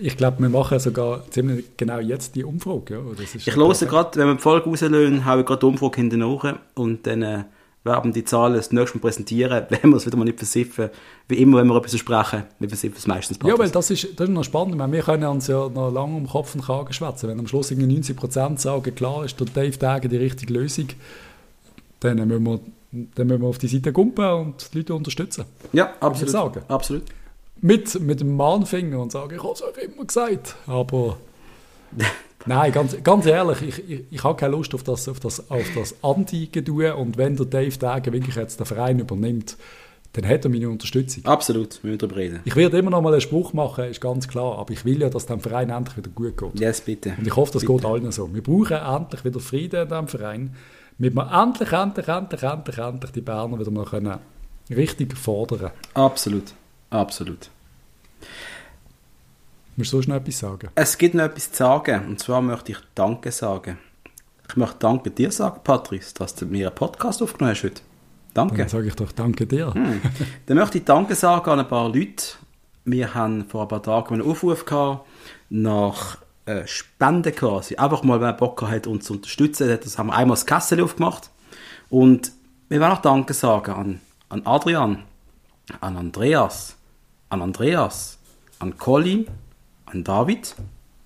[0.00, 2.94] Ich glaube, wir machen sogar ziemlich genau jetzt die Umfrage.
[2.94, 3.24] Ja?
[3.34, 6.58] ich höre gerade, wenn wir die Folge rauslösen, haue ich gerade die Umfrage hinten nach
[6.74, 7.44] und dann äh,
[7.86, 10.90] werden die Zahlen das nächste Mal präsentieren, wenn wir es wieder mal nicht versiffen.
[11.28, 13.38] Wie immer, wenn wir etwas versprechen, wir versiffen es meistens.
[13.44, 14.76] Ja, weil das ist, das ist noch spannend.
[14.76, 17.28] Meine, wir können uns ja noch lange um Kopf und Kragen schwätzen.
[17.28, 20.88] Wenn am Schluss 90% sagen, klar ist der Dave Dage die richtige Lösung,
[22.00, 22.60] dann müssen wir,
[23.14, 25.44] dann müssen wir auf die Seite kumpen und die Leute unterstützen.
[25.72, 26.30] Ja, absolut.
[26.30, 26.62] Sagen.
[26.68, 27.04] absolut.
[27.60, 30.56] Mit, mit dem Mahnfinger und sagen, ich habe es euch immer gesagt.
[30.66, 31.16] Aber
[32.46, 35.66] Nein, ganz, ganz ehrlich, ich, ich, ich habe keine Lust auf das, auf das, auf
[35.74, 39.56] das Anti-Gedue und wenn der Dave Dage wirklich jetzt den Verein übernimmt,
[40.12, 41.24] dann hat er meine Unterstützung.
[41.26, 42.40] Absolut, wir darüber reden.
[42.44, 45.10] Ich werde immer noch mal einen Spruch machen, ist ganz klar, aber ich will ja,
[45.10, 46.60] dass dem Verein endlich wieder gut geht.
[46.60, 47.14] Yes, bitte.
[47.18, 47.74] Und ich hoffe, das bitte.
[47.74, 48.32] geht allen so.
[48.32, 50.54] Wir brauchen endlich wieder Frieden in diesem Verein,
[50.98, 54.18] damit wir endlich, endlich, endlich, endlich, endlich die Berner wieder mal können
[54.70, 56.54] richtig fordern Absolut,
[56.90, 57.50] absolut.
[59.76, 60.70] Musst du so schnell etwas sagen?
[60.74, 62.06] Es gibt noch etwas zu sagen.
[62.06, 63.78] Und zwar möchte ich Danke sagen.
[64.48, 67.82] Ich möchte Danke dir sagen, Patrice, dass du mir einen Podcast aufgenommen hast heute.
[68.32, 68.56] Danke.
[68.56, 69.74] Dann sage ich doch Danke dir.
[69.74, 70.00] Hm.
[70.46, 72.36] Dann möchte ich Danke sagen an ein paar Leute.
[72.84, 75.06] Wir haben vor ein paar Tagen einen Aufruf gehabt
[75.50, 77.76] nach äh, Spenden quasi.
[77.76, 79.78] Einfach mal, wer Bock hat, uns zu unterstützen.
[79.82, 81.30] Das haben wir einmal das Kessel aufgemacht.
[81.90, 82.32] Und
[82.68, 85.02] wir wollen auch Danke sagen an, an Adrian,
[85.80, 86.76] an Andreas,
[87.28, 88.18] an Andreas,
[88.58, 89.26] an Colin,
[89.86, 90.54] an David,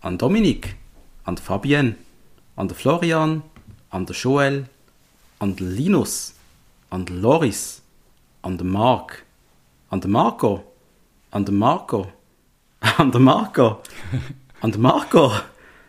[0.01, 0.77] an Dominik,
[1.25, 1.97] an Fabienne,
[2.57, 3.43] an Florian,
[3.91, 4.67] an Joel,
[5.39, 6.35] an Linus,
[6.91, 7.83] an Loris,
[8.43, 9.25] an der Marc,
[9.91, 10.65] an Marco,
[11.31, 12.09] an Marco,
[12.99, 13.83] an Marco,
[14.61, 15.33] an der Marco,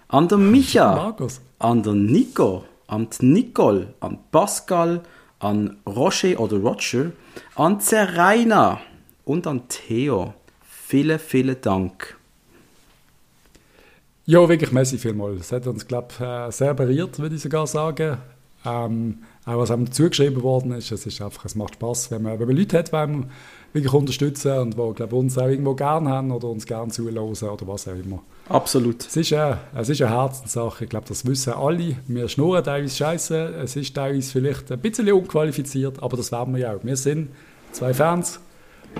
[0.07, 1.41] an der Micha, Markus.
[1.59, 5.01] an der Nico, an die Nicole, an Pascal,
[5.39, 7.11] an Roger oder Roger,
[7.55, 8.81] an Zeraina
[9.25, 10.33] und an Theo.
[10.63, 12.17] Vielen, vielen Dank.
[14.25, 15.41] Ja, wirklich, merci vielmals.
[15.41, 16.07] Es hat uns, glaube
[16.49, 18.17] ich, sehr berührt, würde ich sogar sagen.
[18.63, 22.39] Ähm, auch was einem zugeschrieben worden ist, es, ist einfach, es macht Spaß, wenn man,
[22.39, 23.25] wenn man Leute hat, die einem
[23.73, 27.67] wirklich unterstützen und die glaub, uns auch irgendwo gerne haben oder uns gerne zuhören oder
[27.67, 28.21] was auch immer.
[28.49, 29.05] Absolut.
[29.05, 31.95] Es ist, äh, es ist eine Herzenssache, ich glaube, das wissen alle.
[32.07, 36.61] Wir schnurren teilweise scheiße, es ist teilweise vielleicht ein bisschen unqualifiziert, aber das werden wir
[36.61, 36.83] ja auch.
[36.83, 37.29] Wir sind
[37.71, 38.39] zwei Fans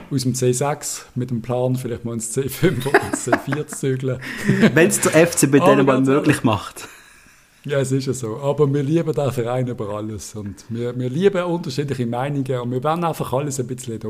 [0.10, 4.20] aus dem C6 mit dem Plan, vielleicht mal ins C5 oder ins C4 zu zügeln.
[4.74, 6.88] Wenn es der FC bei denen mal möglich macht.
[7.64, 8.38] Ja, es ist ja so.
[8.38, 10.34] Aber wir lieben den Verein über alles.
[10.34, 14.10] Und wir, wir lieben unterschiedliche Meinungen und wir wollen einfach alles ein bisschen da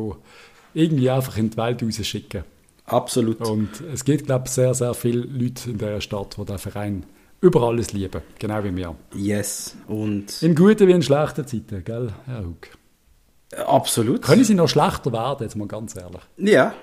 [0.73, 2.43] irgendwie einfach in die Welt rausschicken.
[2.85, 3.41] Absolut.
[3.47, 7.05] Und es gibt, glaube ich, sehr, sehr viele Leute in dieser Stadt, die den Verein
[7.39, 8.21] über alles lieben.
[8.37, 8.95] Genau wie wir.
[9.15, 9.75] Yes.
[9.87, 12.67] Und in guten wie in schlechten Zeiten, gell, Herr Hug?
[13.65, 14.21] Absolut.
[14.21, 16.21] Können sie noch schlechter werden, jetzt mal ganz ehrlich?
[16.37, 16.73] Ja.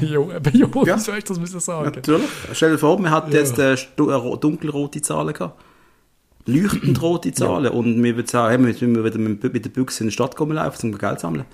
[0.00, 0.96] jo, aber jo, ja.
[0.96, 1.90] wie soll ich das müssen sagen?
[1.92, 2.28] Natürlich.
[2.52, 3.40] Stell dir vor, wir hatten ja.
[3.40, 5.60] jetzt äh, dunkelrote Zahlen gehabt.
[6.46, 7.64] Leuchtend rote Zahlen.
[7.64, 7.70] Ja.
[7.72, 10.52] Und wir würden sagen, hey, wir müssen wieder mit der Büchse in die Stadt kommen
[10.52, 11.46] laufen, um Geld zu sammeln.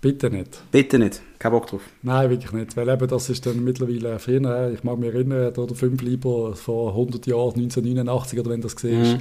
[0.00, 0.62] Bitte nicht.
[0.70, 1.20] Bitte nicht.
[1.38, 1.82] Kein Bock drauf.
[2.02, 2.76] Nein, wirklich nicht.
[2.76, 6.90] Weil eben das ist dann mittlerweile früher, ich mag mich erinnern, oder fünf lieber vor
[6.90, 9.20] 100 Jahren, 1989 oder wenn das gesehen ist, mhm.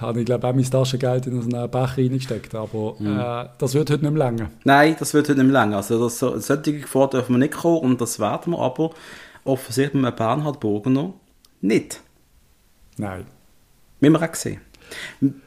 [0.00, 2.54] habe ich glaube auch mein Taschengeld in so einen Becher reingesteckt.
[2.54, 3.18] Aber mhm.
[3.18, 4.50] äh, das wird heute nicht mehr länger.
[4.64, 5.78] Nein, das wird heute nicht mehr länger.
[5.78, 8.90] Also das, solche Gefahr dürfen wir nicht kommen und das werden wir aber
[9.44, 11.12] offensichtlich mit Bernhard Burgener
[11.60, 12.00] nicht.
[12.98, 13.26] Nein.
[14.00, 14.60] Wie wir auch gesehen.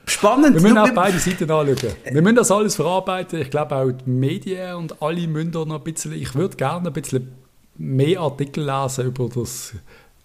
[0.06, 0.56] Spannend.
[0.56, 1.94] Wir müssen auch beide Seiten anschauen.
[2.12, 3.42] Wir müssen das alles verarbeiten.
[3.42, 6.94] Ich glaube auch die Medien und alle müssen noch ein bisschen, ich würde gerne ein
[6.94, 7.32] bisschen
[7.78, 9.74] mehr Artikel lesen über das,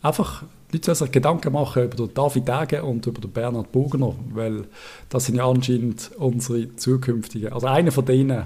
[0.03, 3.71] einfach die Leute sollen sich Gedanken machen über den David Degen und über den Bernhard
[3.73, 4.65] Bogner, weil
[5.09, 8.45] das sind ja anscheinend unsere zukünftigen, also einer von denen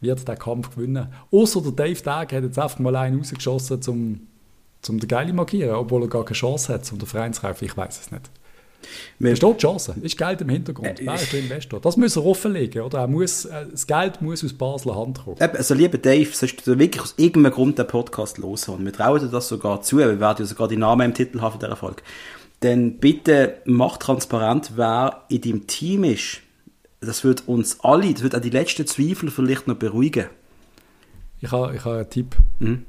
[0.00, 1.08] wird den Kampf gewinnen.
[1.30, 4.20] Außer der Dave Degen hat jetzt einfach mal einen rausgeschossen, um,
[4.88, 7.64] um den Geile markieren, obwohl er gar keine Chance hat, um den Verein zu kaufen.
[7.64, 8.30] Ich weiß es nicht.
[9.18, 9.94] Wir Versteht die Chance?
[10.02, 11.00] Ist Geld im Hintergrund?
[11.00, 11.80] Äh, Wer ist der Investor?
[11.80, 12.98] Das muss er offenlegen, oder?
[12.98, 15.36] Er muss, äh, das Geld muss aus Basler Hand kommen.
[15.40, 18.84] Also, lieber Dave, sollst du wirklich aus irgendeinem Grund den Podcast loshören.
[18.84, 19.98] Wir trauen dir das sogar zu.
[19.98, 22.02] Wir werden ja sogar die Namen im Titel haben von dieser Folge.
[22.60, 26.40] Dann bitte mach transparent, wer in deinem Team ist.
[27.00, 30.26] Das wird uns alle, das wird auch die letzten Zweifel vielleicht noch beruhigen.
[31.40, 32.36] Ich habe ich ha einen Tipp.
[32.60, 32.86] Mhm.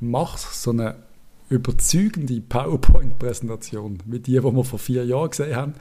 [0.00, 0.96] Mach so eine
[1.50, 5.74] überzeugende PowerPoint-Präsentation, wie die, die wir vor vier Jahren gesehen haben,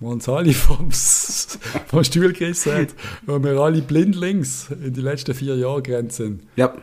[0.00, 2.88] wo uns alle vom, vom Stuhl gerissen hat,
[3.26, 6.42] wo wir alle blindlings in die letzten vier Jahre gerannt sind.
[6.56, 6.74] Ja.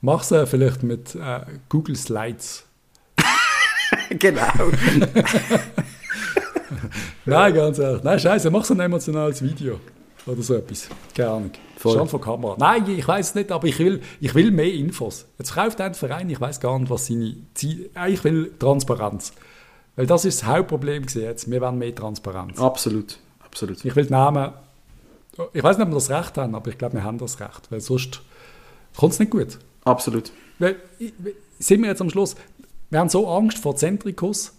[0.00, 2.64] Mach es vielleicht mit äh, Google Slides.
[4.10, 4.42] genau.
[7.24, 8.02] Nein, ganz ehrlich.
[8.04, 9.80] Nein, scheiße, mach so ein emotionales Video.
[10.26, 10.88] Oder so etwas.
[11.14, 11.50] Keine Ahnung.
[11.78, 11.96] Voll.
[11.96, 12.56] Schon von Kamera.
[12.58, 15.26] Nein, ich weiß es nicht, aber ich will, ich will mehr Infos.
[15.38, 17.88] Jetzt kauft ein Verein, ich weiß gar nicht, was seine Ziele.
[18.08, 19.32] Ich will Transparenz.
[19.94, 21.48] Weil das ist das Hauptproblem jetzt.
[21.48, 22.58] Wir wollen mehr Transparenz.
[22.58, 23.84] Absolut, absolut.
[23.84, 24.52] Ich will die Namen,
[25.52, 27.70] ich weiß nicht, ob wir das Recht haben, aber ich glaube, wir haben das Recht,
[27.70, 28.22] weil sonst
[28.96, 29.58] kommt es nicht gut.
[29.84, 30.32] Absolut.
[30.58, 30.76] Weil,
[31.60, 32.34] sind wir jetzt am Schluss,
[32.90, 34.52] wir haben so Angst vor Zentrikus,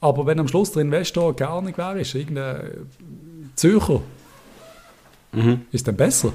[0.00, 2.90] aber wenn am Schluss der Investor gar nicht wäre, ist irgendein
[3.54, 4.00] Zürcher,
[5.72, 6.32] ist dann besser.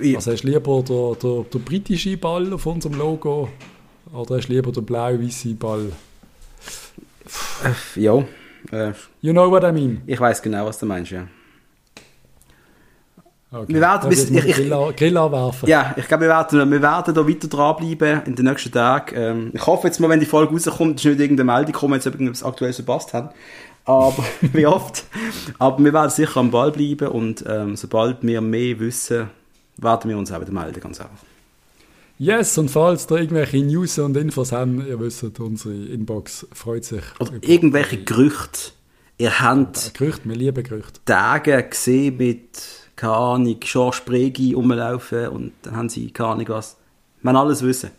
[0.00, 3.48] Ich, Also hast du lieber der, der, der britische Ball auf unserem Logo
[4.12, 5.92] oder hast du lieber den blau-weißen Ball?
[7.96, 8.18] ja,
[8.72, 10.02] äh, You know what I mean?
[10.06, 11.26] ich weiß genau, was du meinst, ja.
[13.52, 13.72] Okay.
[13.72, 15.68] Wir werden bis- ich- den Grill, Grill anwerfen.
[15.68, 19.14] Ja, ich glaube, wir werden, wir werden da weiter dranbleiben in den nächsten Tagen.
[19.16, 22.06] Ähm, ich hoffe jetzt mal, wenn die Folge rauskommt, ist nicht irgendeine Meldung gekommen, jetzt
[22.08, 23.28] ob irgendwas aktuelles verpasst haben.
[23.84, 25.04] Aber, wie oft.
[25.58, 29.28] Aber wir werden sicher am Ball bleiben und ähm, sobald wir mehr wissen,
[29.76, 31.24] werden wir uns auch wieder melden, ganz einfach.
[32.18, 37.02] Yes, und falls da irgendwelche News und Infos haben, ihr wisst, unsere Inbox freut sich.
[37.18, 38.70] Oder irgendwelche Gerüchte.
[39.18, 41.00] Ihr habt Gerüchte, wir lieben Gerüchte.
[41.04, 42.50] Tage gesehen mit,
[42.94, 46.76] keine Ahnung, George Pregi rumlaufen und dann haben sie, keine Ahnung was.
[47.22, 47.90] Man alles wissen.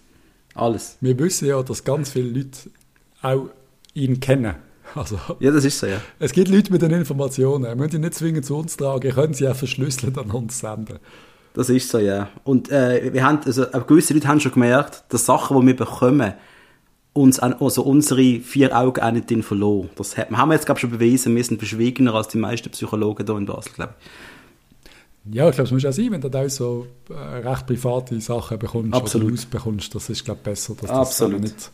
[0.54, 0.98] Alles.
[1.02, 2.70] Wir wissen ja, dass ganz viele Leute
[3.22, 3.50] auch
[3.94, 4.56] ihn kennen.
[5.00, 6.02] Also, Ja, das ist so, ja.
[6.20, 7.66] es gibt Leute mit den Informationen.
[7.66, 10.60] Wir müssen die nicht zwingend zu uns tragen, ihr könnt sie auch verschlüsselt an uns
[10.60, 11.00] senden.
[11.54, 12.30] Das ist so, ja.
[12.44, 16.34] Und äh, wir haben, also gewisse Leute haben schon gemerkt, dass Sachen, die wir bekommen,
[17.14, 19.90] uns an, also unsere vier Augen auch nicht verloren.
[19.96, 21.34] Das hat, haben wir jetzt, glaube ich, schon bewiesen.
[21.34, 25.34] Wir sind verschwiegener als die meisten Psychologen hier in Basel, glaube ich.
[25.34, 28.60] Ja, ich glaube, es muss auch sein, wenn du da so äh, recht private Sachen
[28.60, 29.32] bekommst Absolut.
[29.32, 29.96] oder bekommst.
[29.96, 31.36] Das ist, glaube ich, besser, dass das Absolut.
[31.36, 31.72] eben nicht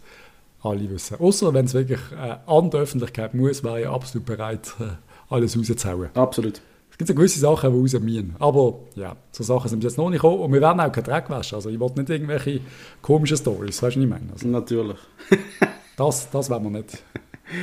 [0.63, 1.19] alle wissen.
[1.19, 4.83] Außer wenn es wirklich äh, an die Öffentlichkeit muss, wäre ich absolut bereit, äh,
[5.29, 6.09] alles rauszuhauen.
[6.13, 6.61] Absolut.
[6.91, 8.35] Es gibt so gewisse Sachen, die raus müssen.
[8.39, 10.41] Aber ja, so Sachen sind bis jetzt noch nicht gekommen.
[10.41, 11.55] Und wir werden auch keinen Dreck waschen.
[11.55, 12.61] Also ich wollte nicht irgendwelche
[13.01, 14.31] komischen Stories, weißt du, was ich meine?
[14.33, 14.97] Also, Natürlich.
[15.97, 17.03] das, das wollen wir nicht.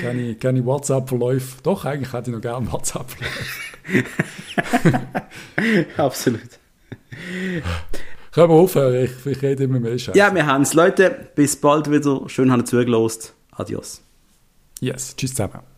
[0.03, 1.63] Keine, keine WhatsApp-Verläufe.
[1.63, 3.69] Doch, eigentlich hätte ich noch gerne WhatsApp-Verläufe.
[5.97, 6.59] Absolut.
[8.33, 9.05] Können wir aufhören?
[9.05, 10.19] Ich, ich rede immer mehr Scheiße.
[10.19, 10.75] Ja, wir haben es.
[10.75, 12.29] Leute, bis bald wieder.
[12.29, 13.35] Schön, haben ihr zugelost.
[13.53, 14.03] Adios.
[14.81, 15.78] Yes, tschüss zusammen.